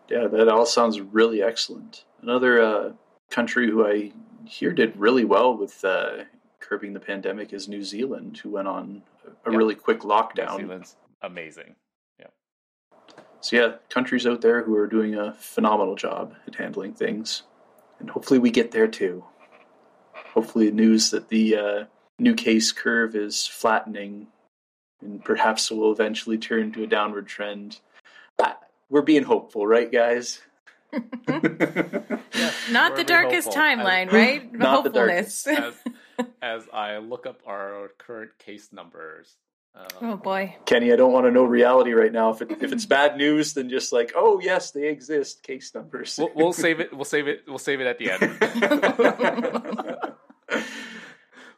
yeah, 0.09 0.27
that 0.27 0.49
all 0.49 0.67
sounds 0.67 1.01
really 1.01 1.43
excellent. 1.43 2.05
Another 2.23 2.61
uh, 2.61 2.93
country 3.31 3.71
who 3.71 3.87
I 3.87 4.13
hear 4.47 4.73
did 4.73 4.97
really 4.97 5.25
well 5.25 5.57
with 5.57 5.85
uh, 5.85 6.25
curbing 6.61 6.93
the 6.93 7.01
pandemic 7.01 7.53
is 7.53 7.69
New 7.69 7.85
Zealand, 7.85 8.39
who 8.39 8.51
went 8.51 8.69
on 8.69 9.03
a 9.45 9.51
really 9.51 9.75
quick 9.75 10.01
lockdown. 10.01 10.59
New 10.59 10.67
Zealand's 10.67 10.97
amazing. 11.23 11.77
Yeah. 12.19 12.27
So 13.41 13.57
yeah, 13.57 13.73
countries 13.91 14.27
out 14.27 14.41
there 14.41 14.63
who 14.63 14.75
are 14.77 14.87
doing 14.87 15.15
a 15.15 15.35
phenomenal 15.35 15.95
job 15.95 16.35
at 16.47 16.55
handling 16.55 16.95
things, 16.95 17.43
and 18.01 18.09
hopefully 18.09 18.39
we 18.39 18.51
get 18.51 18.71
there 18.71 18.89
too 18.89 19.25
hopefully 20.37 20.70
news 20.70 21.11
that 21.11 21.28
the 21.28 21.57
uh, 21.57 21.84
new 22.18 22.34
case 22.34 22.70
curve 22.70 23.16
is 23.16 23.47
flattening 23.47 24.26
and 25.01 25.24
perhaps 25.24 25.70
will 25.70 25.91
eventually 25.91 26.39
turn 26.39 26.72
to 26.72 26.84
a 26.84 26.87
downward 26.87 27.26
trend. 27.26 27.80
We're 28.89 29.03
being 29.03 29.24
hopeful, 29.24 29.66
right, 29.66 29.91
guys? 29.91 30.41
yeah, 30.93 31.01
Not 32.70 32.95
the 32.97 33.05
darkest 33.05 33.49
hopeful. 33.49 33.62
timeline, 33.62 34.07
as, 34.07 34.12
right? 34.12 34.53
Not 34.53 34.84
Hopefulness. 34.84 35.43
The 35.45 35.55
darkest. 35.55 35.89
as, 36.20 36.26
as 36.41 36.62
I 36.72 36.99
look 36.99 37.26
up 37.26 37.41
our 37.47 37.91
current 37.99 38.39
case 38.39 38.68
numbers, 38.72 39.37
um, 39.74 39.87
oh 40.03 40.16
boy, 40.16 40.57
Kenny, 40.64 40.93
I 40.93 40.97
don't 40.97 41.12
want 41.12 41.26
to 41.26 41.30
know 41.30 41.45
reality 41.45 41.93
right 41.93 42.12
now. 42.12 42.30
If 42.30 42.41
it, 42.43 42.51
if 42.62 42.72
it's 42.72 42.87
bad 42.87 43.18
news, 43.18 43.53
then 43.55 43.68
just 43.68 43.93
like, 43.93 44.12
oh 44.14 44.41
yes, 44.41 44.70
they 44.70 44.89
exist. 44.89 45.43
Case 45.43 45.74
numbers. 45.74 46.14
We'll, 46.16 46.30
we'll 46.34 46.53
save 46.55 46.80
it. 46.80 46.95
We'll 46.95 47.05
save 47.05 47.28
it. 47.28 47.43
We'll 47.47 47.59
save 47.59 47.80
it 47.80 47.87
at 47.87 47.99
the 47.99 48.12
end. 48.12 48.22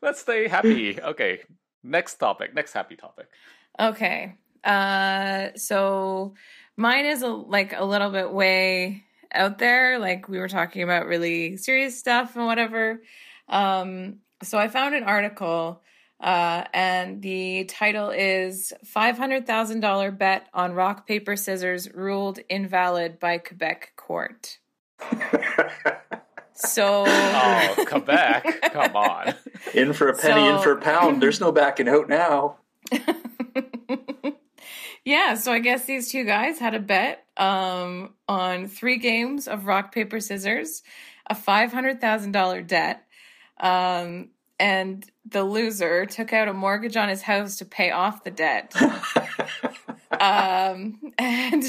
Let's 0.03 0.21
stay 0.21 0.49
happy. 0.49 1.01
Okay. 1.01 1.41
Next 1.83 2.17
topic. 2.17 2.55
Next 2.55 2.73
happy 2.73 2.97
topic. 2.97 3.29
Okay. 3.79 4.35
Uh 4.65 5.49
so 5.57 6.35
mine 6.77 7.07
is 7.07 7.23
a, 7.23 7.29
like 7.29 7.73
a 7.77 7.85
little 7.85 8.11
bit 8.11 8.33
way 8.33 9.05
out 9.33 9.59
there 9.59 9.99
like 9.99 10.29
we 10.29 10.39
were 10.39 10.49
talking 10.49 10.83
about 10.83 11.07
really 11.07 11.57
serious 11.57 11.99
stuff 11.99 12.37
and 12.37 12.47
whatever. 12.47 13.01
Um 13.49 14.19
so 14.43 14.59
I 14.59 14.69
found 14.69 14.95
an 14.95 15.05
article 15.05 15.83
uh, 16.21 16.65
and 16.75 17.23
the 17.23 17.65
title 17.67 18.11
is 18.11 18.73
$500,000 18.85 20.19
bet 20.19 20.49
on 20.53 20.73
rock, 20.73 21.07
paper, 21.07 21.37
scissors 21.37 21.93
ruled 21.95 22.41
invalid 22.49 23.21
by 23.21 23.39
Quebec 23.39 23.93
court. 23.97 24.59
So, 26.61 27.05
oh, 27.07 27.85
Quebec, 27.87 28.73
come 28.73 28.97
on! 28.97 29.35
In 29.75 29.93
for 29.93 30.09
a 30.09 30.17
penny, 30.17 30.41
so, 30.41 30.57
in 30.57 30.63
for 30.63 30.73
a 30.73 30.81
pound. 30.81 31.23
There's 31.23 31.41
no 31.41 31.53
backing 31.53 31.89
out 31.89 32.09
now. 32.09 32.57
yeah, 35.05 35.35
so 35.35 35.53
I 35.53 35.61
guess 35.61 35.85
these 35.85 36.11
two 36.11 36.25
guys 36.25 36.59
had 36.59 36.75
a 36.75 36.81
bet 36.81 37.25
um, 37.37 38.15
on 38.29 38.67
three 38.67 38.99
games 38.99 39.47
of 39.47 39.67
rock 39.67 39.95
paper 39.95 40.19
scissors, 40.19 40.83
a 41.27 41.37
five 41.37 41.73
hundred 41.73 42.01
thousand 42.01 42.33
dollar 42.33 42.61
debt, 42.61 43.07
um, 43.61 44.31
and 44.59 45.09
the 45.27 45.45
loser 45.45 46.07
took 46.07 46.33
out 46.33 46.49
a 46.49 46.53
mortgage 46.53 46.97
on 46.97 47.09
his 47.09 47.23
house 47.23 47.57
to 47.59 47.65
pay 47.65 47.93
off 47.93 48.25
the 48.25 48.33
debt. 48.33 48.75
um, 50.21 51.13
and 51.19 51.65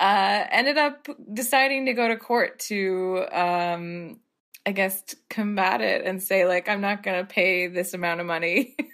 uh, 0.00 0.44
ended 0.50 0.78
up 0.78 1.08
deciding 1.32 1.86
to 1.86 1.94
go 1.94 2.08
to 2.08 2.16
court 2.16 2.58
to, 2.60 3.24
um, 3.32 4.20
I 4.66 4.72
guess, 4.72 5.02
combat 5.30 5.80
it 5.80 6.04
and 6.04 6.22
say, 6.22 6.46
like, 6.46 6.68
I'm 6.68 6.80
not 6.80 7.02
going 7.02 7.24
to 7.24 7.32
pay 7.32 7.66
this 7.66 7.94
amount 7.94 8.20
of 8.20 8.26
money. 8.26 8.76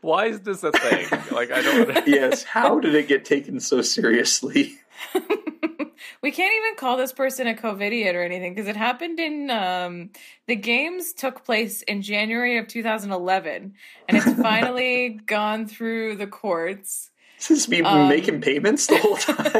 Why 0.00 0.26
is 0.26 0.40
this 0.40 0.62
a 0.62 0.72
thing? 0.72 1.06
Like, 1.30 1.50
I 1.50 1.62
don't. 1.62 2.06
yes. 2.06 2.42
How 2.44 2.78
did 2.80 2.94
it 2.94 3.08
get 3.08 3.24
taken 3.24 3.60
so 3.60 3.82
seriously? 3.82 4.78
we 6.22 6.30
can't 6.30 6.54
even 6.54 6.76
call 6.76 6.96
this 6.96 7.12
person 7.12 7.46
a 7.46 7.54
COVIDiot 7.54 8.14
or 8.14 8.22
anything 8.22 8.54
because 8.54 8.68
it 8.68 8.76
happened 8.76 9.18
in 9.18 9.50
um, 9.50 10.10
the 10.46 10.56
games 10.56 11.12
took 11.12 11.44
place 11.44 11.82
in 11.82 12.02
January 12.02 12.58
of 12.58 12.68
2011, 12.68 13.74
and 14.08 14.16
it's 14.16 14.40
finally 14.40 15.20
gone 15.26 15.66
through 15.66 16.16
the 16.16 16.26
courts. 16.26 17.10
Since 17.38 17.68
me 17.68 17.82
um, 17.82 18.08
making 18.08 18.40
payments 18.40 18.86
the 18.86 18.98
whole 18.98 19.16
time. 19.16 19.52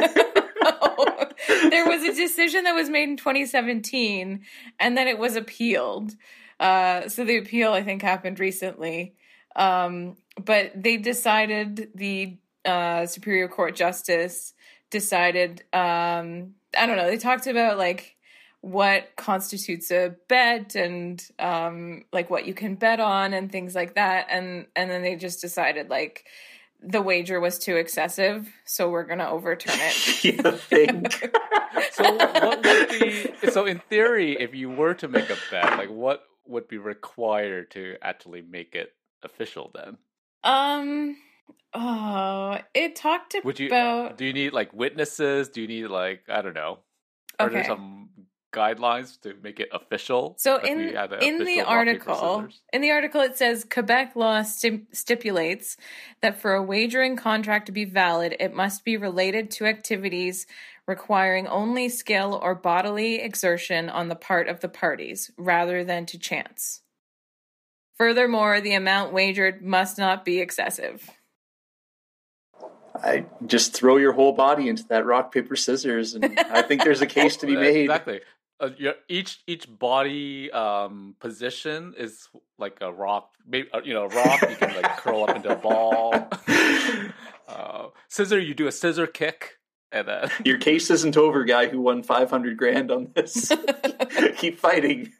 there 1.69 1.85
was 1.87 2.03
a 2.03 2.13
decision 2.13 2.63
that 2.63 2.73
was 2.73 2.89
made 2.89 3.09
in 3.09 3.17
2017, 3.17 4.41
and 4.79 4.97
then 4.97 5.07
it 5.07 5.17
was 5.17 5.35
appealed. 5.35 6.13
Uh, 6.59 7.09
so 7.09 7.25
the 7.25 7.37
appeal, 7.37 7.73
I 7.73 7.83
think, 7.83 8.01
happened 8.01 8.39
recently. 8.39 9.15
Um, 9.55 10.15
but 10.43 10.71
they 10.75 10.97
decided 10.97 11.89
the 11.93 12.37
uh, 12.65 13.05
Superior 13.05 13.47
Court 13.47 13.75
justice 13.75 14.53
decided 14.93 15.63
um 15.73 16.53
i 16.77 16.85
don't 16.85 16.95
know 16.95 17.07
they 17.07 17.17
talked 17.17 17.47
about 17.47 17.77
like 17.77 18.15
what 18.63 19.13
constitutes 19.17 19.91
a 19.91 20.15
bet 20.29 20.75
and 20.75 21.29
um 21.37 22.05
like 22.13 22.29
what 22.29 22.45
you 22.45 22.53
can 22.53 22.75
bet 22.75 23.01
on 23.01 23.33
and 23.33 23.51
things 23.51 23.75
like 23.75 23.95
that. 23.95 24.27
And 24.29 24.67
and 24.73 24.89
then 24.89 25.01
they 25.01 25.17
just 25.17 25.41
decided 25.41 25.89
like 25.89 26.23
the 26.81 27.01
wager 27.01 27.41
was 27.41 27.59
too 27.59 27.75
excessive 27.75 28.49
so 28.63 28.89
we're 28.89 29.03
gonna 29.03 29.29
overturn 29.29 29.75
it. 29.77 30.23
You 30.23 30.51
think? 30.53 31.29
So 31.91 32.03
what 32.15 32.63
would 32.63 32.89
be 32.89 33.49
so 33.51 33.65
in 33.65 33.79
theory 33.89 34.37
if 34.39 34.55
you 34.55 34.69
were 34.69 34.93
to 34.93 35.07
make 35.09 35.29
a 35.29 35.37
bet 35.51 35.77
like 35.77 35.89
what 35.89 36.23
would 36.47 36.69
be 36.69 36.77
required 36.77 37.71
to 37.71 37.97
actually 38.01 38.41
make 38.41 38.75
it 38.75 38.93
official 39.23 39.71
then? 39.75 39.97
Um 40.45 41.17
Oh, 41.73 42.57
it 42.73 42.95
talked 42.95 43.33
about. 43.35 43.45
Would 43.45 43.59
you? 43.59 43.69
Do 44.15 44.25
you 44.25 44.33
need 44.33 44.53
like 44.53 44.73
witnesses? 44.73 45.49
Do 45.49 45.61
you 45.61 45.67
need 45.67 45.87
like 45.87 46.23
I 46.29 46.41
don't 46.41 46.53
know? 46.53 46.79
Are 47.39 47.47
okay. 47.47 47.55
there 47.55 47.65
some 47.65 48.09
guidelines 48.53 49.19
to 49.21 49.33
make 49.41 49.59
it 49.59 49.67
official. 49.73 50.35
So 50.37 50.55
like 50.55 50.67
in 50.67 50.79
in 50.79 51.39
the 51.39 51.59
official 51.59 51.65
article, 51.65 52.47
in 52.71 52.81
the 52.81 52.91
article, 52.91 53.19
it 53.21 53.37
says 53.37 53.65
Quebec 53.69 54.15
law 54.15 54.43
sti- 54.43 54.83
stipulates 54.93 55.75
that 56.21 56.39
for 56.39 56.53
a 56.53 56.63
wagering 56.63 57.17
contract 57.17 57.65
to 57.65 57.71
be 57.71 57.83
valid, 57.83 58.35
it 58.39 58.53
must 58.53 58.85
be 58.85 58.95
related 58.95 59.51
to 59.51 59.65
activities 59.65 60.45
requiring 60.87 61.47
only 61.47 61.89
skill 61.89 62.39
or 62.41 62.55
bodily 62.55 63.15
exertion 63.15 63.89
on 63.89 64.07
the 64.09 64.15
part 64.15 64.47
of 64.47 64.59
the 64.59 64.69
parties, 64.69 65.31
rather 65.37 65.83
than 65.83 66.05
to 66.05 66.17
chance. 66.17 66.81
Furthermore, 67.97 68.61
the 68.61 68.73
amount 68.73 69.13
wagered 69.13 69.61
must 69.61 69.97
not 69.97 70.25
be 70.25 70.39
excessive. 70.39 71.09
I 73.03 73.25
just 73.45 73.73
throw 73.73 73.97
your 73.97 74.13
whole 74.13 74.31
body 74.31 74.69
into 74.69 74.83
that 74.87 75.05
rock 75.05 75.33
paper 75.33 75.55
scissors, 75.55 76.13
and 76.13 76.39
I 76.39 76.61
think 76.61 76.83
there's 76.83 77.01
a 77.01 77.07
case 77.07 77.37
to 77.37 77.45
be 77.45 77.55
made. 77.67 77.83
Exactly. 77.83 78.21
Uh, 78.59 78.69
your, 78.77 78.93
each 79.09 79.41
each 79.45 79.67
body 79.67 80.51
um, 80.51 81.15
position 81.19 81.93
is 81.97 82.29
like 82.57 82.77
a 82.81 82.91
rock. 82.91 83.33
Maybe 83.45 83.67
uh, 83.73 83.81
you 83.83 83.93
know, 83.93 84.05
a 84.05 84.07
rock. 84.07 84.41
You 84.41 84.55
can 84.55 84.75
like 84.81 84.97
curl 84.97 85.23
up 85.23 85.35
into 85.35 85.51
a 85.51 85.55
ball. 85.55 86.13
uh, 87.47 87.87
scissor, 88.07 88.39
you 88.39 88.53
do 88.53 88.67
a 88.67 88.71
scissor 88.71 89.07
kick, 89.07 89.59
and 89.91 90.07
then 90.07 90.29
Your 90.45 90.57
case 90.57 90.89
isn't 90.89 91.17
over, 91.17 91.43
guy 91.43 91.67
who 91.67 91.81
won 91.81 92.03
500 92.03 92.57
grand 92.57 92.89
on 92.89 93.11
this. 93.13 93.51
Keep 94.37 94.59
fighting. 94.59 95.13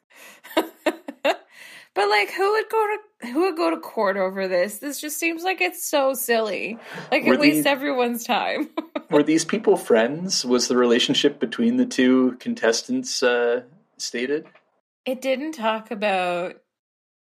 But 2.03 2.09
like, 2.09 2.31
who 2.31 2.51
would 2.51 2.69
go 2.69 2.87
to 3.21 3.27
who 3.31 3.39
would 3.43 3.55
go 3.55 3.69
to 3.69 3.77
court 3.77 4.17
over 4.17 4.49
this? 4.49 4.79
This 4.79 4.99
just 4.99 5.17
seems 5.17 5.43
like 5.43 5.61
it's 5.61 5.87
so 5.87 6.13
silly. 6.13 6.77
Like 7.09 7.23
Were 7.23 7.35
it 7.35 7.39
wastes 7.39 7.55
these- 7.59 7.65
everyone's 7.65 8.25
time. 8.25 8.69
Were 9.09 9.23
these 9.23 9.45
people 9.45 9.77
friends? 9.77 10.43
Was 10.43 10.67
the 10.67 10.75
relationship 10.75 11.39
between 11.39 11.77
the 11.77 11.85
two 11.85 12.35
contestants 12.39 13.23
uh, 13.23 13.61
stated? 13.97 14.47
it 15.05 15.21
didn't 15.21 15.53
talk 15.53 15.91
about 15.91 16.55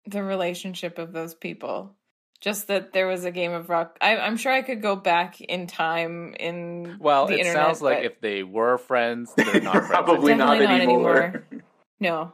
the 0.05 0.21
relationship 0.21 0.99
of 0.99 1.13
those 1.13 1.33
people. 1.33 1.95
Just 2.39 2.67
that 2.67 2.93
there 2.93 3.07
was 3.07 3.25
a 3.25 3.31
game 3.31 3.51
of 3.53 3.69
rock. 3.69 3.97
I, 4.01 4.17
I'm 4.17 4.37
sure 4.37 4.51
I 4.51 4.61
could 4.61 4.83
go 4.83 4.95
back 4.95 5.41
in 5.41 5.65
time 5.65 6.35
in 6.39 6.97
well, 6.99 7.25
the 7.25 7.33
it 7.33 7.39
internet, 7.39 7.65
sounds 7.65 7.81
like 7.81 8.03
if 8.03 8.21
they 8.21 8.43
were 8.43 8.77
friends, 8.77 9.33
they're 9.35 9.61
not 9.61 9.73
friends. 9.73 9.87
Probably 9.89 10.33
anymore. 10.33 10.47
not 10.47 10.59
Definitely 10.59 10.65
not 10.67 10.81
anymore. 10.81 11.23
anymore. 11.23 11.63
no, 11.99 12.33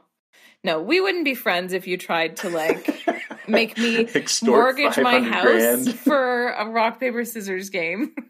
no, 0.66 0.82
we 0.82 1.00
wouldn't 1.00 1.24
be 1.24 1.36
friends 1.36 1.72
if 1.72 1.86
you 1.86 1.96
tried 1.96 2.38
to 2.38 2.50
like 2.50 3.06
make 3.48 3.78
me 3.78 4.08
Extort 4.12 4.76
mortgage 4.76 4.98
my 4.98 5.20
house 5.20 5.44
grand. 5.44 5.94
for 6.00 6.48
a 6.50 6.68
rock 6.68 6.98
paper 6.98 7.24
scissors 7.24 7.70
game. 7.70 8.14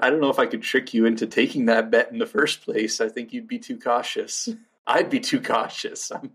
I 0.00 0.08
don't 0.08 0.20
know 0.20 0.30
if 0.30 0.38
I 0.38 0.46
could 0.46 0.62
trick 0.62 0.94
you 0.94 1.06
into 1.06 1.26
taking 1.26 1.66
that 1.66 1.90
bet 1.90 2.12
in 2.12 2.18
the 2.18 2.26
first 2.26 2.62
place. 2.64 3.00
I 3.00 3.08
think 3.08 3.32
you'd 3.32 3.48
be 3.48 3.58
too 3.58 3.78
cautious. 3.78 4.48
I'd 4.86 5.10
be 5.10 5.18
too 5.18 5.42
cautious. 5.42 6.12
I'm, 6.12 6.30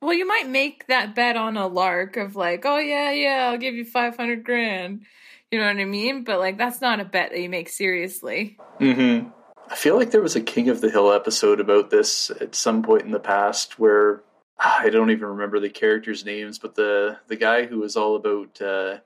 Well, 0.00 0.14
you 0.14 0.26
might 0.26 0.48
make 0.48 0.86
that 0.86 1.14
bet 1.14 1.36
on 1.36 1.58
a 1.58 1.66
lark 1.66 2.16
of 2.16 2.36
like, 2.36 2.64
oh 2.64 2.78
yeah, 2.78 3.12
yeah, 3.12 3.50
I'll 3.50 3.58
give 3.58 3.74
you 3.74 3.84
five 3.84 4.16
hundred 4.16 4.44
grand. 4.44 5.02
You 5.50 5.60
know 5.60 5.66
what 5.66 5.76
I 5.76 5.84
mean? 5.84 6.24
But 6.24 6.40
like, 6.40 6.56
that's 6.56 6.80
not 6.80 7.00
a 7.00 7.04
bet 7.04 7.32
that 7.32 7.40
you 7.40 7.50
make 7.50 7.68
seriously. 7.68 8.56
hmm 8.78 9.28
I 9.70 9.76
feel 9.76 9.96
like 9.96 10.10
there 10.10 10.22
was 10.22 10.36
a 10.36 10.40
King 10.40 10.68
of 10.68 10.80
the 10.80 10.90
Hill 10.90 11.12
episode 11.12 11.60
about 11.60 11.90
this 11.90 12.30
at 12.40 12.54
some 12.54 12.82
point 12.82 13.02
in 13.02 13.12
the 13.12 13.20
past 13.20 13.78
where 13.78 14.22
ah, 14.58 14.80
I 14.80 14.90
don't 14.90 15.10
even 15.10 15.28
remember 15.28 15.60
the 15.60 15.70
characters' 15.70 16.24
names, 16.24 16.58
but 16.58 16.74
the 16.74 17.18
the 17.28 17.36
guy 17.36 17.66
who 17.66 17.78
was 17.78 17.96
all 17.96 18.16
about 18.16 18.60
uh, 18.60 18.98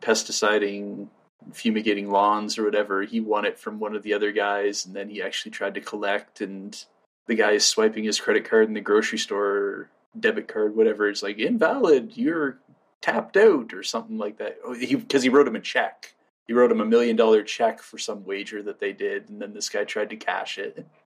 pesticiding, 0.00 1.08
fumigating 1.52 2.10
lawns 2.10 2.58
or 2.58 2.64
whatever, 2.64 3.02
he 3.02 3.20
won 3.20 3.44
it 3.44 3.58
from 3.58 3.80
one 3.80 3.94
of 3.94 4.02
the 4.02 4.14
other 4.14 4.32
guys, 4.32 4.86
and 4.86 4.94
then 4.94 5.08
he 5.08 5.22
actually 5.22 5.52
tried 5.52 5.74
to 5.74 5.80
collect, 5.80 6.40
and 6.40 6.84
the 7.26 7.34
guy 7.34 7.52
is 7.52 7.64
swiping 7.64 8.04
his 8.04 8.20
credit 8.20 8.48
card 8.48 8.68
in 8.68 8.74
the 8.74 8.80
grocery 8.80 9.18
store, 9.18 9.88
debit 10.18 10.48
card, 10.48 10.76
whatever. 10.76 11.08
It's 11.08 11.22
like 11.22 11.38
invalid. 11.38 12.12
You're 12.16 12.58
tapped 13.00 13.36
out 13.36 13.74
or 13.74 13.82
something 13.82 14.18
like 14.18 14.38
that. 14.38 14.58
Oh, 14.64 14.74
he 14.74 14.94
because 14.94 15.22
he 15.22 15.28
wrote 15.28 15.48
him 15.48 15.56
a 15.56 15.60
check. 15.60 16.14
He 16.46 16.52
wrote 16.52 16.70
him 16.70 16.80
a 16.80 16.84
million 16.84 17.16
dollar 17.16 17.42
check 17.42 17.80
for 17.80 17.98
some 17.98 18.24
wager 18.24 18.62
that 18.64 18.78
they 18.80 18.92
did, 18.92 19.28
and 19.30 19.40
then 19.40 19.54
this 19.54 19.68
guy 19.68 19.84
tried 19.84 20.10
to 20.10 20.16
cash 20.16 20.58
it. 20.58 20.86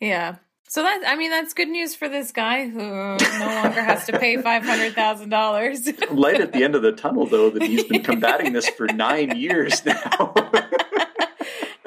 Yeah. 0.00 0.36
So 0.68 0.82
that 0.82 1.04
I 1.06 1.16
mean, 1.16 1.30
that's 1.30 1.54
good 1.54 1.68
news 1.68 1.94
for 1.94 2.06
this 2.08 2.32
guy 2.32 2.68
who 2.68 2.78
no 2.80 3.16
longer 3.40 3.82
has 3.82 4.04
to 4.06 4.18
pay 4.18 4.36
five 4.42 4.62
hundred 4.64 4.94
thousand 4.94 5.30
dollars. 5.30 5.88
Light 6.10 6.40
at 6.40 6.52
the 6.52 6.64
end 6.64 6.74
of 6.74 6.82
the 6.82 6.92
tunnel, 6.92 7.24
though, 7.24 7.48
that 7.50 7.62
he's 7.62 7.84
been 7.84 8.02
combating 8.02 8.52
this 8.52 8.68
for 8.68 8.86
nine 8.88 9.36
years 9.38 9.84
now. 9.86 10.34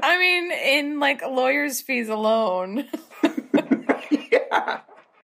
I 0.01 0.17
mean, 0.17 0.51
in 0.51 0.99
like 0.99 1.21
lawyers' 1.21 1.81
fees 1.81 2.09
alone. 2.09 2.85
yeah, 4.09 4.79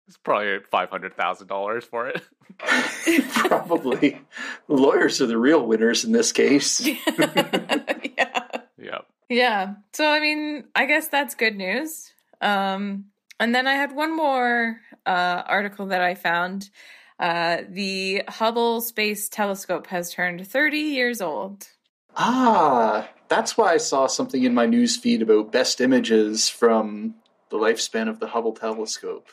It's 0.08 0.18
probably 0.22 0.58
five 0.70 0.90
hundred 0.90 1.16
thousand 1.16 1.46
dollars 1.46 1.84
for 1.84 2.08
it. 2.08 2.22
probably. 3.32 4.20
The 4.68 4.74
lawyers 4.74 5.20
are 5.20 5.26
the 5.26 5.38
real 5.38 5.64
winners 5.66 6.04
in 6.04 6.12
this 6.12 6.32
case. 6.32 6.80
yeah. 7.18 8.48
Yeah. 8.78 8.98
Yeah. 9.28 9.74
So 9.92 10.08
I 10.08 10.20
mean, 10.20 10.64
I 10.74 10.86
guess 10.86 11.08
that's 11.08 11.34
good 11.34 11.56
news. 11.56 12.12
Um 12.40 13.06
and 13.40 13.54
then 13.54 13.66
I 13.66 13.74
had 13.74 13.94
one 13.94 14.16
more 14.16 14.80
uh 15.06 15.42
article 15.46 15.86
that 15.86 16.02
I 16.02 16.14
found. 16.14 16.70
Uh 17.18 17.58
the 17.68 18.22
Hubble 18.28 18.80
Space 18.80 19.28
Telescope 19.28 19.86
has 19.88 20.12
turned 20.12 20.46
30 20.46 20.78
years 20.78 21.20
old. 21.20 21.68
Ah, 22.16 23.08
that's 23.28 23.56
why 23.56 23.72
I 23.72 23.78
saw 23.78 24.06
something 24.06 24.44
in 24.44 24.54
my 24.54 24.66
news 24.66 24.96
feed 24.96 25.22
about 25.22 25.50
best 25.50 25.80
images 25.80 26.48
from 26.48 27.14
the 27.50 27.56
lifespan 27.56 28.08
of 28.08 28.20
the 28.20 28.28
Hubble 28.28 28.52
telescope. 28.52 29.28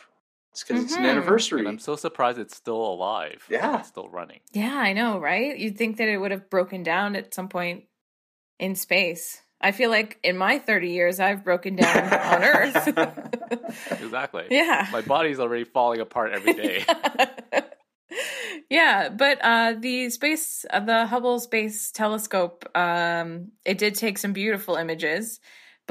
It's 0.51 0.63
because 0.63 0.83
it's 0.83 0.95
an 0.95 1.03
Mhm. 1.03 1.09
anniversary. 1.11 1.59
And 1.59 1.67
I'm 1.69 1.79
so 1.79 1.95
surprised 1.95 2.37
it's 2.37 2.55
still 2.55 2.75
alive. 2.81 3.45
Yeah. 3.49 3.79
It's 3.79 3.87
still 3.87 4.09
running. 4.09 4.41
Yeah, 4.51 4.75
I 4.75 4.93
know, 4.93 5.17
right? 5.19 5.57
You'd 5.57 5.77
think 5.77 5.97
that 5.97 6.09
it 6.09 6.17
would 6.17 6.31
have 6.31 6.49
broken 6.49 6.83
down 6.83 7.15
at 7.15 7.33
some 7.33 7.47
point 7.47 7.85
in 8.59 8.75
space. 8.75 9.41
I 9.61 9.71
feel 9.71 9.89
like 9.89 10.19
in 10.23 10.37
my 10.37 10.59
30 10.59 10.89
years 10.89 11.19
I've 11.19 11.43
broken 11.43 11.75
down 11.75 12.13
on 12.13 12.43
Earth. 12.43 12.87
Exactly. 14.01 14.47
yeah. 14.51 14.87
My 14.91 15.01
body's 15.01 15.39
already 15.39 15.63
falling 15.63 16.01
apart 16.01 16.31
every 16.33 16.53
day. 16.53 16.83
yeah, 18.69 19.09
but 19.09 19.37
uh, 19.41 19.75
the 19.79 20.09
space, 20.09 20.65
uh, 20.69 20.79
the 20.81 21.05
Hubble 21.05 21.39
Space 21.39 21.91
Telescope, 21.91 22.65
um, 22.75 23.51
it 23.65 23.77
did 23.77 23.95
take 23.95 24.17
some 24.17 24.33
beautiful 24.33 24.75
images, 24.75 25.39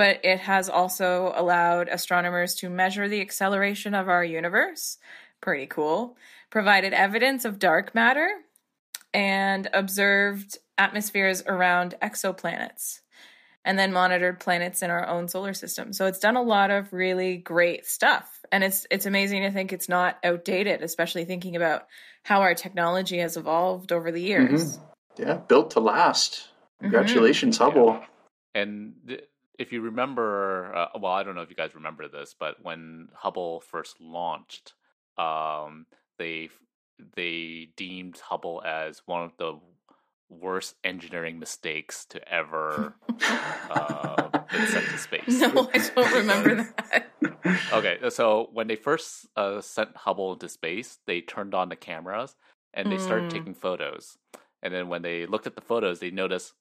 but 0.00 0.24
it 0.24 0.40
has 0.40 0.70
also 0.70 1.30
allowed 1.36 1.90
astronomers 1.90 2.54
to 2.54 2.70
measure 2.70 3.06
the 3.06 3.20
acceleration 3.20 3.94
of 3.94 4.08
our 4.08 4.24
universe. 4.24 4.96
Pretty 5.42 5.66
cool. 5.66 6.16
Provided 6.48 6.94
evidence 6.94 7.44
of 7.44 7.58
dark 7.58 7.94
matter 7.94 8.30
and 9.12 9.68
observed 9.74 10.56
atmospheres 10.78 11.42
around 11.46 11.96
exoplanets 12.00 13.00
and 13.62 13.78
then 13.78 13.92
monitored 13.92 14.40
planets 14.40 14.80
in 14.80 14.88
our 14.88 15.06
own 15.06 15.28
solar 15.28 15.52
system. 15.52 15.92
So 15.92 16.06
it's 16.06 16.18
done 16.18 16.36
a 16.36 16.42
lot 16.42 16.70
of 16.70 16.94
really 16.94 17.36
great 17.36 17.84
stuff. 17.84 18.40
And 18.50 18.64
it's 18.64 18.86
it's 18.90 19.04
amazing 19.04 19.42
to 19.42 19.50
think 19.50 19.70
it's 19.70 19.90
not 19.90 20.16
outdated, 20.24 20.80
especially 20.80 21.26
thinking 21.26 21.56
about 21.56 21.88
how 22.22 22.40
our 22.40 22.54
technology 22.54 23.18
has 23.18 23.36
evolved 23.36 23.92
over 23.92 24.10
the 24.10 24.22
years. 24.22 24.78
yeah, 25.18 25.34
built 25.34 25.72
to 25.72 25.80
last. 25.80 26.36
Mm-hmm. 26.36 26.84
Congratulations, 26.84 27.58
Hubble. 27.58 28.00
And 28.54 28.94
th- 29.06 29.24
if 29.58 29.72
you 29.72 29.80
remember, 29.82 30.74
uh, 30.74 30.98
well, 30.98 31.12
I 31.12 31.22
don't 31.22 31.34
know 31.34 31.42
if 31.42 31.50
you 31.50 31.56
guys 31.56 31.74
remember 31.74 32.08
this, 32.08 32.34
but 32.38 32.56
when 32.62 33.08
Hubble 33.14 33.60
first 33.60 34.00
launched, 34.00 34.74
um, 35.18 35.86
they 36.18 36.50
they 37.16 37.68
deemed 37.76 38.18
Hubble 38.18 38.62
as 38.64 39.02
one 39.06 39.22
of 39.22 39.32
the 39.38 39.58
worst 40.28 40.76
engineering 40.84 41.38
mistakes 41.38 42.04
to 42.06 42.32
ever 42.32 42.94
uh, 43.70 44.28
been 44.50 44.66
sent 44.66 44.88
to 44.90 44.98
space. 44.98 45.40
No, 45.40 45.68
I 45.72 45.78
don't 45.78 46.12
remember 46.14 46.66
that. 46.92 47.10
Okay, 47.72 47.98
so 48.10 48.48
when 48.52 48.66
they 48.66 48.76
first 48.76 49.26
uh, 49.36 49.60
sent 49.60 49.96
Hubble 49.96 50.32
into 50.34 50.48
space, 50.48 50.98
they 51.06 51.20
turned 51.20 51.54
on 51.54 51.68
the 51.68 51.76
cameras 51.76 52.36
and 52.74 52.90
they 52.90 52.98
started 52.98 53.26
Mm. 53.26 53.32
taking 53.32 53.54
photos. 53.54 54.18
And 54.62 54.74
then 54.74 54.88
when 54.88 55.02
they 55.02 55.26
looked 55.26 55.46
at 55.46 55.54
the 55.54 55.60
photos, 55.62 56.00
they 56.00 56.10
noticed 56.10 56.52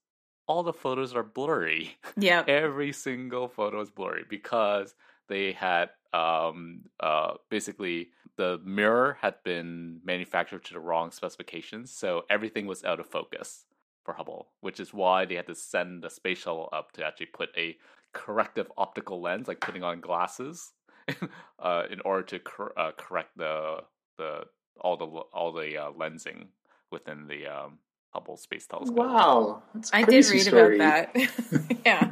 all 0.49 0.63
the 0.63 0.73
photos 0.73 1.13
are 1.13 1.23
blurry. 1.23 1.95
Yeah. 2.17 2.43
Every 2.47 2.91
single 2.91 3.47
photo 3.47 3.79
is 3.81 3.91
blurry 3.91 4.25
because 4.27 4.95
they 5.29 5.53
had 5.53 5.91
um, 6.11 6.81
uh, 6.99 7.35
basically 7.49 8.09
the 8.35 8.59
mirror 8.65 9.17
had 9.21 9.35
been 9.43 10.01
manufactured 10.03 10.65
to 10.65 10.73
the 10.73 10.79
wrong 10.79 11.11
specifications, 11.11 11.93
so 11.93 12.23
everything 12.29 12.65
was 12.65 12.83
out 12.83 12.99
of 12.99 13.05
focus 13.05 13.65
for 14.03 14.15
Hubble, 14.15 14.47
which 14.61 14.79
is 14.79 14.91
why 14.91 15.25
they 15.25 15.35
had 15.35 15.45
to 15.47 15.55
send 15.55 16.01
the 16.01 16.09
space 16.09 16.39
shuttle 16.39 16.69
up 16.73 16.93
to 16.93 17.05
actually 17.05 17.27
put 17.27 17.49
a 17.55 17.77
corrective 18.13 18.71
optical 18.75 19.21
lens, 19.21 19.47
like 19.47 19.59
putting 19.59 19.83
on 19.83 20.01
glasses, 20.01 20.71
uh, 21.59 21.83
in 21.91 22.01
order 22.01 22.23
to 22.23 22.39
cor- 22.39 22.77
uh, 22.79 22.91
correct 22.97 23.37
the 23.37 23.83
the 24.17 24.45
all 24.81 24.97
the 24.97 25.05
all 25.05 25.53
the 25.53 25.77
uh, 25.77 25.91
lensing 25.91 26.47
within 26.91 27.27
the 27.27 27.45
um, 27.45 27.77
Hubble 28.13 28.37
Space 28.37 28.65
Telescope. 28.67 28.97
Wow, 28.97 29.63
that's 29.73 29.91
a 29.91 29.97
I 29.97 30.03
did 30.03 30.27
read 30.29 30.41
story. 30.41 30.75
about 30.75 31.13
that. 31.13 31.81
yeah. 31.85 32.11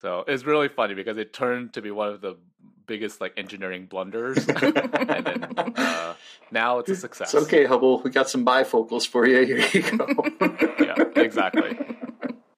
So 0.00 0.24
it's 0.26 0.44
really 0.44 0.68
funny 0.68 0.94
because 0.94 1.16
it 1.16 1.32
turned 1.32 1.74
to 1.74 1.82
be 1.82 1.90
one 1.90 2.08
of 2.08 2.20
the 2.20 2.36
biggest 2.86 3.20
like 3.20 3.34
engineering 3.36 3.86
blunders, 3.86 4.36
and 4.48 4.74
then 4.74 5.44
uh, 5.76 6.14
now 6.50 6.80
it's 6.80 6.90
a 6.90 6.96
success. 6.96 7.32
It's 7.32 7.44
okay, 7.44 7.64
Hubble. 7.64 8.00
We 8.02 8.10
got 8.10 8.28
some 8.28 8.44
bifocals 8.44 9.06
for 9.06 9.26
you. 9.26 9.44
Here 9.44 9.68
you 9.72 9.96
go. 9.96 10.06
yeah, 10.80 11.04
exactly. 11.16 11.78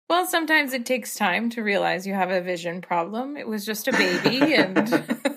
Well, 0.09 0.27
sometimes 0.27 0.73
it 0.73 0.87
takes 0.87 1.15
time 1.15 1.51
to 1.51 1.63
realize 1.63 2.07
you 2.07 2.15
have 2.15 2.31
a 2.31 2.41
vision 2.41 2.81
problem. 2.81 3.37
It 3.37 3.47
was 3.47 3.65
just 3.67 3.89
a 3.89 3.93
baby, 3.93 4.55
and 4.55 5.34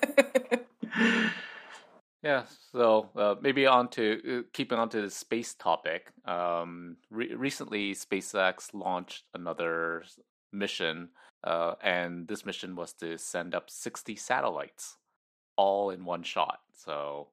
yeah. 2.23 2.43
So 2.71 3.09
uh, 3.15 3.35
maybe 3.41 3.65
on 3.65 3.89
to 3.89 4.39
uh, 4.39 4.41
keeping 4.53 4.77
on 4.77 4.89
to 4.89 5.01
the 5.01 5.09
space 5.09 5.53
topic. 5.53 6.11
Um, 6.25 6.97
re- 7.09 7.33
recently, 7.35 7.93
SpaceX 7.93 8.73
launched 8.73 9.23
another 9.33 10.03
mission, 10.51 11.09
uh, 11.43 11.75
and 11.81 12.27
this 12.27 12.45
mission 12.45 12.75
was 12.75 12.93
to 12.93 13.17
send 13.17 13.53
up 13.53 13.69
sixty 13.69 14.15
satellites, 14.15 14.97
all 15.55 15.89
in 15.91 16.05
one 16.05 16.23
shot. 16.23 16.59
So 16.73 17.29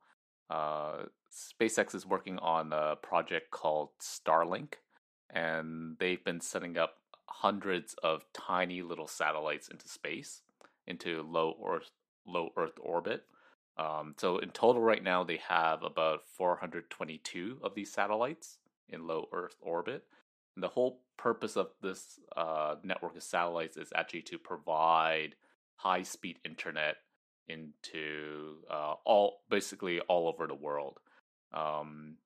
uh, 0.51 1.05
SpaceX 1.33 1.95
is 1.95 2.07
working 2.07 2.39
on 2.39 2.73
a 2.73 2.97
project 2.97 3.51
called 3.51 3.91
Starlink, 4.01 4.75
and 5.31 5.97
they've 5.99 6.25
been 6.25 6.41
setting 6.41 6.77
up 6.77 6.95
hundreds 7.29 7.95
of 8.03 8.25
tiny 8.33 8.83
little 8.83 9.09
satellites 9.09 9.69
into 9.69 9.89
space, 9.89 10.43
into 10.87 11.23
low 11.29 11.57
Earth 11.67 11.91
low 12.27 12.51
Earth 12.57 12.79
orbit. 12.81 13.25
Um, 13.77 14.15
so 14.19 14.39
in 14.39 14.51
total, 14.51 14.81
right 14.81 15.03
now 15.03 15.25
they 15.25 15.41
have 15.49 15.83
about 15.83 16.21
422 16.37 17.59
of 17.63 17.75
these 17.75 17.93
satellites 17.93 18.59
in 18.89 19.07
low 19.07 19.29
Earth 19.33 19.57
orbit. 19.61 20.05
And 20.55 20.63
the 20.63 20.69
whole 20.69 21.01
purpose 21.17 21.57
of 21.57 21.71
this 21.83 22.21
uh, 22.37 22.77
network 22.85 23.17
of 23.17 23.23
satellites 23.23 23.77
is 23.77 23.93
actually 23.95 24.23
to 24.23 24.39
provide 24.39 25.35
high 25.77 26.03
speed 26.03 26.39
internet 26.45 26.97
into 27.49 28.57
uh, 28.71 28.95
all 29.05 29.41
basically 29.51 30.01
all 30.01 30.29
over 30.29 30.47
the 30.47 30.55
world. 30.55 30.99
Um, 31.53 32.17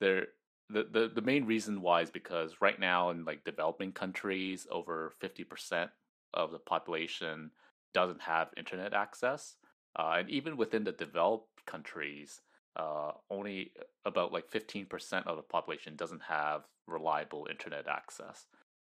there, 0.00 0.28
the, 0.70 0.86
the 0.90 1.10
the 1.14 1.22
main 1.22 1.46
reason 1.46 1.80
why 1.80 2.02
is 2.02 2.10
because 2.10 2.56
right 2.60 2.78
now 2.78 3.10
in 3.10 3.24
like 3.24 3.44
developing 3.44 3.92
countries, 3.92 4.66
over 4.70 5.12
fifty 5.18 5.44
percent 5.44 5.90
of 6.34 6.52
the 6.52 6.58
population 6.58 7.50
doesn't 7.94 8.20
have 8.20 8.48
internet 8.56 8.92
access, 8.92 9.56
uh, 9.96 10.16
and 10.18 10.30
even 10.30 10.56
within 10.56 10.84
the 10.84 10.92
developed 10.92 11.64
countries, 11.66 12.40
uh, 12.76 13.12
only 13.30 13.72
about 14.04 14.32
like 14.32 14.48
fifteen 14.48 14.86
percent 14.86 15.26
of 15.26 15.36
the 15.36 15.42
population 15.42 15.96
doesn't 15.96 16.22
have 16.22 16.62
reliable 16.86 17.46
internet 17.50 17.86
access. 17.88 18.46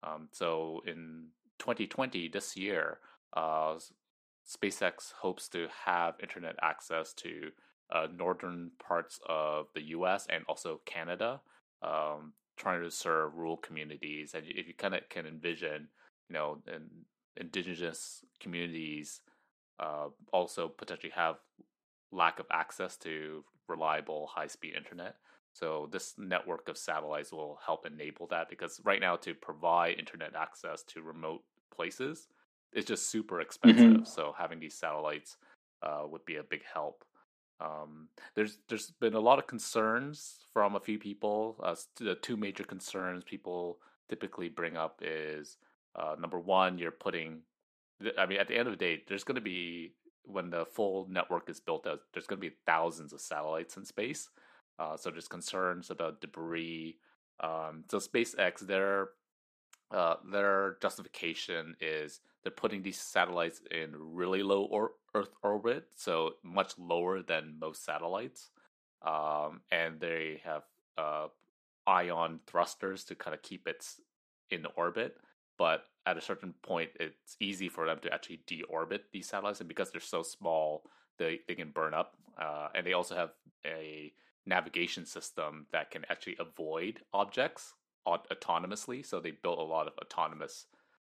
Um, 0.03 0.29
so 0.33 0.83
in 0.87 1.29
2020, 1.59 2.29
this 2.29 2.57
year, 2.57 2.99
uh, 3.37 3.77
SpaceX 4.47 5.13
hopes 5.21 5.49
to 5.49 5.67
have 5.85 6.15
internet 6.23 6.57
access 6.63 7.13
to 7.15 7.51
uh, 7.93 8.07
northern 8.17 8.71
parts 8.79 9.19
of 9.29 9.67
the 9.75 9.83
U.S. 9.89 10.27
and 10.31 10.45
also 10.49 10.81
Canada, 10.87 11.41
um, 11.83 12.33
trying 12.57 12.83
to 12.83 12.91
serve 12.91 13.35
rural 13.35 13.57
communities. 13.57 14.33
And 14.35 14.45
if 14.47 14.69
you 14.69 14.75
kind 14.75 14.95
of 14.95 15.09
can 15.09 15.27
envision, 15.27 15.89
you 16.29 16.35
know, 16.35 16.59
in, 16.67 16.87
indigenous 17.37 18.25
communities 18.41 19.21
uh, 19.81 20.09
also 20.33 20.69
potentially 20.69 21.13
have 21.15 21.37
lack 22.13 22.39
of 22.39 22.47
access 22.51 22.97
to 22.97 23.45
reliable 23.69 24.29
high-speed 24.35 24.75
internet. 24.77 25.17
So 25.53 25.89
this 25.91 26.15
network 26.19 26.69
of 26.69 26.79
satellites 26.79 27.33
will 27.33 27.59
help 27.65 27.87
enable 27.87 28.27
that 28.29 28.49
because 28.49 28.81
right 28.85 29.01
now 29.01 29.17
to 29.17 29.35
provide 29.35 29.99
internet 29.99 30.35
access 30.37 30.83
to 30.85 31.03
remote 31.03 31.43
places 31.75 32.29
is 32.73 32.85
just 32.85 33.11
super 33.11 33.41
expensive. 33.41 33.93
Mm-hmm. 33.93 34.05
So 34.05 34.35
having 34.39 34.61
these 34.61 34.75
satellites 34.75 35.37
uh, 35.83 36.03
would 36.07 36.25
be 36.25 36.37
a 36.37 36.43
big 36.43 36.63
help. 36.73 37.05
Um, 37.61 38.09
there's 38.37 38.59
there's 38.69 38.93
been 39.01 39.15
a 39.15 39.21
lot 39.21 39.39
of 39.39 39.49
concerns 39.49 40.39
from 40.53 40.77
a 40.77 40.81
few 40.81 40.99
people. 40.99 41.57
Uh, 41.63 41.75
the 41.99 42.15
two 42.15 42.37
major 42.37 42.63
concerns 42.63 43.25
people 43.25 43.79
typically 44.09 44.49
bring 44.49 44.77
up 44.77 45.01
is 45.03 45.57
uh, 45.97 46.15
number 46.19 46.39
one, 46.39 46.79
you're 46.79 46.91
putting. 46.91 47.41
I 48.19 48.27
mean, 48.27 48.39
at 48.39 48.49
the 48.49 48.57
end 48.57 48.69
of 48.69 48.73
the 48.73 48.85
day, 48.85 49.03
there's 49.09 49.25
going 49.25 49.37
to 49.37 49.41
be 49.41 49.93
when 50.25 50.51
the 50.51 50.67
full 50.67 51.07
network 51.11 51.49
is 51.49 51.61
built 51.61 51.87
out. 51.87 52.01
There's 52.13 52.27
going 52.27 52.41
to 52.41 52.49
be 52.49 52.57
thousands 52.67 53.13
of 53.13 53.21
satellites 53.21 53.77
in 53.77 53.85
space. 53.85 54.29
Uh, 54.79 54.97
so 54.97 55.11
there's 55.11 55.29
concerns 55.29 55.91
about 55.91 56.21
debris. 56.21 56.99
Um, 57.41 57.85
so 57.91 57.99
SpaceX, 57.99 58.61
their 58.61 59.11
uh, 59.91 60.17
their 60.31 60.77
justification 60.83 61.75
is 61.81 62.21
they're 62.43 62.53
putting 62.53 62.83
these 62.83 63.01
satellites 63.01 63.63
in 63.71 63.93
really 63.97 64.43
low 64.43 64.65
or- 64.65 64.93
Earth 65.15 65.31
orbit, 65.43 65.87
so 65.97 66.35
much 66.43 66.79
lower 66.79 67.23
than 67.23 67.57
most 67.59 67.85
satellites, 67.85 68.51
um, 69.03 69.63
and 69.73 69.99
they 69.99 70.43
have 70.45 70.65
uh, 70.99 71.29
ion 71.87 72.41
thrusters 72.47 73.05
to 73.05 73.15
kind 73.15 73.35
of 73.35 73.41
keep 73.41 73.67
it 73.67 73.87
in 74.51 74.67
orbit. 74.77 75.17
But 75.57 75.85
at 76.09 76.17
a 76.17 76.23
certain 76.23 76.55
point, 76.63 76.91
it's 76.99 77.37
easy 77.39 77.69
for 77.69 77.85
them 77.85 77.99
to 78.03 78.13
actually 78.13 78.41
deorbit 78.47 79.01
these 79.13 79.29
satellites, 79.29 79.61
and 79.61 79.69
because 79.69 79.91
they're 79.91 80.01
so 80.01 80.23
small, 80.23 80.85
they 81.19 81.41
they 81.47 81.55
can 81.55 81.71
burn 81.71 81.93
up. 81.93 82.17
Uh, 82.41 82.69
and 82.75 82.87
they 82.87 82.95
also 82.95 83.15
have 83.15 83.31
a 83.67 84.13
navigation 84.47 85.05
system 85.05 85.67
that 85.73 85.91
can 85.91 86.05
actually 86.09 86.37
avoid 86.41 87.01
objects 87.13 87.75
autonomously. 88.07 89.05
So 89.05 89.21
they 89.21 89.33
built 89.33 89.59
a 89.59 89.63
lot 89.63 89.87
of 89.87 89.93
autonomous 90.01 90.67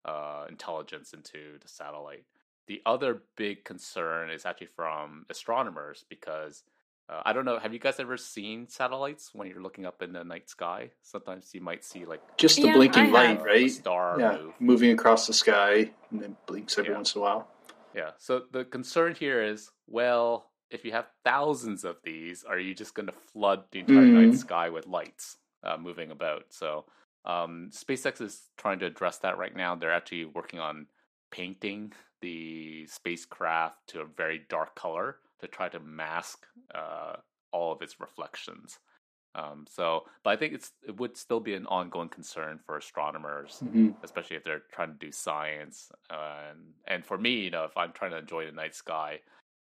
uh, 0.06 0.46
intelligence 0.50 1.14
into 1.14 1.60
the 1.62 1.68
satellite. 1.68 2.24
The 2.68 2.82
other 2.86 3.22
big 3.36 3.64
concern 3.66 4.32
is 4.32 4.46
actually 4.46 4.74
from 4.76 5.26
astronomers 5.30 6.06
because 6.10 6.64
uh, 7.10 7.22
I 7.26 7.34
don't 7.34 7.46
know. 7.46 7.58
Have 7.58 7.74
you 7.74 7.80
guys 7.80 8.00
ever 8.00 8.18
seen 8.18 8.68
satellites 8.68 9.32
when 9.34 9.48
you're 9.48 9.62
looking 9.62 9.86
up 9.86 10.04
in 10.04 10.14
the 10.14 10.24
night 10.24 10.50
sky? 10.50 10.92
Sometimes 11.02 11.50
you 11.54 11.62
might 11.62 11.84
see 11.84 12.06
like 12.06 12.22
just 12.38 12.58
the 12.58 12.68
yeah, 12.68 12.74
blinking 12.74 13.12
light, 13.12 13.44
right? 13.44 13.72
star 13.72 14.20
yeah, 14.20 14.38
move. 14.38 14.54
moving 14.60 14.92
across 14.92 15.26
the 15.26 15.34
sky 15.34 15.90
and 16.12 16.22
then 16.22 16.36
blinks 16.46 16.78
every 16.78 16.92
yeah. 16.92 16.96
once 16.98 17.16
in 17.16 17.20
a 17.20 17.24
while. 17.24 17.48
Yeah. 17.96 18.12
So 18.18 18.44
the 18.52 18.64
concern 18.64 19.16
here 19.16 19.42
is, 19.42 19.72
well, 19.88 20.52
if 20.70 20.86
you 20.86 20.92
have 20.92 21.08
thousands 21.26 21.84
of 21.84 21.98
these, 22.04 22.44
are 22.44 22.60
you 22.60 22.76
just 22.76 22.94
going 22.94 23.08
to 23.08 23.14
flood 23.34 23.64
the 23.72 23.80
entire 23.80 23.98
mm. 23.98 24.28
night 24.28 24.38
sky 24.38 24.70
with 24.70 24.86
lights 24.86 25.38
uh, 25.64 25.78
moving 25.78 26.12
about? 26.12 26.44
So 26.50 26.86
um, 27.26 27.72
SpaceX 27.74 28.22
is 28.22 28.44
trying 28.58 28.80
to 28.80 28.86
address 28.86 29.18
that 29.20 29.40
right 29.40 29.56
now. 29.56 29.76
They're 29.76 29.92
actually 29.92 30.26
working 30.26 30.60
on 30.60 30.86
painting 31.32 31.94
the 32.22 32.86
spacecraft 32.86 33.78
to 33.88 34.02
a 34.02 34.06
very 34.06 34.42
dark 34.48 34.76
color 34.76 35.18
to 35.40 35.48
try 35.48 35.70
to 35.70 35.80
mask 35.80 36.46
uh, 36.74 37.16
all 37.52 37.72
of 37.72 37.82
its 37.82 38.00
reflections. 38.00 38.80
Um, 39.36 39.66
so, 39.70 40.06
but 40.24 40.32
I 40.32 40.36
think 40.36 40.54
it's 40.54 40.72
it 40.88 41.00
would 41.00 41.16
still 41.16 41.40
be 41.40 41.54
an 41.54 41.68
ongoing 41.68 42.10
concern 42.10 42.60
for 42.66 42.78
astronomers, 42.78 43.60
mm-hmm. 43.64 43.90
especially 44.04 44.38
if 44.38 44.44
they're 44.44 44.64
trying 44.72 44.94
to 44.94 45.06
do 45.06 45.12
science. 45.12 45.92
Uh, 46.10 46.50
and 46.50 46.60
and 46.88 47.06
for 47.06 47.18
me, 47.18 47.42
you 47.42 47.52
know, 47.52 47.64
if 47.64 47.78
I'm 47.78 47.92
trying 47.92 48.12
to 48.12 48.18
enjoy 48.18 48.46
the 48.48 48.52
night 48.52 48.74
sky, 48.74 49.20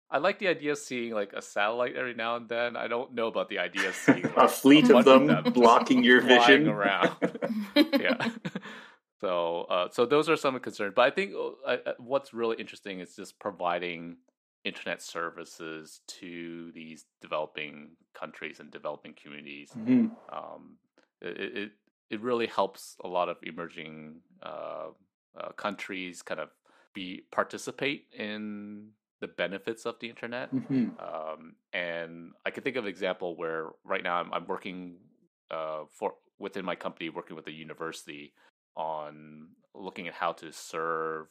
I 0.08 0.18
like 0.18 0.38
the 0.38 0.48
idea 0.48 0.72
of 0.72 0.78
seeing 0.78 1.12
like 1.12 1.32
a 1.32 1.42
satellite 1.42 1.96
every 1.96 2.14
now 2.14 2.36
and 2.36 2.48
then. 2.48 2.76
I 2.76 2.86
don't 2.86 3.12
know 3.12 3.26
about 3.26 3.48
the 3.48 3.58
idea 3.58 3.88
of 3.88 3.96
seeing 3.96 4.22
like, 4.36 4.36
a 4.36 4.48
fleet 4.48 4.88
of 4.90 5.04
them, 5.04 5.26
them 5.26 5.52
blocking 5.52 6.04
your 6.04 6.20
vision 6.32 6.68
around. 6.68 7.16
yeah. 7.74 8.28
So, 9.20 9.62
uh, 9.62 9.88
so 9.90 10.06
those 10.06 10.28
are 10.28 10.36
some 10.36 10.58
concerns. 10.60 10.92
But 10.94 11.02
I 11.02 11.10
think 11.10 11.32
uh, 11.66 11.76
what's 11.98 12.32
really 12.32 12.56
interesting 12.56 13.00
is 13.00 13.16
just 13.16 13.38
providing 13.40 14.18
internet 14.66 15.00
services 15.00 16.00
to 16.08 16.72
these 16.72 17.04
developing 17.22 17.90
countries 18.14 18.58
and 18.58 18.70
developing 18.70 19.14
communities. 19.20 19.70
Mm-hmm. 19.78 20.06
Um, 20.36 20.76
it, 21.22 21.56
it, 21.56 21.70
it 22.10 22.20
really 22.20 22.48
helps 22.48 22.96
a 23.04 23.08
lot 23.08 23.28
of 23.28 23.36
emerging 23.42 24.16
uh, 24.42 24.88
uh 25.38 25.52
countries 25.52 26.22
kind 26.22 26.40
of 26.40 26.48
be 26.94 27.22
participate 27.30 28.06
in 28.18 28.88
the 29.20 29.28
benefits 29.28 29.86
of 29.86 29.94
the 30.00 30.08
internet. 30.08 30.52
Mm-hmm. 30.54 30.88
Um, 30.98 31.54
and 31.72 32.32
I 32.44 32.50
can 32.50 32.62
think 32.64 32.76
of 32.76 32.84
an 32.84 32.90
example 32.90 33.36
where 33.36 33.70
right 33.84 34.02
now 34.02 34.16
I'm, 34.16 34.32
I'm 34.32 34.46
working 34.46 34.96
uh, 35.50 35.84
for 35.90 36.14
within 36.38 36.64
my 36.64 36.74
company, 36.74 37.08
working 37.08 37.36
with 37.36 37.46
a 37.46 37.52
university 37.52 38.34
on 38.76 39.48
looking 39.74 40.08
at 40.08 40.14
how 40.14 40.32
to 40.32 40.52
serve 40.52 41.28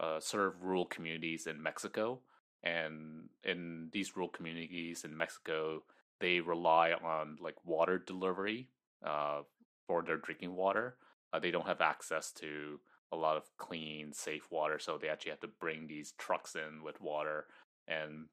uh, 0.00 0.20
serve 0.20 0.62
rural 0.62 0.86
communities 0.86 1.46
in 1.46 1.62
Mexico. 1.62 2.20
And 2.62 3.28
in 3.44 3.88
these 3.92 4.16
rural 4.16 4.28
communities 4.28 5.04
in 5.04 5.16
Mexico, 5.16 5.82
they 6.20 6.40
rely 6.40 6.92
on 6.92 7.38
like 7.40 7.54
water 7.64 7.98
delivery 7.98 8.68
uh, 9.04 9.42
for 9.86 10.02
their 10.02 10.16
drinking 10.16 10.56
water. 10.56 10.96
Uh, 11.32 11.38
they 11.38 11.50
don't 11.50 11.66
have 11.66 11.80
access 11.80 12.32
to 12.32 12.80
a 13.12 13.16
lot 13.16 13.36
of 13.36 13.44
clean, 13.56 14.12
safe 14.12 14.50
water. 14.50 14.78
So 14.78 14.98
they 14.98 15.08
actually 15.08 15.30
have 15.30 15.40
to 15.40 15.48
bring 15.48 15.86
these 15.86 16.12
trucks 16.18 16.56
in 16.56 16.82
with 16.82 17.00
water. 17.00 17.46
And 17.86 18.26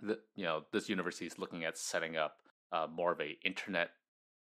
the, 0.00 0.18
you 0.34 0.44
know, 0.44 0.64
this 0.72 0.88
university 0.88 1.26
is 1.26 1.38
looking 1.38 1.64
at 1.64 1.78
setting 1.78 2.16
up 2.16 2.38
uh, 2.72 2.86
more 2.92 3.12
of 3.12 3.20
a 3.20 3.38
internet 3.44 3.90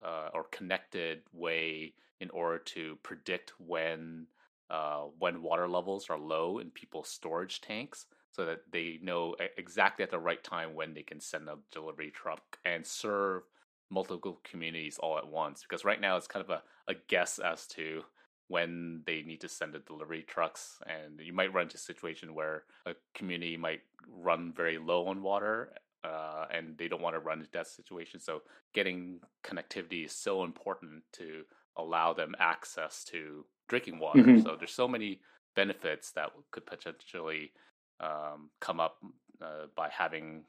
uh, 0.03 0.29
or 0.33 0.45
connected 0.51 1.21
way 1.31 1.93
in 2.19 2.29
order 2.31 2.57
to 2.57 2.97
predict 3.03 3.53
when 3.57 4.27
uh, 4.69 5.03
when 5.19 5.41
water 5.41 5.67
levels 5.67 6.09
are 6.09 6.17
low 6.17 6.59
in 6.59 6.69
people's 6.71 7.09
storage 7.09 7.61
tanks, 7.61 8.05
so 8.31 8.45
that 8.45 8.61
they 8.71 8.99
know 9.01 9.35
exactly 9.57 10.03
at 10.03 10.09
the 10.09 10.17
right 10.19 10.43
time 10.43 10.73
when 10.73 10.93
they 10.93 11.03
can 11.03 11.19
send 11.19 11.47
a 11.47 11.57
delivery 11.71 12.11
truck 12.11 12.57
and 12.65 12.85
serve 12.85 13.43
multiple 13.91 14.39
communities 14.43 14.97
all 14.97 15.17
at 15.17 15.27
once. 15.27 15.61
Because 15.61 15.85
right 15.85 16.01
now 16.01 16.17
it's 16.17 16.27
kind 16.27 16.43
of 16.43 16.49
a, 16.49 16.63
a 16.91 16.95
guess 17.07 17.39
as 17.39 17.67
to 17.67 18.01
when 18.47 19.01
they 19.05 19.21
need 19.21 19.41
to 19.41 19.47
send 19.47 19.73
the 19.73 19.79
delivery 19.79 20.23
trucks, 20.27 20.79
and 20.87 21.19
you 21.19 21.33
might 21.33 21.53
run 21.53 21.63
into 21.63 21.75
a 21.75 21.79
situation 21.79 22.33
where 22.33 22.63
a 22.85 22.93
community 23.13 23.57
might 23.57 23.81
run 24.07 24.51
very 24.55 24.77
low 24.77 25.07
on 25.07 25.21
water. 25.21 25.73
Uh, 26.03 26.45
and 26.53 26.77
they 26.77 26.89
don't 26.89 27.01
want 27.01 27.15
to 27.15 27.19
run 27.19 27.39
into 27.39 27.49
that 27.53 27.65
situation. 27.65 28.19
So, 28.19 28.41
getting 28.73 29.21
connectivity 29.41 30.03
is 30.05 30.11
so 30.11 30.43
important 30.43 31.01
to 31.13 31.43
allow 31.77 32.13
them 32.13 32.35
access 32.39 33.03
to 33.05 33.45
drinking 33.67 33.99
water. 33.99 34.19
Mm-hmm. 34.19 34.41
So, 34.41 34.55
there's 34.57 34.73
so 34.73 34.87
many 34.87 35.21
benefits 35.55 36.11
that 36.11 36.31
could 36.51 36.65
potentially 36.65 37.51
um, 37.99 38.49
come 38.59 38.79
up 38.79 38.97
uh, 39.41 39.67
by 39.75 39.89
having 39.89 40.43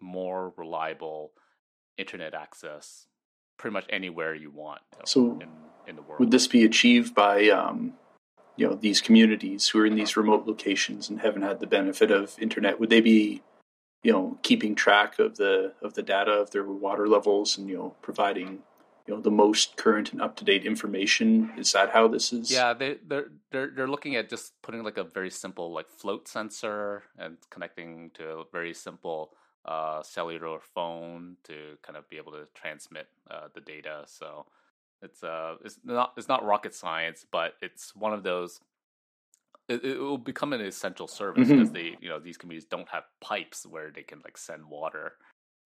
more 0.00 0.52
reliable 0.56 1.32
internet 1.96 2.34
access 2.34 3.06
pretty 3.58 3.72
much 3.72 3.86
anywhere 3.90 4.34
you 4.34 4.50
want 4.50 4.80
you 4.92 4.98
know, 4.98 5.04
so 5.04 5.32
in, 5.40 5.48
in, 5.88 5.96
the 5.96 6.02
world. 6.02 6.20
Would 6.20 6.30
this 6.30 6.46
be 6.46 6.64
achieved 6.64 7.14
by 7.14 7.48
um, 7.48 7.94
you 8.56 8.66
know 8.66 8.74
these 8.74 9.00
communities 9.00 9.68
who 9.68 9.80
are 9.80 9.86
in 9.86 9.96
these 9.96 10.16
remote 10.16 10.46
locations 10.46 11.08
and 11.08 11.20
haven't 11.20 11.42
had 11.42 11.60
the 11.60 11.66
benefit 11.66 12.10
of 12.10 12.36
internet? 12.40 12.78
Would 12.78 12.90
they 12.90 13.00
be 13.00 13.42
you 14.02 14.12
know 14.12 14.38
keeping 14.42 14.74
track 14.74 15.18
of 15.18 15.36
the 15.36 15.72
of 15.82 15.94
the 15.94 16.02
data 16.02 16.30
of 16.30 16.50
their 16.52 16.64
water 16.64 17.08
levels 17.08 17.58
and 17.58 17.68
you 17.68 17.76
know 17.76 17.94
providing 18.00 18.60
you 19.08 19.14
know 19.14 19.20
the 19.22 19.30
most 19.30 19.76
current 19.76 20.12
and 20.12 20.20
up 20.20 20.36
to 20.36 20.44
date 20.44 20.66
information. 20.66 21.50
Is 21.56 21.72
that 21.72 21.90
how 21.90 22.08
this 22.08 22.30
is? 22.32 22.50
Yeah, 22.50 22.74
they 22.74 22.98
they're 23.06 23.28
they're 23.50 23.70
they're 23.74 23.88
looking 23.88 24.16
at 24.16 24.28
just 24.28 24.52
putting 24.62 24.82
like 24.84 24.98
a 24.98 25.04
very 25.04 25.30
simple 25.30 25.72
like 25.72 25.88
float 25.88 26.28
sensor 26.28 27.04
and 27.18 27.38
connecting 27.50 28.10
to 28.14 28.24
a 28.28 28.44
very 28.52 28.74
simple 28.74 29.30
uh, 29.64 30.02
cellular 30.02 30.58
phone 30.60 31.36
to 31.44 31.78
kind 31.82 31.96
of 31.96 32.08
be 32.10 32.18
able 32.18 32.32
to 32.32 32.46
transmit 32.54 33.08
uh, 33.30 33.48
the 33.54 33.62
data. 33.62 34.04
So 34.06 34.46
it's 35.00 35.24
uh 35.24 35.54
it's 35.64 35.78
not 35.82 36.12
it's 36.18 36.28
not 36.28 36.44
rocket 36.44 36.74
science, 36.74 37.24
but 37.30 37.54
it's 37.62 37.96
one 37.96 38.12
of 38.12 38.22
those. 38.22 38.60
It, 39.70 39.84
it 39.84 39.98
will 39.98 40.18
become 40.18 40.52
an 40.52 40.60
essential 40.60 41.08
service 41.08 41.48
mm-hmm. 41.48 41.58
because 41.58 41.72
they 41.72 41.96
you 42.00 42.10
know 42.10 42.18
these 42.18 42.36
communities 42.36 42.68
don't 42.70 42.88
have 42.90 43.04
pipes 43.22 43.64
where 43.64 43.90
they 43.90 44.02
can 44.02 44.20
like 44.22 44.36
send 44.36 44.66
water 44.68 45.12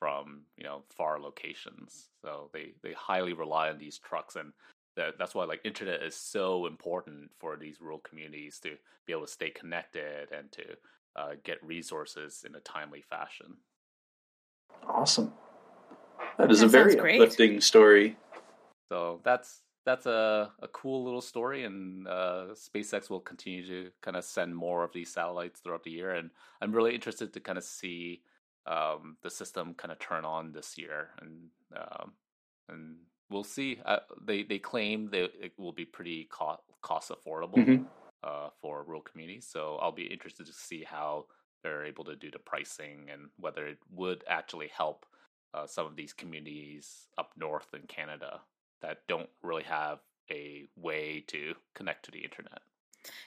from 0.02 0.40
you 0.56 0.64
know 0.64 0.82
far 0.88 1.20
locations. 1.20 2.08
So 2.22 2.50
they 2.52 2.72
they 2.82 2.92
highly 2.92 3.34
rely 3.34 3.68
on 3.68 3.78
these 3.78 3.98
trucks, 3.98 4.34
and 4.34 4.52
that 4.96 5.14
that's 5.16 5.32
why 5.32 5.44
like 5.44 5.60
internet 5.64 6.02
is 6.02 6.16
so 6.16 6.66
important 6.66 7.30
for 7.38 7.56
these 7.56 7.80
rural 7.80 8.00
communities 8.00 8.58
to 8.64 8.70
be 9.06 9.12
able 9.12 9.26
to 9.26 9.32
stay 9.32 9.50
connected 9.50 10.32
and 10.36 10.50
to 10.50 10.64
uh, 11.14 11.34
get 11.44 11.64
resources 11.64 12.44
in 12.44 12.56
a 12.56 12.60
timely 12.60 13.00
fashion. 13.00 13.58
Awesome. 14.88 15.32
That 16.36 16.50
is 16.50 16.58
that 16.60 16.66
a 16.66 16.68
very 16.68 16.98
uplifting 16.98 17.60
story. 17.60 18.16
So 18.88 19.20
that's 19.22 19.62
that's 19.84 20.06
a, 20.06 20.50
a 20.60 20.68
cool 20.68 21.04
little 21.04 21.20
story, 21.20 21.62
and 21.62 22.08
uh, 22.08 22.46
SpaceX 22.54 23.08
will 23.08 23.20
continue 23.20 23.64
to 23.68 23.90
kind 24.00 24.16
of 24.16 24.24
send 24.24 24.56
more 24.56 24.82
of 24.82 24.92
these 24.92 25.12
satellites 25.12 25.60
throughout 25.60 25.84
the 25.84 25.92
year. 25.92 26.10
And 26.10 26.30
I'm 26.60 26.72
really 26.72 26.92
interested 26.92 27.32
to 27.34 27.40
kind 27.40 27.56
of 27.56 27.62
see 27.62 28.22
um, 28.66 29.16
the 29.22 29.30
system 29.30 29.74
kind 29.74 29.92
of 29.92 29.98
turn 29.98 30.24
on 30.24 30.52
this 30.52 30.78
year, 30.78 31.10
and 31.20 31.48
um, 31.76 32.12
and 32.68 32.96
we'll 33.30 33.44
see. 33.44 33.78
Uh, 33.84 33.98
they 34.24 34.42
they 34.42 34.58
claim 34.58 35.10
that 35.10 35.30
it 35.40 35.52
will 35.58 35.72
be 35.72 35.84
pretty 35.84 36.24
cost 36.24 36.62
cost 36.82 37.10
affordable 37.10 37.58
mm-hmm. 37.58 37.84
uh, 38.22 38.48
for 38.60 38.84
rural 38.84 39.02
communities. 39.02 39.48
So 39.50 39.78
I'll 39.80 39.92
be 39.92 40.04
interested 40.04 40.46
to 40.46 40.52
see 40.52 40.84
how 40.84 41.26
they're 41.62 41.84
able 41.84 42.04
to 42.04 42.16
do 42.16 42.30
the 42.30 42.38
pricing 42.38 43.08
and 43.12 43.28
whether 43.36 43.66
it 43.66 43.78
would 43.90 44.24
actually 44.28 44.68
help 44.76 45.06
uh, 45.54 45.66
some 45.66 45.86
of 45.86 45.96
these 45.96 46.12
communities 46.12 47.08
up 47.18 47.30
north 47.36 47.68
in 47.74 47.82
Canada 47.82 48.40
that 48.80 48.98
don't 49.08 49.28
really 49.42 49.62
have 49.62 50.00
a 50.30 50.64
way 50.76 51.24
to 51.28 51.54
connect 51.74 52.04
to 52.04 52.10
the 52.10 52.18
internet. 52.18 52.60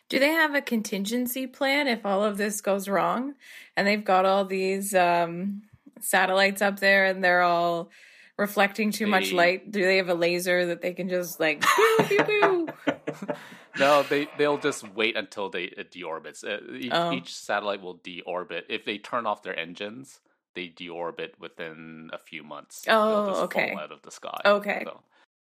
Do 0.09 0.19
they 0.19 0.29
have 0.29 0.53
a 0.53 0.61
contingency 0.61 1.47
plan 1.47 1.87
if 1.87 2.05
all 2.05 2.23
of 2.23 2.37
this 2.37 2.61
goes 2.61 2.87
wrong? 2.87 3.35
And 3.75 3.87
they've 3.87 4.03
got 4.03 4.25
all 4.25 4.45
these 4.45 4.93
um, 4.93 5.63
satellites 5.99 6.61
up 6.61 6.79
there 6.79 7.05
and 7.05 7.23
they're 7.23 7.41
all 7.41 7.89
reflecting 8.37 8.91
too 8.91 9.07
much 9.07 9.31
light. 9.31 9.71
Do 9.71 9.83
they 9.83 9.97
have 9.97 10.09
a 10.09 10.13
laser 10.13 10.67
that 10.67 10.81
they 10.81 10.93
can 10.93 11.09
just 11.09 11.39
like 11.39 11.61
pew, 11.75 11.97
pew, 12.07 12.23
pew? 12.23 12.67
No, 13.77 14.03
they 14.03 14.27
they'll 14.37 14.57
just 14.57 14.87
wait 14.95 15.17
until 15.17 15.49
they 15.49 15.65
it 15.65 15.91
deorbits. 15.91 16.43
Uh, 16.43 16.75
each, 16.75 16.91
oh. 16.93 17.11
each 17.11 17.35
satellite 17.35 17.81
will 17.81 17.97
deorbit. 17.97 18.63
If 18.69 18.85
they 18.85 18.97
turn 18.97 19.25
off 19.25 19.43
their 19.43 19.57
engines, 19.57 20.21
they 20.53 20.67
deorbit 20.69 21.39
within 21.39 22.09
a 22.13 22.17
few 22.17 22.43
months. 22.43 22.85
Oh, 22.87 23.43
okay. 23.43 23.75
out 23.77 23.91
of 23.91 24.01
the 24.01 24.11
sky. 24.11 24.39
Okay. 24.45 24.85
So, 24.85 24.99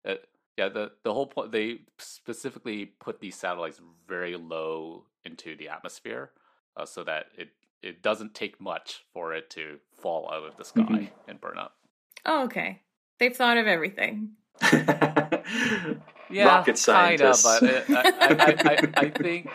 uh, 0.09 0.15
yeah, 0.57 0.69
the 0.69 0.91
the 1.03 1.13
whole 1.13 1.27
point 1.27 1.51
they 1.51 1.79
specifically 1.97 2.85
put 2.85 3.19
these 3.19 3.35
satellites 3.35 3.81
very 4.07 4.35
low 4.35 5.05
into 5.25 5.55
the 5.55 5.69
atmosphere, 5.69 6.31
uh, 6.77 6.85
so 6.85 7.03
that 7.03 7.27
it 7.37 7.49
it 7.81 8.01
doesn't 8.01 8.33
take 8.33 8.61
much 8.61 9.03
for 9.13 9.33
it 9.33 9.49
to 9.51 9.79
fall 10.01 10.29
out 10.31 10.43
of 10.43 10.57
the 10.57 10.65
sky 10.65 10.81
mm-hmm. 10.81 11.29
and 11.29 11.41
burn 11.41 11.57
up. 11.57 11.75
Oh, 12.25 12.45
okay. 12.45 12.81
They've 13.19 13.35
thought 13.35 13.57
of 13.57 13.67
everything. 13.67 14.31
yeah, 16.31 16.45
rocket 16.45 16.77
scientists. 16.77 17.59
Kinda, 17.59 17.83
but 17.87 17.89
it, 17.89 17.97
I, 17.97 18.11
I, 18.19 18.71
I, 18.71 19.05
I, 19.05 19.09
think 19.21 19.49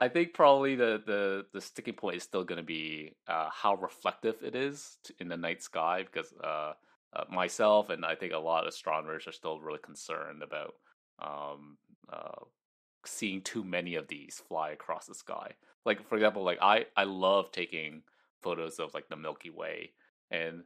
I 0.00 0.08
think 0.08 0.34
probably 0.34 0.74
the, 0.74 1.00
the, 1.06 1.46
the 1.52 1.60
sticking 1.60 1.94
point 1.94 2.16
is 2.16 2.24
still 2.24 2.42
going 2.42 2.56
to 2.56 2.64
be 2.64 3.12
uh, 3.28 3.48
how 3.52 3.76
reflective 3.76 4.36
it 4.42 4.56
is 4.56 4.98
in 5.20 5.28
the 5.28 5.36
night 5.36 5.62
sky 5.62 6.04
because 6.04 6.32
uh, 6.42 6.72
uh, 7.14 7.24
myself 7.30 7.90
and 7.90 8.04
I 8.04 8.14
think 8.14 8.32
a 8.32 8.38
lot 8.38 8.64
of 8.64 8.68
astronomers 8.68 9.26
are 9.26 9.32
still 9.32 9.60
really 9.60 9.78
concerned 9.78 10.42
about 10.42 10.74
um, 11.18 11.76
uh, 12.12 12.44
seeing 13.04 13.40
too 13.42 13.64
many 13.64 13.94
of 13.96 14.08
these 14.08 14.42
fly 14.48 14.70
across 14.70 15.06
the 15.06 15.14
sky. 15.14 15.52
Like 15.84 16.06
for 16.08 16.16
example, 16.16 16.44
like 16.44 16.58
I 16.60 16.86
I 16.96 17.04
love 17.04 17.50
taking 17.52 18.02
photos 18.42 18.78
of 18.78 18.94
like 18.94 19.08
the 19.08 19.16
Milky 19.16 19.50
Way, 19.50 19.92
and 20.30 20.62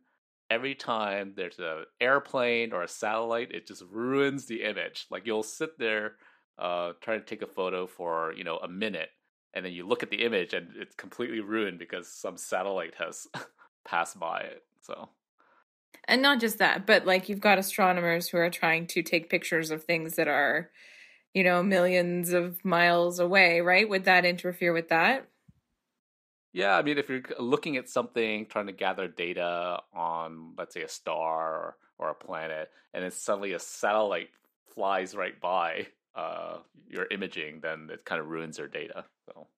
every 0.50 0.74
time 0.74 1.32
there's 1.36 1.58
an 1.58 1.84
airplane 2.00 2.72
or 2.72 2.82
a 2.82 2.88
satellite, 2.88 3.52
it 3.52 3.66
just 3.66 3.82
ruins 3.90 4.46
the 4.46 4.62
image. 4.62 5.06
Like 5.10 5.26
you'll 5.26 5.42
sit 5.42 5.78
there 5.78 6.16
uh, 6.58 6.92
trying 7.00 7.20
to 7.20 7.26
take 7.26 7.42
a 7.42 7.46
photo 7.46 7.86
for 7.86 8.32
you 8.36 8.44
know 8.44 8.58
a 8.58 8.68
minute, 8.68 9.10
and 9.54 9.64
then 9.64 9.72
you 9.72 9.86
look 9.86 10.02
at 10.02 10.10
the 10.10 10.24
image 10.24 10.52
and 10.54 10.68
it's 10.76 10.94
completely 10.94 11.40
ruined 11.40 11.78
because 11.78 12.08
some 12.08 12.36
satellite 12.36 12.94
has 12.98 13.26
passed 13.84 14.18
by 14.18 14.40
it. 14.40 14.62
So 14.82 15.08
and 16.08 16.22
not 16.22 16.40
just 16.40 16.58
that, 16.58 16.86
but 16.86 17.04
like 17.04 17.28
you've 17.28 17.40
got 17.40 17.58
astronomers 17.58 18.28
who 18.28 18.38
are 18.38 18.50
trying 18.50 18.86
to 18.88 19.02
take 19.02 19.30
pictures 19.30 19.70
of 19.70 19.84
things 19.84 20.14
that 20.16 20.28
are, 20.28 20.70
you 21.34 21.42
know, 21.42 21.62
millions 21.62 22.32
of 22.32 22.64
miles 22.64 23.18
away, 23.18 23.60
right? 23.60 23.88
Would 23.88 24.04
that 24.04 24.24
interfere 24.24 24.72
with 24.72 24.88
that? 24.88 25.28
Yeah, 26.52 26.74
I 26.74 26.82
mean, 26.82 26.96
if 26.96 27.10
you're 27.10 27.20
looking 27.38 27.76
at 27.76 27.86
something, 27.86 28.46
trying 28.46 28.68
to 28.68 28.72
gather 28.72 29.08
data 29.08 29.80
on, 29.92 30.54
let's 30.56 30.72
say, 30.72 30.80
a 30.80 30.88
star 30.88 31.76
or, 31.98 32.08
a 32.08 32.14
planet, 32.14 32.70
and 32.94 33.04
then 33.04 33.10
suddenly 33.10 33.52
a 33.52 33.58
satellite 33.58 34.30
flies 34.74 35.14
right 35.14 35.38
by 35.38 35.86
uh, 36.14 36.58
your 36.88 37.06
imaging, 37.10 37.60
then 37.60 37.90
it 37.92 38.06
kind 38.06 38.22
of 38.22 38.28
ruins 38.28 38.56
your 38.56 38.68
data. 38.68 39.04
So, 39.26 39.48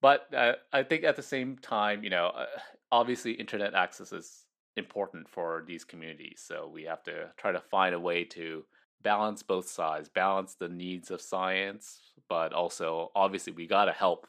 but 0.00 0.32
uh, 0.34 0.52
I 0.72 0.84
think 0.84 1.04
at 1.04 1.16
the 1.16 1.22
same 1.22 1.58
time, 1.58 2.02
you 2.02 2.08
know, 2.08 2.28
uh, 2.28 2.46
obviously, 2.90 3.32
internet 3.32 3.74
access 3.74 4.10
is 4.10 4.45
important 4.76 5.28
for 5.28 5.64
these 5.66 5.84
communities. 5.84 6.42
So 6.46 6.70
we 6.72 6.84
have 6.84 7.02
to 7.04 7.30
try 7.36 7.52
to 7.52 7.60
find 7.60 7.94
a 7.94 8.00
way 8.00 8.24
to 8.24 8.64
balance 9.02 9.42
both 9.42 9.68
sides, 9.68 10.08
balance 10.08 10.54
the 10.54 10.68
needs 10.68 11.10
of 11.10 11.20
science, 11.20 12.00
but 12.28 12.52
also 12.52 13.10
obviously 13.14 13.52
we 13.52 13.66
got 13.66 13.86
to 13.86 13.92
help 13.92 14.26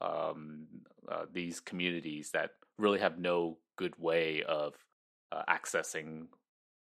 um, 0.00 0.66
uh, 1.10 1.24
these 1.32 1.60
communities 1.60 2.30
that 2.30 2.52
really 2.78 3.00
have 3.00 3.18
no 3.18 3.58
good 3.76 3.94
way 3.98 4.42
of 4.44 4.74
uh, 5.32 5.42
accessing 5.48 6.26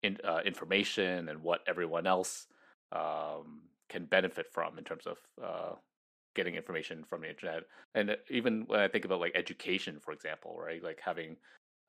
in, 0.02 0.18
uh, 0.24 0.40
information 0.44 1.28
and 1.28 1.42
what 1.42 1.60
everyone 1.66 2.06
else 2.06 2.46
um, 2.92 3.62
can 3.88 4.04
benefit 4.04 4.46
from 4.52 4.78
in 4.78 4.84
terms 4.84 5.06
of 5.06 5.18
uh, 5.42 5.74
getting 6.34 6.54
information 6.54 7.04
from 7.08 7.22
the 7.22 7.28
internet. 7.28 7.62
And 7.94 8.16
even 8.30 8.64
when 8.66 8.80
I 8.80 8.88
think 8.88 9.04
about 9.04 9.20
like 9.20 9.32
education, 9.34 9.98
for 10.00 10.12
example, 10.12 10.56
right, 10.58 10.82
like 10.82 11.00
having 11.02 11.36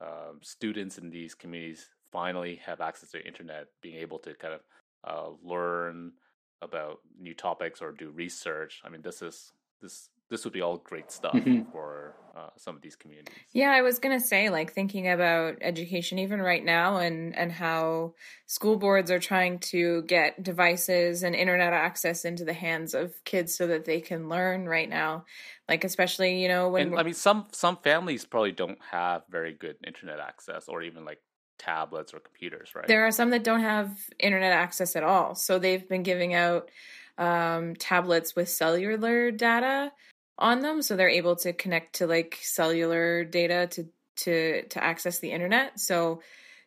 um, 0.02 0.39
students 0.41 0.98
in 0.98 1.10
these 1.10 1.34
communities 1.34 1.89
finally 2.12 2.62
have 2.66 2.82
access 2.82 3.12
to 3.12 3.18
the 3.18 3.28
internet, 3.28 3.68
being 3.82 3.98
able 3.98 4.20
to 4.20 4.34
kind 4.34 4.54
of 4.54 4.62
uh, 5.04 5.30
learn 5.43 6.14
about 6.62 7.00
new 7.20 7.34
topics 7.34 7.82
or 7.82 7.91
do 7.91 8.10
research. 8.10 8.82
I 8.84 8.89
mean, 8.89 9.02
this 9.02 9.22
is 9.22 9.52
this 9.82 10.10
this 10.30 10.44
would 10.44 10.54
be 10.54 10.62
all 10.62 10.78
great 10.78 11.12
stuff 11.12 11.34
Mhm. 11.34 11.72
for 11.72 12.14
uh, 12.36 12.50
some 12.56 12.76
of 12.76 12.82
these 12.84 12.96
communities. 12.96 13.34
Yeah, 13.52 13.72
I 13.72 13.82
was 13.82 13.98
gonna 13.98 14.20
say, 14.20 14.50
like 14.50 14.72
thinking 14.72 15.08
about 15.08 15.58
education 15.62 16.20
even 16.20 16.40
right 16.40 16.64
now, 16.64 16.98
and 16.98 17.36
and 17.36 17.52
how 17.52 18.14
school 18.46 18.78
boards 18.78 19.10
are 19.10 19.20
trying 19.20 19.58
to 19.60 20.04
get 20.04 20.44
devices 20.44 21.24
and 21.24 21.34
internet 21.36 21.74
access 21.74 22.26
into 22.26 22.46
the 22.46 22.54
hands 22.54 22.94
of 22.94 23.24
kids 23.26 23.56
so 23.56 23.66
that 23.68 23.86
they 23.86 24.02
can 24.02 24.30
learn 24.30 24.68
right 24.68 24.88
now. 24.90 25.26
Like 25.68 25.84
especially, 25.84 26.42
you 26.42 26.48
know, 26.48 26.70
when 26.70 26.90
And 26.90 27.00
I 27.00 27.04
mean, 27.04 27.16
some 27.16 27.48
some 27.52 27.78
families 27.78 28.24
probably 28.26 28.52
don't 28.52 28.80
have 28.92 29.24
very 29.30 29.54
good 29.54 29.78
internet 29.86 30.20
access, 30.20 30.68
or 30.68 30.84
even 30.84 31.04
like 31.04 31.20
tablets 31.58 32.14
or 32.14 32.20
computers, 32.20 32.76
right? 32.76 32.86
there 32.88 33.06
are 33.08 33.12
some 33.12 33.32
that 33.32 33.44
don't 33.44 33.62
have 33.62 33.98
internet 34.20 34.52
access 34.54 34.96
at 34.96 35.04
all, 35.04 35.34
so 35.34 35.58
they've 35.58 35.90
been 35.90 36.04
giving 36.04 36.36
out 36.36 36.70
um, 37.18 37.76
tablets 37.76 38.36
with 38.36 38.48
cellular 38.48 39.32
data 39.32 39.92
on 40.38 40.62
them, 40.62 40.82
so 40.82 40.96
they're 40.96 41.10
able 41.10 41.36
to 41.38 41.54
connect 41.54 41.96
to 41.96 42.08
like 42.08 42.38
cellular 42.42 43.24
data 43.24 43.68
to 43.72 43.88
to 44.18 44.64
to 44.64 44.84
access 44.84 45.20
the 45.20 45.32
internet. 45.32 45.80
So, 45.80 46.22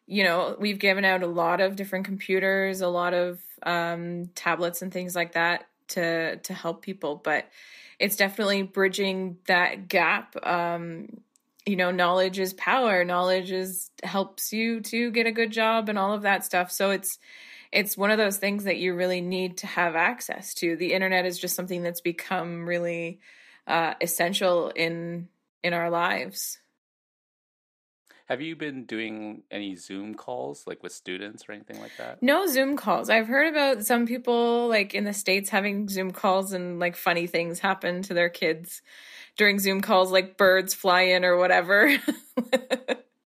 you 0.06 0.24
know, 0.24 0.56
we've 0.58 0.78
given 0.78 1.04
out 1.04 1.22
a 1.22 1.26
lot 1.26 1.60
of 1.60 1.76
different 1.76 2.06
computers, 2.06 2.80
a 2.80 2.88
lot 2.88 3.14
of 3.14 3.40
um, 3.62 4.26
tablets 4.34 4.82
and 4.82 4.92
things 4.92 5.14
like 5.14 5.32
that 5.32 5.66
to 5.88 6.36
to 6.36 6.54
help 6.54 6.82
people, 6.82 7.16
but 7.16 7.48
it's 7.98 8.16
definitely 8.16 8.62
bridging 8.62 9.36
that 9.46 9.88
gap. 9.88 10.34
Um, 10.44 11.20
you 11.66 11.76
know, 11.76 11.90
knowledge 11.90 12.38
is 12.38 12.54
power. 12.54 13.04
Knowledge 13.04 13.52
is 13.52 13.90
helps 14.02 14.52
you 14.52 14.80
to 14.80 15.10
get 15.10 15.26
a 15.26 15.32
good 15.32 15.52
job 15.52 15.88
and 15.88 15.98
all 15.98 16.14
of 16.14 16.22
that 16.22 16.44
stuff. 16.44 16.72
So 16.72 16.90
it's 16.90 17.18
it's 17.70 17.96
one 17.96 18.10
of 18.10 18.18
those 18.18 18.38
things 18.38 18.64
that 18.64 18.78
you 18.78 18.94
really 18.94 19.20
need 19.20 19.58
to 19.58 19.66
have 19.66 19.94
access 19.94 20.54
to. 20.54 20.76
The 20.76 20.92
internet 20.92 21.26
is 21.26 21.38
just 21.38 21.54
something 21.54 21.82
that's 21.82 22.00
become 22.00 22.66
really 22.66 23.20
uh, 23.70 23.94
essential 24.00 24.70
in 24.74 25.28
in 25.62 25.72
our 25.72 25.90
lives. 25.90 26.58
Have 28.26 28.40
you 28.40 28.54
been 28.54 28.84
doing 28.84 29.42
any 29.50 29.74
Zoom 29.74 30.14
calls, 30.14 30.64
like 30.66 30.82
with 30.84 30.92
students 30.92 31.48
or 31.48 31.52
anything 31.52 31.80
like 31.80 31.96
that? 31.98 32.22
No 32.22 32.46
Zoom 32.46 32.76
calls. 32.76 33.10
I've 33.10 33.26
heard 33.26 33.48
about 33.48 33.84
some 33.84 34.06
people 34.06 34.68
like 34.68 34.94
in 34.94 35.04
the 35.04 35.12
states 35.12 35.50
having 35.50 35.88
Zoom 35.88 36.12
calls 36.12 36.52
and 36.52 36.78
like 36.78 36.94
funny 36.94 37.26
things 37.26 37.58
happen 37.58 38.02
to 38.02 38.14
their 38.14 38.28
kids 38.28 38.82
during 39.36 39.58
Zoom 39.58 39.80
calls, 39.80 40.12
like 40.12 40.36
birds 40.36 40.74
fly 40.74 41.02
in 41.02 41.24
or 41.24 41.36
whatever. 41.38 41.96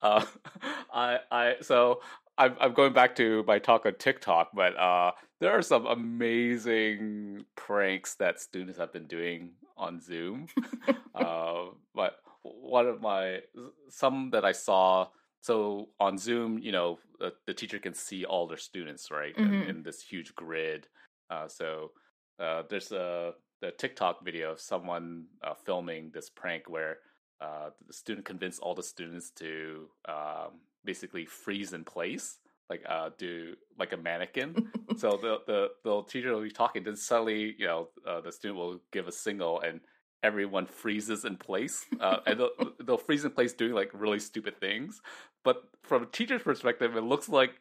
Uh, 0.01 0.25
I 0.93 1.19
I 1.31 1.55
so 1.61 2.01
I'm 2.37 2.55
I'm 2.61 2.73
going 2.73 2.93
back 2.93 3.17
to 3.17 3.45
my 3.47 3.59
talk 3.59 3.87
on 3.87 3.95
TikTok, 3.95 4.51
but 4.55 4.77
uh, 4.77 5.13
there 5.41 5.51
are 5.53 5.63
some 5.63 5.87
amazing 5.87 7.45
pranks 7.57 8.15
that 8.17 8.41
students 8.41 8.79
have 8.79 8.93
been 8.93 9.07
doing 9.07 9.51
on 9.79 10.01
Zoom. 10.01 10.47
uh, 11.15 11.65
but 11.95 12.17
one 12.43 12.87
of 12.87 13.01
my 13.01 13.41
some 13.89 14.31
that 14.31 14.45
I 14.45 14.53
saw 14.53 15.09
so 15.41 15.89
on 16.01 16.19
Zoom, 16.19 16.59
you 16.59 16.73
know, 16.73 16.99
the, 17.21 17.33
the 17.47 17.55
teacher 17.55 17.79
can 17.79 17.95
see 17.95 18.25
all 18.25 18.47
their 18.49 18.57
students, 18.59 19.11
right, 19.11 19.37
in, 19.37 19.49
Mhm. 19.51 19.69
in 19.69 19.83
this 19.83 20.03
huge 20.03 20.35
grid. 20.35 20.89
Uh, 21.31 21.47
so 21.49 21.93
uh, 22.39 22.63
there's 22.69 22.93
a 22.93 23.35
the 23.61 23.71
TikTok 23.73 24.25
video 24.25 24.53
of 24.53 24.61
someone 24.61 25.27
uh, 25.43 25.55
filming 25.55 26.11
this 26.13 26.31
prank 26.31 26.69
where 26.69 26.99
uh, 27.41 27.71
the 27.87 27.93
student 27.93 28.25
convinced 28.27 28.61
all 28.61 28.75
the 28.75 28.83
students 28.83 29.31
to 29.31 29.89
um, 30.09 30.61
basically 30.85 31.25
freeze 31.25 31.73
in 31.73 31.85
place, 31.85 32.39
like 32.71 32.83
uh, 32.89 33.11
do 33.19 33.55
like 33.79 33.93
a 33.93 33.97
mannequin. 33.97 34.71
so 34.97 35.19
the, 35.21 35.39
the 35.47 35.69
the 35.85 36.03
teacher 36.03 36.35
will 36.35 36.43
be 36.43 36.51
talking, 36.51 36.83
then 36.83 36.97
suddenly 36.97 37.55
you 37.59 37.67
know 37.67 37.89
uh, 38.07 38.21
the 38.21 38.33
student 38.33 38.59
will 38.59 38.81
give 38.93 39.09
a 39.09 39.13
signal 39.13 39.61
and 39.61 39.81
everyone 40.23 40.67
freezes 40.67 41.25
in 41.25 41.37
place, 41.37 41.87
uh, 42.01 42.19
and 42.27 42.41
they'll, 42.41 42.51
they'll 42.85 42.99
freeze 42.99 43.25
in 43.25 43.31
place 43.31 43.53
doing 43.53 43.73
like 43.73 43.91
really 43.93 44.19
stupid 44.19 44.61
things. 44.61 45.01
But 45.45 45.63
from 45.83 46.03
a 46.03 46.07
teacher's 46.07 46.43
perspective, 46.43 46.97
it 46.97 47.03
looks 47.03 47.29
like 47.29 47.53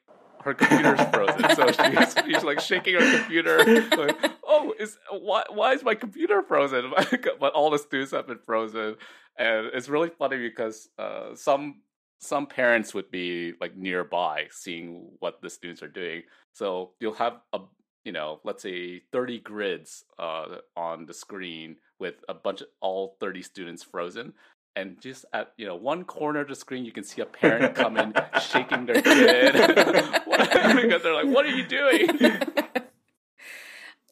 her 0.42 0.54
computer's 0.54 1.02
frozen. 1.10 1.56
so 1.56 1.72
she's, 1.72 2.16
she's 2.26 2.44
like 2.44 2.60
shaking 2.60 2.96
her 2.96 3.18
computer. 3.20 3.58
Like, 3.98 4.32
oh, 4.46 4.74
is 4.80 4.98
why 5.12 5.44
why 5.50 5.74
is 5.74 5.84
my 5.84 5.96
computer 5.96 6.42
frozen? 6.42 6.92
but 7.40 7.54
all 7.54 7.70
the 7.70 7.80
students 7.80 8.12
have 8.12 8.28
been 8.28 8.40
frozen, 8.40 8.96
and 9.38 9.68
it's 9.74 9.90
really 9.90 10.10
funny 10.10 10.38
because 10.38 10.90
uh, 10.98 11.36
some 11.36 11.82
some 12.20 12.48
parents 12.48 12.94
would 12.94 13.12
be 13.12 13.54
like 13.62 13.76
nearby 13.76 14.48
seeing 14.52 15.10
what 15.20 15.42
the 15.42 15.50
students 15.50 15.84
are 15.84 15.88
doing. 15.88 16.24
So 16.54 16.92
you'll 17.00 17.14
have 17.14 17.40
a 17.54 17.60
you 18.06 18.12
know 18.12 18.40
let's 18.44 18.64
say 18.64 19.02
30 19.12 19.40
grids 19.40 20.06
uh, 20.18 20.58
on 20.76 21.06
the 21.06 21.14
screen 21.14 21.78
with 22.00 22.16
a 22.30 22.34
bunch 22.34 22.62
of 22.62 22.68
all 22.82 23.18
30 23.20 23.42
students 23.42 23.84
frozen 23.84 24.34
and 24.76 25.02
just 25.02 25.26
at 25.34 25.52
you 25.58 25.66
know 25.66 25.76
one 25.76 26.06
corner 26.06 26.40
of 26.40 26.48
the 26.48 26.56
screen 26.56 26.86
you 26.86 26.92
can 26.92 27.04
see 27.04 27.22
a 27.22 27.26
parent 27.26 27.76
come 27.76 27.98
in 27.98 28.14
shaking 28.42 28.86
their 28.86 29.02
kid 29.02 29.54
because 29.54 31.04
they're 31.04 31.14
like 31.14 31.28
what 31.28 31.46
are 31.46 31.50
you 31.50 31.68
doing 31.68 32.08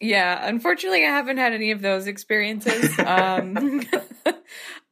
yeah, 0.01 0.47
unfortunately, 0.47 1.05
I 1.05 1.09
haven't 1.09 1.37
had 1.37 1.53
any 1.53 1.71
of 1.71 1.81
those 1.81 2.07
experiences. 2.07 2.97
Um, 2.99 3.81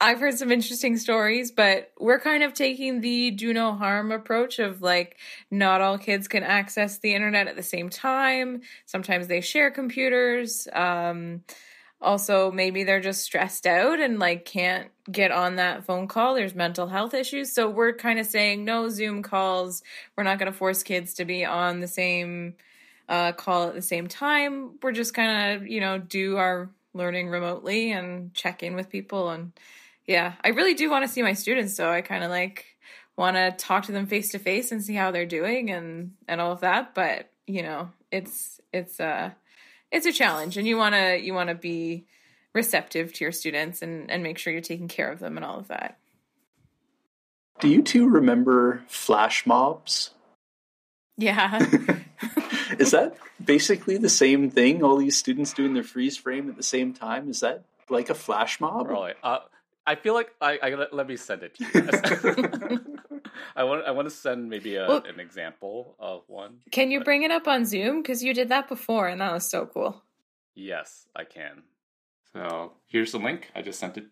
I've 0.04 0.20
heard 0.20 0.38
some 0.38 0.52
interesting 0.52 0.98
stories, 0.98 1.54
but 1.54 1.94
we're 1.98 2.20
kind 2.20 2.44
of 2.44 2.54
taking 2.54 3.00
the 3.00 3.32
do 3.32 3.54
no 3.54 3.72
harm 3.72 4.12
approach 4.12 4.60
of 4.60 4.82
like, 4.82 5.18
not 5.50 5.80
all 5.80 5.98
kids 5.98 6.28
can 6.28 6.44
access 6.44 7.00
the 7.00 7.16
internet 7.16 7.48
at 7.48 7.56
the 7.56 7.64
same 7.64 7.90
time. 7.90 8.64
Sometimes 8.86 9.28
they 9.28 9.40
share 9.40 9.72
computers. 9.72 10.68
Um, 10.74 11.44
also, 12.02 12.52
maybe 12.52 12.84
they're 12.84 13.00
just 13.00 13.24
stressed 13.24 13.66
out 13.66 14.02
and 14.02 14.20
like 14.20 14.44
can't 14.44 14.90
get 15.10 15.32
on 15.32 15.56
that 15.56 15.86
phone 15.86 16.10
call. 16.10 16.36
There's 16.36 16.54
mental 16.54 16.88
health 16.88 17.14
issues. 17.14 17.54
So 17.54 17.70
we're 17.70 17.94
kind 17.94 18.20
of 18.20 18.26
saying 18.26 18.66
no 18.66 18.90
Zoom 18.90 19.24
calls. 19.24 19.84
We're 20.18 20.26
not 20.26 20.38
going 20.38 20.52
to 20.52 20.58
force 20.58 20.84
kids 20.84 21.14
to 21.14 21.24
be 21.24 21.46
on 21.46 21.80
the 21.80 21.88
same 21.88 22.56
uh, 23.08 23.32
call 23.32 23.70
at 23.70 23.74
the 23.74 23.82
same 23.82 24.08
time. 24.10 24.72
We're 24.84 24.92
just 24.92 25.14
kind 25.14 25.56
of, 25.56 25.66
you 25.66 25.80
know, 25.80 25.98
do 25.98 26.36
our 26.36 26.70
learning 26.94 27.30
remotely 27.30 27.94
and 27.94 28.34
check 28.34 28.64
in 28.64 28.76
with 28.76 28.90
people. 28.90 29.30
And 29.30 29.54
yeah, 30.06 30.34
I 30.44 30.50
really 30.50 30.74
do 30.74 30.90
want 30.90 31.06
to 31.06 31.12
see 31.12 31.22
my 31.22 31.34
students. 31.34 31.76
So 31.76 31.90
I 31.90 32.02
kind 32.02 32.24
of 32.24 32.30
like 32.30 32.66
want 33.18 33.36
to 33.38 33.52
talk 33.52 33.86
to 33.86 33.92
them 33.92 34.08
face 34.08 34.32
to 34.32 34.40
face 34.40 34.72
and 34.72 34.84
see 34.84 34.96
how 34.96 35.12
they're 35.12 35.26
doing 35.26 35.70
and 35.70 36.12
and 36.28 36.42
all 36.42 36.52
of 36.52 36.62
that. 36.62 36.94
But 36.94 37.30
you 37.48 37.64
know, 37.64 37.90
it's 38.12 38.60
it's 38.72 39.00
a 39.00 39.36
it's 39.92 40.06
a 40.06 40.12
challenge, 40.12 40.58
and 40.58 40.68
you 40.68 40.78
want 40.78 40.96
to 40.96 41.20
you 41.20 41.34
want 41.34 41.50
to 41.50 41.56
be 41.56 42.06
receptive 42.54 43.14
to 43.14 43.26
your 43.26 43.32
students 43.32 43.82
and 43.82 44.10
and 44.12 44.24
make 44.24 44.38
sure 44.38 44.52
you're 44.52 44.62
taking 44.62 44.88
care 44.88 45.12
of 45.12 45.20
them 45.20 45.38
and 45.38 45.46
all 45.46 45.60
of 45.60 45.68
that. 45.70 45.98
Do 47.60 47.70
you 47.70 47.82
two 47.82 48.10
remember 48.10 48.84
flash 48.88 49.46
mobs? 49.46 50.12
Yeah. 51.18 51.60
Is 52.80 52.92
that 52.92 53.16
basically 53.44 53.98
the 53.98 54.10
same 54.10 54.50
thing? 54.50 54.84
All 54.84 54.98
these 54.98 55.18
students 55.18 55.54
doing 55.54 55.74
their 55.74 55.84
freeze 55.84 56.18
frame 56.18 56.50
at 56.50 56.58
the 56.58 56.64
same 56.64 56.94
time? 56.94 57.30
Is 57.30 57.42
that 57.42 57.64
like 57.90 58.10
a 58.10 58.16
flash 58.16 58.60
mob? 58.60 58.88
Right. 58.88 59.16
Uh, 59.24 59.40
I 59.86 59.96
feel 59.96 60.14
like 60.14 60.32
I, 60.40 60.60
I 60.62 60.70
gotta, 60.70 60.88
let 60.92 61.08
me 61.08 61.18
send 61.18 61.44
it 61.44 61.56
to 61.56 61.66
you 61.66 61.82
guys. 61.82 62.80
I 63.56 63.64
want 63.66 63.86
I 63.86 63.92
want 63.92 64.08
to 64.08 64.14
send 64.14 64.50
maybe 64.50 64.76
a, 64.76 64.88
Well- 64.88 65.04
an 65.06 65.20
example 65.20 65.96
of 66.00 66.24
one. 66.28 66.60
Can 66.72 66.92
you 66.92 67.04
bring 67.04 67.24
it 67.24 67.32
up 67.32 67.48
on 67.48 67.66
Zoom? 67.66 68.02
Because 68.02 68.24
you 68.24 68.34
did 68.34 68.50
that 68.50 68.70
before, 68.70 69.08
and 69.08 69.20
that 69.22 69.32
was 69.34 69.50
so 69.50 69.66
cool. 69.66 70.02
Yes, 70.56 71.08
I 71.16 71.24
can. 71.24 71.64
So 72.32 72.74
here's 72.88 73.12
the 73.12 73.20
link. 73.20 73.52
I 73.56 73.62
just 73.62 73.80
sent 73.80 73.98
it. 73.98 74.06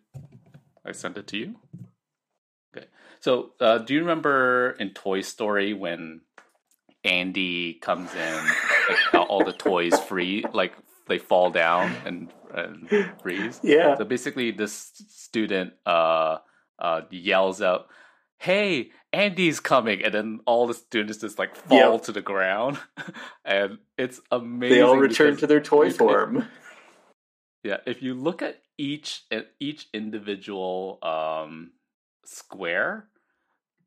I 0.84 0.92
sent 0.92 1.16
it 1.16 1.26
to 1.28 1.36
you. 1.38 1.54
Okay. 2.76 2.86
So 3.20 3.52
uh, 3.60 3.78
do 3.78 3.94
you 3.94 4.00
remember 4.00 4.76
in 4.78 4.90
Toy 4.90 5.20
Story 5.22 5.72
when 5.72 6.20
Andy 7.04 7.74
comes 7.74 8.12
in, 8.14 8.44
like, 8.88 9.28
all 9.28 9.44
the 9.44 9.52
toys 9.52 9.98
free, 10.00 10.44
like 10.52 10.74
they 11.08 11.18
fall 11.18 11.50
down 11.50 11.92
and, 12.04 12.32
and 12.54 12.88
freeze? 13.22 13.60
Yeah. 13.62 13.96
So 13.96 14.04
basically, 14.04 14.50
this 14.50 14.92
student 15.08 15.72
uh, 15.86 16.38
uh, 16.78 17.02
yells 17.10 17.60
out, 17.62 17.86
"Hey, 18.38 18.90
Andy's 19.12 19.60
coming!" 19.60 20.02
and 20.04 20.12
then 20.14 20.40
all 20.46 20.66
the 20.66 20.74
students 20.74 21.18
just 21.18 21.38
like 21.38 21.54
fall 21.56 21.94
Yep. 21.94 22.02
to 22.04 22.12
the 22.12 22.22
ground, 22.22 22.78
and 23.44 23.78
it's 23.98 24.20
amazing. 24.30 24.76
They 24.76 24.82
all 24.82 24.96
return 24.96 25.36
to 25.38 25.46
their 25.46 25.60
toy 25.60 25.86
if- 25.86 25.92
if- 25.92 25.98
form. 25.98 26.46
yeah, 27.64 27.78
if 27.86 28.02
you 28.02 28.14
look 28.14 28.42
at 28.42 28.60
each 28.78 29.22
at 29.30 29.48
each 29.60 29.86
individual 29.92 30.98
um, 31.02 31.72
square, 32.24 33.06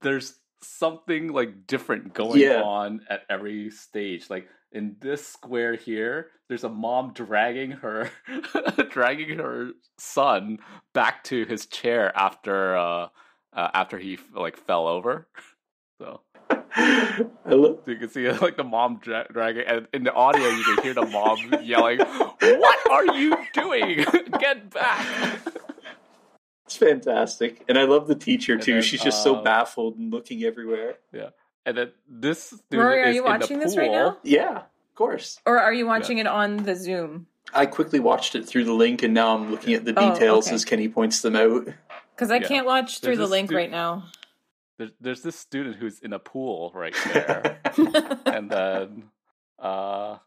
there's 0.02 0.36
something 0.62 1.32
like 1.34 1.68
different 1.68 2.14
going 2.14 2.40
Yeah. 2.40 2.62
on 2.62 3.02
at 3.10 3.22
every 3.30 3.70
stage. 3.72 4.30
Like 4.30 4.48
in 4.76 4.98
this 5.00 5.26
square 5.26 5.74
here, 5.76 6.28
there's 6.50 6.66
a 6.66 6.70
mom 6.70 7.14
dragging 7.14 7.72
her 7.72 8.12
dragging 8.90 9.40
her 9.40 9.72
son 9.98 10.60
back 10.94 11.24
to 11.24 11.46
his 11.46 11.66
chair 11.66 12.12
after 12.16 12.76
uh, 12.76 13.08
uh 13.54 13.70
after 13.74 13.98
he 13.98 14.20
like 14.36 14.58
fell 14.58 14.88
over. 14.88 15.28
So 15.98 16.20
I 16.50 17.24
love. 17.48 17.80
So 17.86 17.92
you 17.92 17.96
can 17.96 18.10
see 18.10 18.30
like 18.42 18.58
the 18.58 18.66
mom 18.66 19.00
dra- 19.02 19.28
dragging, 19.32 19.64
and 19.66 19.88
in 19.94 20.04
the 20.04 20.12
audio 20.12 20.46
you 20.50 20.62
can 20.62 20.84
hear 20.84 20.94
the 20.94 21.06
mom 21.06 21.38
yelling, 21.62 22.00
"What 22.00 22.92
are 22.92 23.16
you 23.16 23.38
doing? 23.54 24.06
Get 24.38 24.72
back!" 24.72 25.40
It's 26.66 26.76
fantastic, 26.76 27.64
and 27.70 27.78
I 27.78 27.84
love 27.86 28.10
the 28.10 28.16
teacher 28.16 28.56
And 28.56 28.62
too. 28.62 28.74
then, 28.74 28.82
She's 28.82 29.02
just 29.02 29.24
so 29.24 29.36
uh, 29.36 29.42
baffled 29.42 29.96
and 29.98 30.12
looking 30.12 30.44
everywhere. 30.44 30.96
Yeah, 31.14 31.30
and 31.66 31.78
then 31.78 31.92
this 32.08 32.44
student 32.44 32.64
Rory, 32.74 33.02
are 33.04 33.10
you 33.12 33.26
in 33.26 33.32
watching 33.32 33.60
this 33.60 33.76
right 33.78 33.92
now? 33.92 34.18
Yeah, 34.24 34.58
of 34.58 34.96
course. 34.96 35.40
Or 35.46 35.60
are 35.60 35.74
you 35.74 35.86
watching 35.88 36.18
it 36.20 36.28
on 36.28 36.58
the 36.58 36.76
Zoom? 36.76 37.28
I 37.54 37.66
quickly 37.66 38.00
watched 38.00 38.36
it 38.36 38.46
through 38.48 38.66
the 38.66 38.74
link, 38.74 39.04
and 39.04 39.14
now 39.14 39.36
I'm 39.36 39.52
looking 39.52 39.74
at 39.74 39.86
the 39.86 39.94
Oh, 39.98 40.14
details 40.14 40.48
okay. 40.48 40.56
as 40.56 40.66
Kenny 40.66 40.90
points 40.90 41.22
them 41.22 41.36
out. 41.36 41.68
Because 42.16 42.32
I 42.32 42.38
Yeah. 42.38 42.48
can't 42.48 42.66
watch 42.66 43.00
through 43.00 43.16
There's 43.18 43.30
the 43.30 43.32
link 43.32 43.50
stu- 43.50 43.56
right 43.58 43.72
now. 43.72 44.06
There's, 44.78 44.92
there's 45.00 45.22
this 45.22 45.38
student 45.38 45.78
who's 45.78 46.00
in 46.00 46.12
a 46.12 46.20
pool 46.20 46.72
right 46.76 46.94
there, 47.14 47.60
and 48.26 48.50
then 48.50 49.04
uh, 49.60 50.18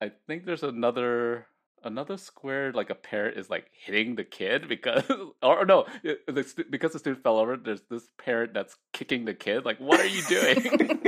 I 0.00 0.10
think 0.26 0.44
there's 0.44 0.62
another 0.62 1.46
another 1.84 2.16
square 2.16 2.72
like 2.72 2.90
a 2.90 2.94
parent 2.94 3.36
is 3.36 3.50
like 3.50 3.66
hitting 3.72 4.16
the 4.16 4.24
kid 4.24 4.68
because 4.68 5.04
or 5.42 5.64
no 5.64 5.86
the, 6.02 6.64
because 6.70 6.92
the 6.92 6.98
student 6.98 7.22
fell 7.22 7.38
over. 7.38 7.56
There's 7.56 7.82
this 7.90 8.08
parent 8.18 8.54
that's 8.54 8.76
kicking 8.92 9.24
the 9.24 9.34
kid. 9.34 9.64
Like, 9.64 9.78
what 9.78 10.00
are 10.00 10.06
you 10.06 10.22
doing? 10.22 10.56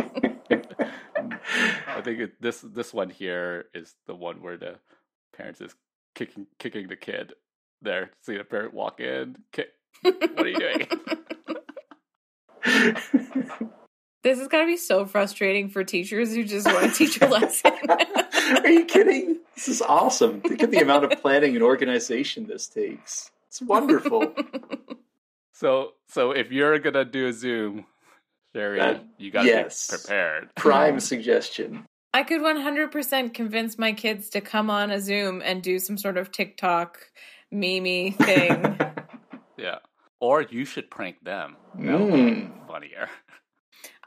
I 1.87 2.01
think 2.03 2.20
it, 2.20 2.41
this 2.41 2.61
this 2.61 2.93
one 2.93 3.11
here 3.11 3.66
is 3.75 3.95
the 4.07 4.14
one 4.14 4.43
where 4.43 4.57
the 4.57 4.77
parents 5.37 5.61
is 5.61 5.75
kicking 6.14 6.47
kicking 6.59 6.89
the 6.89 6.97
kid. 6.97 7.35
There, 7.83 8.11
see 8.22 8.37
the 8.37 8.45
parent 8.45 8.75
walk 8.75 9.01
in, 9.01 9.37
kick. 9.53 9.68
What 10.03 10.39
are 10.39 10.49
you 10.49 10.59
doing? 10.59 10.89
this 14.25 14.41
is 14.41 14.49
gotta 14.49 14.66
be 14.66 14.77
so 14.77 15.07
frustrating 15.07 15.68
for 15.68 15.85
teachers 15.85 16.35
who 16.35 16.43
just 16.43 16.66
want 16.66 16.93
to 16.93 16.99
teach 16.99 17.20
a 17.20 17.27
lesson. 17.29 17.70
Are 18.64 18.68
you 18.68 18.85
kidding? 18.87 19.39
This 19.55 19.68
is 19.68 19.81
awesome. 19.81 20.41
Think 20.41 20.62
of 20.62 20.72
the 20.72 20.79
amount 20.81 21.05
of 21.05 21.20
planning 21.22 21.55
and 21.55 21.62
organization 21.62 22.47
this 22.49 22.66
takes. 22.66 23.31
It's 23.49 23.62
wonderful. 23.62 24.35
So, 25.57 25.91
so 26.09 26.33
if 26.33 26.51
you're 26.51 26.81
gonna 26.81 27.05
do 27.05 27.29
a 27.29 27.33
Zoom, 27.33 27.87
Sherry, 28.55 28.81
That- 28.81 29.05
you 29.18 29.31
gotta 29.31 29.47
yes. 29.49 29.89
be 29.89 29.97
prepared. 29.99 30.49
Prime 30.57 30.99
suggestion. 30.99 31.87
I 32.12 32.25
could 32.25 32.41
100% 32.41 33.33
convince 33.33 33.79
my 33.79 33.93
kids 33.93 34.31
to 34.31 34.41
come 34.41 34.68
on 34.68 34.91
a 34.91 35.01
Zoom 35.01 35.41
and 35.45 35.62
do 35.62 35.79
some 35.79 35.97
sort 35.97 36.16
of 36.18 36.33
TikTok 36.33 36.99
meme 37.53 38.12
thing. 38.14 38.79
Yeah, 39.57 39.79
or 40.18 40.43
you 40.43 40.64
should 40.64 40.91
prank 40.91 41.22
them. 41.22 41.57
That 41.77 41.83
Mm. 42.01 42.66
funnier. 42.66 43.09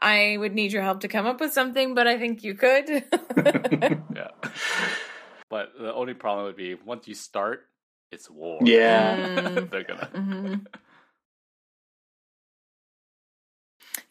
I 0.00 0.36
would 0.38 0.54
need 0.54 0.72
your 0.72 0.82
help 0.82 1.00
to 1.00 1.08
come 1.08 1.26
up 1.26 1.40
with 1.40 1.52
something, 1.52 1.94
but 1.94 2.06
I 2.06 2.18
think 2.18 2.44
you 2.44 2.54
could. 2.54 2.88
Yeah, 4.14 4.30
but 5.50 5.72
the 5.78 5.94
only 5.94 6.14
problem 6.14 6.46
would 6.46 6.56
be 6.56 6.74
once 6.74 7.06
you 7.06 7.14
start, 7.14 7.66
it's 8.10 8.28
war. 8.28 8.60
Yeah. 8.64 9.14
Mm. 9.16 9.70
they're 9.70 9.84
gonna. 9.84 10.06
hmm 10.06 10.54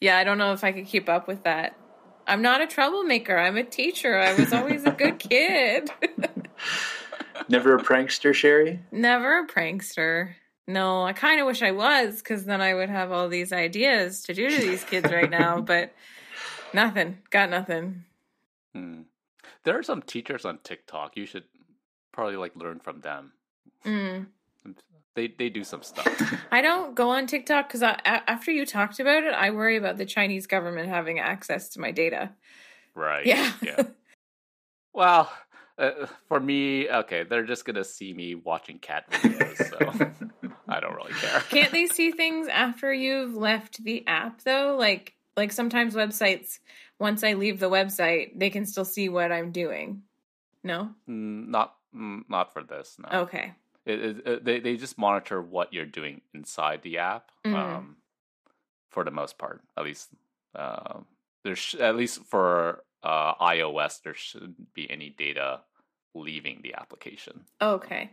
Yeah, 0.00 0.16
I 0.18 0.24
don't 0.24 0.38
know 0.38 0.52
if 0.52 0.64
I 0.64 0.72
could 0.72 0.86
keep 0.86 1.08
up 1.08 1.28
with 1.28 1.44
that. 1.44 1.76
I'm 2.26 2.42
not 2.42 2.60
a 2.60 2.66
troublemaker. 2.66 3.38
I'm 3.38 3.56
a 3.56 3.64
teacher. 3.64 4.18
I 4.18 4.34
was 4.34 4.52
always 4.52 4.84
a 4.84 4.90
good 4.90 5.18
kid. 5.18 5.90
Never 7.48 7.74
a 7.74 7.82
prankster, 7.82 8.34
Sherry? 8.34 8.80
Never 8.92 9.40
a 9.40 9.46
prankster. 9.46 10.34
No, 10.68 11.02
I 11.02 11.14
kind 11.14 11.40
of 11.40 11.46
wish 11.46 11.62
I 11.62 11.70
was 11.70 12.18
because 12.18 12.44
then 12.44 12.60
I 12.60 12.74
would 12.74 12.90
have 12.90 13.10
all 13.10 13.30
these 13.30 13.54
ideas 13.54 14.22
to 14.24 14.34
do 14.34 14.50
to 14.50 14.56
these 14.60 14.84
kids 14.84 15.10
right 15.10 15.30
now, 15.30 15.60
but 15.62 15.94
nothing. 16.74 17.18
Got 17.30 17.48
nothing. 17.48 18.04
Hmm. 18.74 19.00
There 19.64 19.78
are 19.78 19.82
some 19.82 20.02
teachers 20.02 20.44
on 20.44 20.58
TikTok. 20.62 21.16
You 21.16 21.24
should 21.24 21.44
probably 22.12 22.36
like 22.36 22.54
learn 22.54 22.80
from 22.80 23.00
them. 23.00 23.32
Mm. 23.84 24.26
They 25.14 25.28
they 25.28 25.48
do 25.48 25.64
some 25.64 25.82
stuff. 25.82 26.06
I 26.52 26.60
don't 26.60 26.94
go 26.94 27.10
on 27.10 27.26
TikTok 27.26 27.68
because 27.68 27.82
after 27.82 28.50
you 28.50 28.66
talked 28.66 29.00
about 29.00 29.24
it, 29.24 29.32
I 29.32 29.50
worry 29.50 29.78
about 29.78 29.96
the 29.96 30.04
Chinese 30.04 30.46
government 30.46 30.90
having 30.90 31.18
access 31.18 31.70
to 31.70 31.80
my 31.80 31.92
data. 31.92 32.32
right. 32.94 33.24
Yeah. 33.24 33.52
Yeah. 33.62 33.82
Well, 34.94 35.30
uh, 35.78 36.06
for 36.28 36.40
me, 36.40 36.88
okay, 36.90 37.22
they're 37.24 37.44
just 37.46 37.64
gonna 37.64 37.84
see 37.84 38.12
me 38.12 38.34
watching 38.34 38.78
cat 38.78 39.10
videos, 39.10 39.56
so 39.70 40.48
I 40.68 40.80
don't 40.80 40.94
really 40.94 41.12
care. 41.14 41.40
Can't 41.48 41.72
they 41.72 41.86
see 41.86 42.10
things 42.10 42.48
after 42.48 42.92
you've 42.92 43.34
left 43.34 43.82
the 43.82 44.06
app 44.06 44.42
though? 44.42 44.76
Like 44.78 45.14
like 45.36 45.52
sometimes 45.52 45.94
websites 45.94 46.58
once 46.98 47.22
I 47.22 47.34
leave 47.34 47.60
the 47.60 47.70
website, 47.70 48.38
they 48.38 48.50
can 48.50 48.66
still 48.66 48.84
see 48.84 49.08
what 49.08 49.30
I'm 49.30 49.52
doing. 49.52 50.02
No? 50.64 50.90
Mm, 51.08 51.48
not 51.48 51.74
mm, 51.94 52.22
not 52.28 52.52
for 52.52 52.62
this. 52.62 52.96
No. 52.98 53.20
Okay. 53.20 53.52
It, 53.86 54.00
it, 54.00 54.26
it- 54.26 54.44
they 54.44 54.60
they 54.60 54.76
just 54.76 54.98
monitor 54.98 55.40
what 55.40 55.72
you're 55.72 55.86
doing 55.86 56.20
inside 56.34 56.82
the 56.82 56.98
app. 56.98 57.30
Mhm. 57.46 57.54
Um, 57.54 57.96
for 58.90 59.04
the 59.04 59.10
most 59.10 59.38
part, 59.38 59.60
at 59.76 59.84
least. 59.84 60.08
Uh, 60.54 61.00
there's 61.44 61.74
at 61.78 61.94
least 61.94 62.24
for 62.24 62.82
uh, 63.02 63.34
iOS, 63.36 64.02
there 64.02 64.14
shouldn't 64.14 64.74
be 64.74 64.90
any 64.90 65.10
data 65.10 65.60
leaving 66.20 66.60
the 66.62 66.74
application. 66.74 67.44
Okay. 67.60 68.10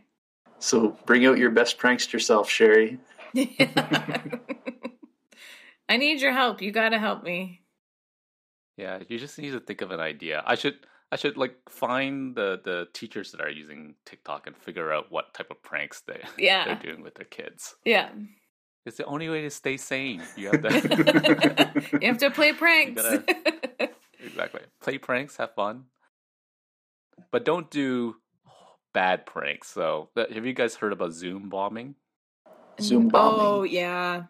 So 0.58 0.96
bring 1.06 1.26
out 1.26 1.38
your 1.38 1.50
best 1.50 1.78
prankster 1.78 2.20
self, 2.20 2.48
Sherry. 2.48 2.98
I 5.88 5.96
need 5.96 6.20
your 6.20 6.32
help. 6.32 6.60
You 6.62 6.72
got 6.72 6.90
to 6.90 6.98
help 6.98 7.22
me. 7.22 7.62
Yeah, 8.76 9.00
you 9.08 9.18
just 9.18 9.38
need 9.38 9.52
to 9.52 9.60
think 9.60 9.80
of 9.80 9.90
an 9.90 10.00
idea. 10.00 10.42
I 10.46 10.54
should 10.54 10.76
I 11.12 11.16
should 11.16 11.36
like 11.36 11.56
find 11.68 12.34
the 12.34 12.60
the 12.62 12.88
teachers 12.92 13.32
that 13.32 13.40
are 13.40 13.48
using 13.50 13.94
TikTok 14.04 14.46
and 14.46 14.56
figure 14.56 14.92
out 14.92 15.10
what 15.10 15.32
type 15.34 15.50
of 15.50 15.62
pranks 15.62 16.00
they 16.00 16.20
Yeah. 16.38 16.64
they're 16.64 16.74
doing 16.92 17.02
with 17.02 17.14
their 17.14 17.24
kids. 17.26 17.74
Yeah. 17.84 18.10
It's 18.84 18.98
the 18.98 19.04
only 19.06 19.28
way 19.28 19.42
to 19.42 19.50
stay 19.50 19.76
sane. 19.76 20.22
You 20.36 20.50
have 20.52 20.62
to 20.62 21.88
you 22.00 22.06
have 22.08 22.18
to 22.18 22.30
play 22.30 22.52
pranks. 22.52 23.02
gotta- 23.02 23.90
exactly 24.20 24.62
play 24.80 24.98
pranks, 24.98 25.36
have 25.38 25.54
fun, 25.54 25.84
but 27.30 27.44
don't 27.44 27.70
do 27.70 28.16
bad 28.92 29.26
pranks. 29.26 29.68
So, 29.68 30.10
have 30.16 30.46
you 30.46 30.52
guys 30.52 30.74
heard 30.74 30.92
about 30.92 31.12
Zoom 31.12 31.48
bombing? 31.48 31.94
Zoom 32.80 33.08
bombing. 33.08 33.40
Oh, 33.40 33.62
yeah. 33.62 34.24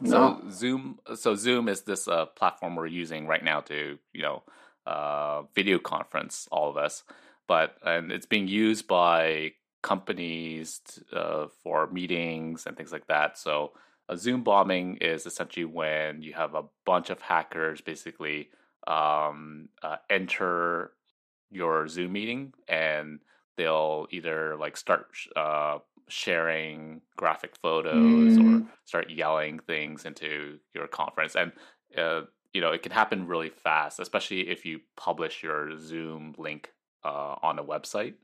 No. 0.00 0.40
So 0.42 0.50
Zoom, 0.50 0.98
so 1.14 1.34
Zoom 1.34 1.68
is 1.68 1.82
this 1.82 2.08
uh, 2.08 2.26
platform 2.26 2.74
we're 2.74 2.86
using 2.86 3.26
right 3.26 3.44
now 3.44 3.60
to 3.60 3.98
you 4.12 4.22
know 4.22 4.42
uh, 4.86 5.42
video 5.54 5.78
conference 5.78 6.48
all 6.50 6.70
of 6.70 6.76
us, 6.76 7.04
but 7.46 7.76
and 7.84 8.10
it's 8.10 8.26
being 8.26 8.48
used 8.48 8.86
by 8.88 9.52
companies 9.82 10.80
uh, 11.12 11.46
for 11.62 11.86
meetings 11.90 12.66
and 12.66 12.76
things 12.76 12.92
like 12.92 13.06
that. 13.08 13.38
So 13.38 13.72
a 14.08 14.16
Zoom 14.16 14.42
bombing 14.42 14.96
is 14.96 15.26
essentially 15.26 15.64
when 15.64 16.22
you 16.22 16.32
have 16.32 16.54
a 16.54 16.64
bunch 16.86 17.10
of 17.10 17.20
hackers 17.20 17.80
basically 17.80 18.48
um, 18.86 19.68
uh, 19.82 19.96
enter 20.08 20.92
your 21.50 21.88
Zoom 21.88 22.12
meeting 22.12 22.52
and 22.68 23.20
they'll 23.56 24.06
either 24.10 24.56
like 24.56 24.76
start 24.76 25.08
uh, 25.36 25.78
sharing 26.08 27.02
graphic 27.16 27.56
photos 27.56 28.38
or 28.38 28.62
Mm. 28.62 28.68
start 28.84 29.10
yelling 29.10 29.58
things 29.60 30.04
into 30.04 30.58
your 30.74 30.88
conference 30.88 31.36
and 31.36 31.52
uh, 31.96 32.22
you 32.52 32.60
know 32.60 32.72
it 32.72 32.82
can 32.82 32.92
happen 32.92 33.26
really 33.26 33.50
fast 33.50 34.00
especially 34.00 34.48
if 34.48 34.64
you 34.64 34.80
publish 34.96 35.42
your 35.42 35.78
zoom 35.78 36.34
link 36.38 36.72
uh, 37.04 37.36
on 37.42 37.58
a 37.58 37.64
website 37.64 38.14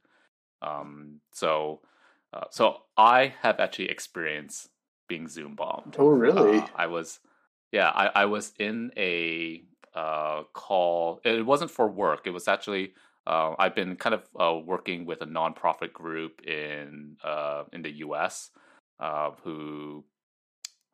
um, 0.63 1.21
so 1.33 1.81
uh, 2.33 2.45
so 2.51 2.83
i 2.97 3.35
have 3.43 3.61
actually 3.61 3.89
experienced 3.91 4.69
being 5.09 5.29
zoom 5.29 5.55
bombed 5.55 5.99
Oh, 5.99 6.09
really? 6.09 6.63
uh, 6.63 6.67
I 6.75 6.87
was, 6.89 7.21
yeah, 7.73 7.89
I, 7.91 8.23
I 8.23 8.25
was 8.27 8.53
in 8.59 8.93
a 8.97 9.63
uh, 9.95 10.43
call. 10.53 11.21
It 11.25 11.47
wasn't 11.47 11.71
for 11.71 11.89
work. 11.89 12.27
It 12.27 12.31
was 12.31 12.49
actually 12.49 12.95
uh, 13.27 13.55
I've 13.59 13.75
been 13.75 13.97
kind 13.97 14.15
of 14.15 14.23
uh, 14.39 14.59
working 14.65 15.05
with 15.05 15.21
a 15.21 15.27
nonprofit 15.27 15.93
group 15.93 16.43
in 16.43 17.17
uh, 17.25 17.65
in 17.73 17.83
the 17.83 17.91
U.S. 17.99 18.51
Uh, 19.01 19.33
who 19.43 20.05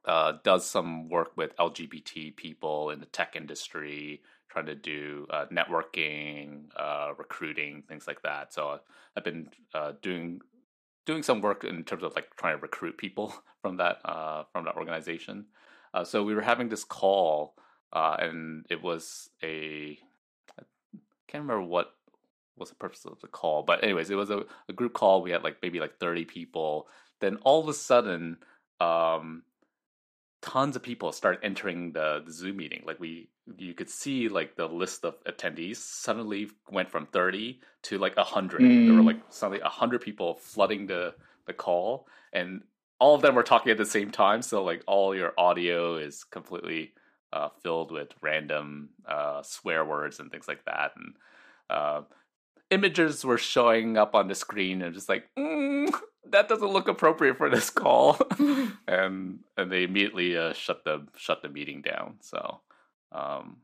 uh, 0.07 0.35
does 0.43 0.69
some 0.69 1.09
work 1.09 1.33
with 1.37 1.55
LGBT 1.57 2.35
people 2.35 2.91
in 2.91 3.01
the 3.01 3.07
tech 3.07 3.37
industry, 3.37 4.23
trying 4.51 4.67
to 4.67 4.75
do 4.75 5.27
uh, 5.31 5.45
networking, 5.53 6.69
recruiting, 7.19 7.83
things 7.87 8.07
like 8.07 8.23
that. 8.23 8.55
So 8.55 8.81
I've 9.17 9.25
been 9.25 9.49
doing 10.01 10.41
doing 11.05 11.23
some 11.23 11.43
work 11.43 11.65
in 11.65 11.85
terms 11.85 12.03
of 12.03 12.15
like 12.15 12.35
trying 12.37 12.57
to 12.57 12.63
recruit 12.63 12.97
people 12.97 13.35
from 13.63 13.77
that 13.77 14.01
from 14.53 14.65
that 14.65 14.77
organization. 14.77 15.47
So 16.05 16.25
we 16.25 16.35
were 16.35 16.41
having 16.41 16.71
this 16.71 16.85
call, 16.85 17.57
and 17.93 18.65
it 18.71 18.83
was 18.83 19.29
a 19.43 19.99
I 20.59 20.63
can't 21.29 21.43
remember 21.43 21.67
what 21.67 21.93
was 22.57 22.69
the 22.71 22.77
purpose 22.77 23.05
of 23.05 23.21
the 23.21 23.29
call, 23.29 23.63
but 23.63 23.83
anyways, 23.83 24.11
it 24.11 24.15
was 24.15 24.31
a, 24.31 24.45
a 24.69 24.73
group 24.73 24.93
call. 24.93 25.23
We 25.23 25.31
had 25.31 25.43
like 25.43 25.57
maybe 25.63 25.81
like 25.81 25.99
thirty 25.99 26.25
people. 26.25 26.89
Then 27.21 27.37
all 27.43 27.61
of 27.61 27.69
a 27.69 27.75
sudden, 27.75 28.39
um, 28.81 29.43
tons 30.43 30.75
of 30.77 30.83
people 30.83 31.13
start 31.13 31.41
entering 31.43 31.93
the, 31.93 32.23
the 32.27 32.33
Zoom 32.33 32.57
meeting. 32.57 32.83
Like 32.85 33.01
we 33.01 33.29
you 33.57 33.75
could 33.75 33.91
see 33.91 34.29
like 34.29 34.57
the 34.57 34.67
list 34.67 35.05
of 35.05 35.23
attendees 35.25 35.77
suddenly 35.77 36.49
went 36.71 36.89
from 36.91 37.07
30 37.07 37.61
to 37.83 37.99
like 37.99 38.17
100 38.17 38.61
Mm. 38.61 38.87
there 38.87 38.95
were 38.95 39.03
like 39.03 39.21
suddenly 39.31 39.61
100 39.63 40.01
people 40.01 40.37
flooding 40.37 40.87
the 40.87 41.15
the 41.47 41.53
call 41.53 42.07
and 42.33 42.63
all 43.01 43.17
of 43.17 43.23
them 43.23 43.35
were 43.35 43.43
talking 43.43 43.73
at 43.73 43.79
the 43.79 43.85
same 43.85 44.13
time 44.13 44.43
so 44.43 44.63
like 44.63 44.83
all 44.87 45.13
your 45.15 45.33
audio 45.37 45.97
is 45.97 46.23
completely 46.23 46.93
uh, 47.33 47.49
filled 47.65 47.91
with 47.91 48.11
random 48.21 48.91
uh, 49.09 49.43
swear 49.43 49.85
words 49.85 50.21
and 50.21 50.31
things 50.31 50.47
like 50.47 50.65
that 50.67 50.93
and 50.97 51.15
uh, 51.69 52.03
images 52.73 53.25
were 53.25 53.39
showing 53.39 53.97
up 53.97 54.15
on 54.15 54.29
the 54.29 54.35
screen 54.35 54.83
and 54.83 54.95
just 54.95 55.09
like 55.09 55.25
mm, 55.39 55.93
that 56.31 56.49
doesn't 56.49 56.73
look 56.73 56.89
appropriate 56.89 57.37
for 57.37 57.51
this 57.51 57.71
call 57.71 58.19
and 58.89 59.41
and 59.57 59.71
they 59.71 59.83
immediately 59.85 60.37
uh, 60.37 60.53
shut 60.53 60.85
the 60.85 61.07
shut 61.17 61.43
the 61.43 61.49
meeting 61.49 61.83
down 61.83 62.17
so 62.21 62.61
um 63.13 63.59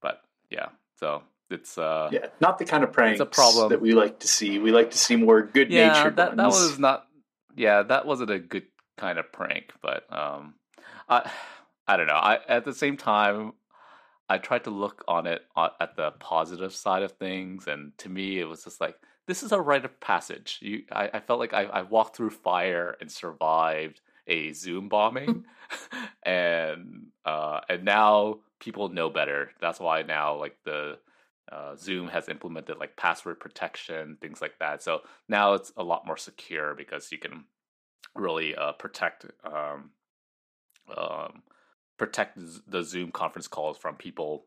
but 0.00 0.20
yeah 0.50 0.68
so 0.98 1.22
it's 1.50 1.76
uh 1.76 2.08
Yeah, 2.10 2.26
not 2.40 2.58
the 2.58 2.64
kind 2.64 2.82
of 2.84 2.92
pranks 2.92 3.20
problem. 3.30 3.68
that 3.68 3.80
we 3.80 3.92
like 3.92 4.20
to 4.20 4.28
see. 4.28 4.58
We 4.58 4.72
like 4.72 4.90
to 4.92 4.98
see 4.98 5.16
more 5.16 5.42
good 5.42 5.70
yeah 5.70 5.88
natured 5.92 6.16
that, 6.16 6.36
that 6.36 6.48
ones. 6.48 6.54
was 6.62 6.78
not 6.78 7.06
yeah 7.56 7.82
that 7.82 8.06
wasn't 8.06 8.30
a 8.30 8.38
good 8.38 8.64
kind 8.96 9.18
of 9.18 9.30
prank 9.30 9.72
but 9.82 10.04
um 10.10 10.54
i 11.08 11.30
i 11.86 11.96
don't 11.98 12.06
know 12.06 12.14
i 12.14 12.38
at 12.48 12.64
the 12.64 12.72
same 12.72 12.96
time 12.96 13.52
i 14.28 14.38
tried 14.38 14.64
to 14.64 14.70
look 14.70 15.04
on 15.08 15.26
it 15.26 15.42
at 15.80 15.96
the 15.96 16.10
positive 16.18 16.74
side 16.74 17.02
of 17.02 17.12
things 17.12 17.66
and 17.66 17.96
to 17.98 18.08
me 18.08 18.40
it 18.40 18.44
was 18.44 18.64
just 18.64 18.80
like 18.80 18.96
this 19.26 19.42
is 19.42 19.52
a 19.52 19.60
rite 19.60 19.84
of 19.84 20.00
passage 20.00 20.58
you 20.62 20.82
i, 20.92 21.10
I 21.14 21.20
felt 21.20 21.40
like 21.40 21.54
I, 21.54 21.64
I 21.64 21.82
walked 21.82 22.16
through 22.16 22.30
fire 22.30 22.96
and 23.00 23.10
survived 23.10 24.00
a 24.26 24.52
zoom 24.52 24.88
bombing 24.88 25.44
and 26.22 27.06
uh 27.24 27.60
and 27.68 27.84
now 27.84 28.38
people 28.60 28.88
know 28.88 29.10
better 29.10 29.50
that's 29.60 29.80
why 29.80 30.02
now 30.02 30.36
like 30.36 30.56
the 30.64 30.98
uh, 31.50 31.76
Zoom 31.76 32.08
has 32.08 32.28
implemented 32.28 32.78
like 32.78 32.96
password 32.96 33.38
protection, 33.38 34.16
things 34.20 34.40
like 34.40 34.58
that. 34.58 34.82
So 34.82 35.02
now 35.28 35.54
it's 35.54 35.72
a 35.76 35.84
lot 35.84 36.06
more 36.06 36.16
secure 36.16 36.74
because 36.74 37.12
you 37.12 37.18
can 37.18 37.44
really 38.14 38.54
uh, 38.54 38.72
protect 38.72 39.26
um, 39.44 39.90
um, 40.96 41.42
protect 41.98 42.38
the 42.68 42.82
Zoom 42.82 43.12
conference 43.12 43.48
calls 43.48 43.78
from 43.78 43.96
people 43.96 44.46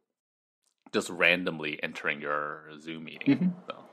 just 0.94 1.10
randomly 1.10 1.82
entering 1.84 2.22
your 2.22 2.64
Zoom 2.80 3.06
meeting. 3.06 3.28
Mhm. 3.38 3.54
So 3.68 3.84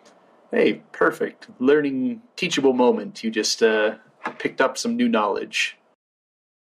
Hey, 0.51 0.83
perfect. 0.93 1.49
Learning 1.59 2.23
teachable 2.37 2.73
moment. 2.75 3.25
You 3.25 3.31
just 3.31 3.63
uh, 3.63 3.97
picked 4.39 4.61
up 4.61 4.79
some 4.79 4.97
new 4.97 5.09
knowledge. 5.09 5.77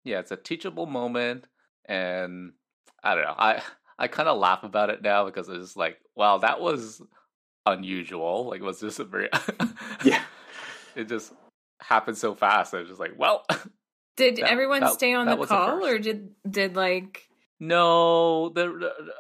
yeah, 0.05 0.19
it's 0.21 0.31
a 0.31 0.37
teachable 0.37 0.87
moment, 0.87 1.47
and 1.87 2.53
I 3.03 3.15
don't 3.15 3.25
know. 3.25 3.35
I 3.39 3.63
I 3.99 4.09
kind 4.09 4.29
of 4.29 4.39
laugh 4.39 4.63
about 4.63 4.91
it 4.91 5.03
now 5.03 5.25
because 5.25 5.49
it's 5.49 5.59
just 5.65 5.77
like, 5.77 5.99
wow, 6.15 6.39
that 6.39 6.61
was 6.61 7.03
unusual. 7.67 8.47
Like, 8.49 8.61
it 8.61 8.65
was 8.65 8.81
just 8.81 9.01
a 9.01 9.05
very 9.05 9.29
Yeah. 10.05 10.23
it 10.95 11.09
just 11.09 11.33
happened 11.81 12.17
so 12.19 12.35
fast. 12.35 12.75
I 12.75 12.79
was 12.81 12.89
just 12.89 13.01
like, 13.01 13.15
well, 13.19 13.45
Did 14.19 14.37
That- 14.37 14.51
everyone 14.51 14.81
that- 14.81 14.93
stay 14.93 15.15
on 15.15 15.27
the 15.27 15.37
call, 15.47 15.85
or 15.87 15.99
did 15.99 16.35
did 16.49 16.77
like? 16.77 17.29
no. 17.61 18.49
The 18.51 18.67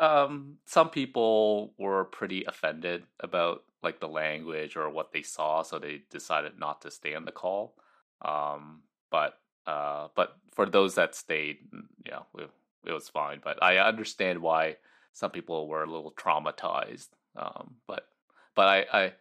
um, 0.01 0.59
some 0.67 0.91
people 0.91 1.73
were 1.79 2.05
pretty 2.05 2.45
offended 2.45 3.05
about 3.21 3.65
like 3.83 4.01
the 4.01 4.09
language 4.09 4.77
or 4.77 4.91
what 4.91 5.13
they 5.13 5.23
saw, 5.23 5.63
so 5.63 5.79
they 5.79 6.03
decided 6.11 6.59
not 6.59 6.83
to 6.83 6.91
stay 6.91 7.15
on 7.15 7.25
the 7.25 7.33
call. 7.33 7.75
Um, 8.23 8.83
but 9.11 9.39
uh, 9.67 10.09
but 10.15 10.37
for 10.55 10.67
those 10.67 10.97
that 10.97 11.15
stayed, 11.15 11.59
mm, 11.73 11.87
yeah, 12.07 12.23
it, 12.37 12.51
it 12.85 12.93
was 12.93 13.09
fine. 13.09 13.41
But 13.43 13.63
I 13.63 13.79
understand 13.79 14.41
why 14.43 14.77
some 15.13 15.31
people 15.31 15.69
were 15.69 15.85
a 15.85 15.91
little 15.91 16.13
traumatized. 16.13 17.09
Um, 17.37 17.77
but 17.87 18.09
but 18.57 18.67
I, 18.67 18.87
I 18.93 19.13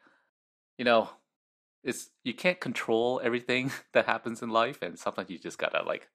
you 0.79 0.85
know, 0.85 1.09
it's 1.87 2.09
you 2.23 2.35
can't 2.35 2.59
control 2.59 3.21
everything 3.23 3.71
that 3.93 4.05
happens 4.05 4.43
in 4.43 4.49
life, 4.49 4.83
and 4.83 4.99
sometimes 4.99 5.31
you 5.31 5.39
just 5.39 5.57
gotta 5.57 5.83
like 5.83 6.09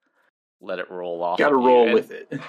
let 0.60 0.78
it 0.78 0.90
roll 0.90 1.22
off. 1.24 1.40
You 1.40 1.46
Got 1.46 1.50
to 1.50 1.56
you, 1.56 1.66
roll 1.66 1.84
and 1.86 1.94
with 1.94 2.10
it. 2.12 2.32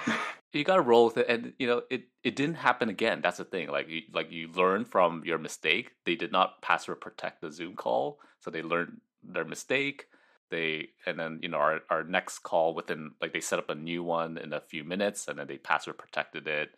You 0.53 0.63
gotta 0.63 0.83
roll 0.83 1.05
with 1.05 1.17
it, 1.17 1.27
and 1.29 1.53
you 1.57 1.65
know 1.65 1.81
it. 1.89 2.03
It 2.23 2.35
didn't 2.35 2.57
happen 2.57 2.89
again. 2.89 3.21
That's 3.23 3.37
the 3.37 3.43
thing. 3.45 3.69
Like 3.69 3.89
you, 3.89 4.01
like 4.13 4.31
you 4.31 4.49
learn 4.53 4.85
from 4.85 5.23
your 5.25 5.39
mistake. 5.39 5.93
They 6.05 6.15
did 6.15 6.31
not 6.31 6.61
password 6.61 7.01
protect 7.01 7.41
the 7.41 7.51
Zoom 7.51 7.75
call, 7.75 8.19
so 8.39 8.51
they 8.51 8.61
learned 8.61 9.01
their 9.23 9.45
mistake. 9.45 10.05
They 10.51 10.89
and 11.07 11.19
then 11.19 11.39
you 11.41 11.49
know 11.49 11.57
our 11.57 11.81
our 11.89 12.03
next 12.03 12.39
call 12.39 12.75
within 12.75 13.13
like 13.19 13.33
they 13.33 13.39
set 13.41 13.57
up 13.57 13.71
a 13.71 13.75
new 13.75 14.03
one 14.03 14.37
in 14.37 14.53
a 14.53 14.61
few 14.61 14.83
minutes, 14.83 15.27
and 15.27 15.39
then 15.39 15.47
they 15.47 15.57
password 15.57 15.97
protected 15.97 16.47
it. 16.47 16.69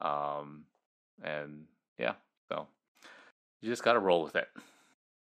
Um, 0.00 0.66
and 1.20 1.64
yeah, 1.98 2.14
so 2.48 2.68
you 3.60 3.70
just 3.70 3.82
gotta 3.82 3.98
roll 3.98 4.22
with 4.22 4.36
it. 4.36 4.46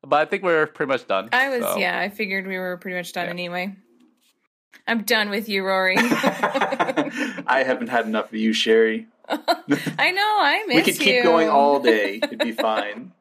But 0.09 0.21
I 0.21 0.25
think 0.27 0.43
we're 0.45 0.67
pretty 0.67 0.89
much 0.91 1.07
done. 1.09 1.31
I 1.33 1.49
was 1.49 1.63
so- 1.65 1.77
yeah. 1.79 1.99
I 1.99 2.09
figured 2.09 2.47
we 2.47 2.57
were 2.59 2.77
pretty 2.77 2.97
much 2.97 3.13
done 3.13 3.25
Yeah. 3.27 3.31
anyway. 3.33 3.75
I'm 4.87 5.03
done 5.03 5.31
with 5.31 5.49
you, 5.49 5.65
Rory. 5.65 5.97
I 5.99 7.65
haven't 7.67 7.89
had 7.89 8.07
enough 8.07 8.27
of 8.27 8.35
you, 8.35 8.53
Sherry. 8.53 9.09
I 9.29 10.13
know. 10.13 10.37
I 10.41 10.65
miss 10.69 10.77
we 10.77 10.83
could 10.93 11.01
keep 11.01 11.15
you. 11.17 11.23
going 11.25 11.49
all 11.49 11.81
day. 11.81 12.21
It'd 12.23 12.39
be 12.39 12.53
fine. 12.53 13.13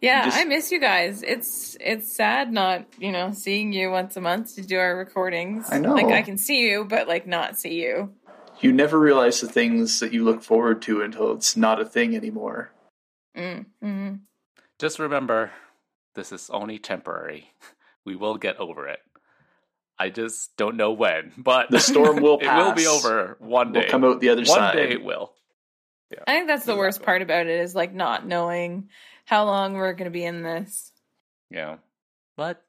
Yeah, 0.00 0.24
just- 0.24 0.38
I 0.38 0.44
miss 0.44 0.72
you 0.72 0.80
guys. 0.80 1.22
It's 1.22 1.76
it's 1.80 2.14
sad 2.14 2.52
not 2.52 2.86
you 2.98 3.12
know 3.12 3.30
seeing 3.32 3.72
you 3.72 3.90
once 3.90 4.16
a 4.16 4.20
month 4.20 4.56
to 4.56 4.62
do 4.62 4.76
our 4.78 4.96
recordings. 4.96 5.68
I 5.70 5.78
know. 5.78 5.94
Like 5.94 6.06
I 6.06 6.22
can 6.22 6.36
see 6.36 6.68
you, 6.68 6.84
but 6.84 7.06
like 7.06 7.26
not 7.26 7.58
see 7.58 7.80
you. 7.80 8.12
You 8.60 8.72
never 8.72 8.98
realize 8.98 9.40
the 9.40 9.48
things 9.48 10.00
that 10.00 10.12
you 10.12 10.24
look 10.24 10.42
forward 10.42 10.82
to 10.82 11.02
until 11.02 11.32
it's 11.32 11.56
not 11.56 11.80
a 11.80 11.84
thing 11.84 12.16
anymore. 12.16 12.70
Mm, 13.36 13.66
hmm 13.80 14.14
Just 14.78 14.98
remember, 14.98 15.50
this 16.14 16.32
is 16.32 16.50
only 16.50 16.78
temporary. 16.78 17.50
We 18.06 18.16
will 18.16 18.36
get 18.36 18.58
over 18.58 18.86
it. 18.86 18.98
I 19.98 20.10
just 20.10 20.58
don't 20.58 20.76
know 20.76 20.92
when, 20.92 21.32
but 21.38 21.70
The 21.70 21.80
storm 21.80 22.20
will 22.20 22.38
it 22.42 22.54
will 22.54 22.74
be 22.74 22.86
over 22.86 23.38
one 23.40 23.72
day. 23.72 23.80
We'll 23.80 23.88
come 23.88 24.04
out 24.04 24.20
the 24.20 24.28
other 24.28 24.42
one 24.42 24.58
side. 24.58 24.74
day 24.74 24.90
it 24.90 25.02
will. 25.02 25.32
I 26.26 26.34
think 26.34 26.46
that's 26.46 26.66
the 26.66 26.76
worst 26.76 27.02
part 27.02 27.22
about 27.22 27.46
it 27.46 27.60
is 27.60 27.74
like 27.74 27.94
not 27.94 28.26
knowing 28.26 28.88
how 29.24 29.46
long 29.46 29.72
we're 29.72 29.94
going 29.94 30.04
to 30.04 30.10
be 30.10 30.24
in 30.24 30.42
this. 30.42 30.92
Yeah, 31.50 31.76
but 32.36 32.62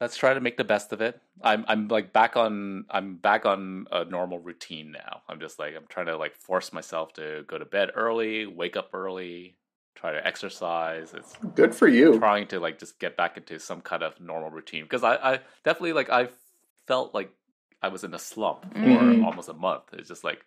let's 0.00 0.16
try 0.16 0.32
to 0.34 0.40
make 0.40 0.56
the 0.56 0.64
best 0.64 0.92
of 0.92 1.00
it. 1.00 1.20
I'm 1.42 1.64
I'm 1.68 1.88
like 1.88 2.12
back 2.12 2.36
on 2.36 2.86
I'm 2.88 3.16
back 3.16 3.44
on 3.44 3.86
a 3.90 4.04
normal 4.04 4.38
routine 4.38 4.92
now. 4.92 5.22
I'm 5.28 5.40
just 5.40 5.58
like 5.58 5.74
I'm 5.76 5.86
trying 5.88 6.06
to 6.06 6.16
like 6.16 6.34
force 6.36 6.72
myself 6.72 7.12
to 7.14 7.44
go 7.46 7.58
to 7.58 7.64
bed 7.64 7.90
early, 7.94 8.46
wake 8.46 8.76
up 8.76 8.90
early, 8.94 9.56
try 9.96 10.12
to 10.12 10.24
exercise. 10.26 11.12
It's 11.14 11.34
Good 11.54 11.74
for 11.74 11.88
you. 11.88 12.18
trying 12.18 12.46
to 12.48 12.60
like 12.60 12.78
just 12.78 12.98
get 13.00 13.16
back 13.16 13.36
into 13.36 13.58
some 13.58 13.80
kind 13.80 14.02
of 14.04 14.20
normal 14.20 14.50
routine 14.50 14.84
because 14.84 15.02
I, 15.02 15.14
I 15.16 15.40
definitely 15.64 15.94
like 15.94 16.10
I 16.10 16.28
felt 16.86 17.14
like 17.14 17.30
I 17.82 17.88
was 17.88 18.04
in 18.04 18.14
a 18.14 18.18
slump 18.18 18.62
for 18.72 18.78
Mhm. 18.78 19.24
almost 19.24 19.48
a 19.48 19.54
month. 19.54 19.82
It's 19.94 20.08
just 20.08 20.22
like 20.22 20.44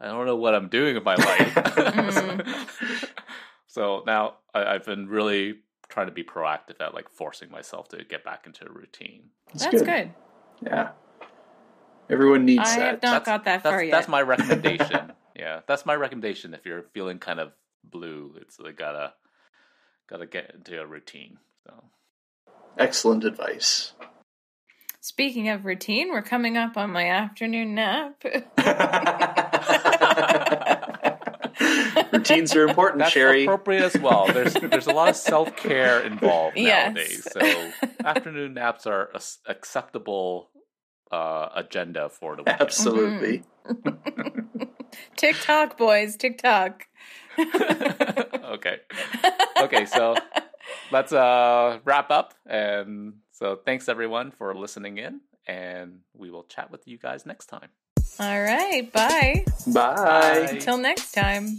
I 0.00 0.06
don't 0.06 0.26
know 0.26 0.36
what 0.36 0.54
I'm 0.54 0.68
doing 0.68 0.96
in 0.96 1.02
my 1.02 1.14
life. 1.16 1.54
Mhm. 1.54 3.08
so 3.66 4.02
now 4.06 4.34
I, 4.54 4.64
I've 4.64 4.84
been 4.84 5.08
really 5.08 5.56
trying 5.88 6.06
to 6.06 6.12
be 6.12 6.22
proactive 6.22 6.80
at 6.80 6.94
like 6.94 7.08
forcing 7.10 7.50
myself 7.50 7.88
to 7.88 8.04
get 8.04 8.24
back 8.24 8.46
into 8.46 8.64
a 8.66 8.70
routine. 8.72 9.24
It's 9.52 9.64
That's 9.64 9.82
good. 9.82 10.12
Yeah. 10.64 10.90
Everyone 12.08 12.44
needs 12.44 12.62
I 12.68 12.76
that. 12.78 12.86
have 12.86 13.02
not 13.02 13.24
got 13.24 13.44
that 13.44 13.62
far 13.62 13.72
that's, 13.72 13.84
yet. 13.84 13.90
That's 13.92 14.08
my 14.08 14.22
recommendation. 14.34 15.12
yeah, 15.36 15.60
that's 15.66 15.86
my 15.86 15.94
recommendation. 15.94 16.54
If 16.54 16.66
you're 16.66 16.82
feeling 16.92 17.18
kind 17.18 17.38
of 17.40 17.52
blue, 17.84 18.34
it's 18.40 18.58
like 18.58 18.76
gotta 18.76 19.14
gotta 20.08 20.26
get 20.26 20.52
into 20.54 20.80
a 20.80 20.86
routine. 20.86 21.38
So. 21.66 21.84
Excellent 22.78 23.24
advice. 23.24 23.92
Speaking 25.00 25.48
of 25.48 25.64
routine, 25.64 26.10
we're 26.10 26.22
coming 26.22 26.56
up 26.56 26.76
on 26.76 26.90
my 26.90 27.08
afternoon 27.08 27.74
nap. 27.74 28.22
Routines 32.12 32.54
are 32.54 32.66
important, 32.66 33.00
That's 33.00 33.12
Sherry. 33.12 33.44
appropriate 33.44 33.82
as 33.82 33.98
well. 34.00 34.26
There's 34.26 34.54
there's 34.54 34.86
a 34.86 34.92
lot 34.92 35.08
of 35.10 35.16
self 35.16 35.54
care 35.56 36.00
involved 36.00 36.56
Yes. 36.58 36.94
nowadays. 36.94 37.28
So 37.32 37.70
afternoon 38.04 38.54
naps 38.54 38.86
are 38.86 39.10
a 39.12 39.16
s- 39.16 39.38
acceptable 39.46 40.50
uh, 41.10 41.48
agenda 41.54 42.08
for 42.08 42.36
the 42.36 42.42
weekend. 42.42 42.60
Absolutely. 42.60 43.42
TikTok, 45.16 45.76
boys, 45.78 46.16
TikTok. 46.16 46.86
okay. 48.44 48.78
Okay, 49.60 49.86
so 49.86 50.14
let's 50.92 51.12
uh, 51.12 51.78
wrap 51.84 52.10
up. 52.10 52.34
And 52.46 53.14
so 53.32 53.56
thanks 53.56 53.88
everyone 53.88 54.30
for 54.30 54.54
listening 54.54 54.98
in, 54.98 55.20
and 55.46 56.00
we 56.14 56.30
will 56.30 56.44
chat 56.44 56.70
with 56.70 56.86
you 56.86 56.98
guys 56.98 57.26
next 57.26 57.46
time. 57.46 57.68
All 58.18 58.42
right, 58.42 58.92
bye. 58.92 59.44
Bye. 59.66 59.94
Bye. 59.94 60.48
Until 60.50 60.78
next 60.78 61.12
time. 61.12 61.58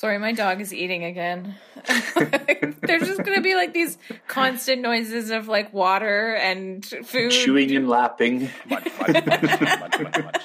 Sorry, 0.00 0.16
my 0.16 0.32
dog 0.32 0.62
is 0.62 0.72
eating 0.72 1.04
again. 1.04 1.56
There's 1.84 3.06
just 3.06 3.22
going 3.22 3.34
to 3.34 3.42
be 3.42 3.54
like 3.54 3.74
these 3.74 3.98
constant 4.26 4.80
noises 4.80 5.28
of 5.28 5.46
like 5.46 5.74
water 5.74 6.36
and 6.36 6.82
food. 6.82 7.30
Chewing 7.32 7.76
and 7.76 7.86
lapping. 7.86 8.48
Munch, 8.66 8.88
munch, 8.98 9.26
munch. 9.26 10.42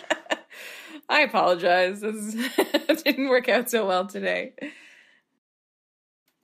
I 1.07 1.21
apologize. 1.21 2.01
This 2.01 2.35
didn't 3.03 3.29
work 3.29 3.47
out 3.47 3.69
so 3.69 3.87
well 3.87 4.07
today. 4.07 4.55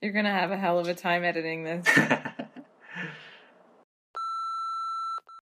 You're 0.00 0.12
going 0.12 0.24
to 0.24 0.30
have 0.30 0.50
a 0.50 0.56
hell 0.56 0.78
of 0.78 0.88
a 0.88 0.94
time 0.94 1.22
editing 1.22 1.64
this. 1.64 1.86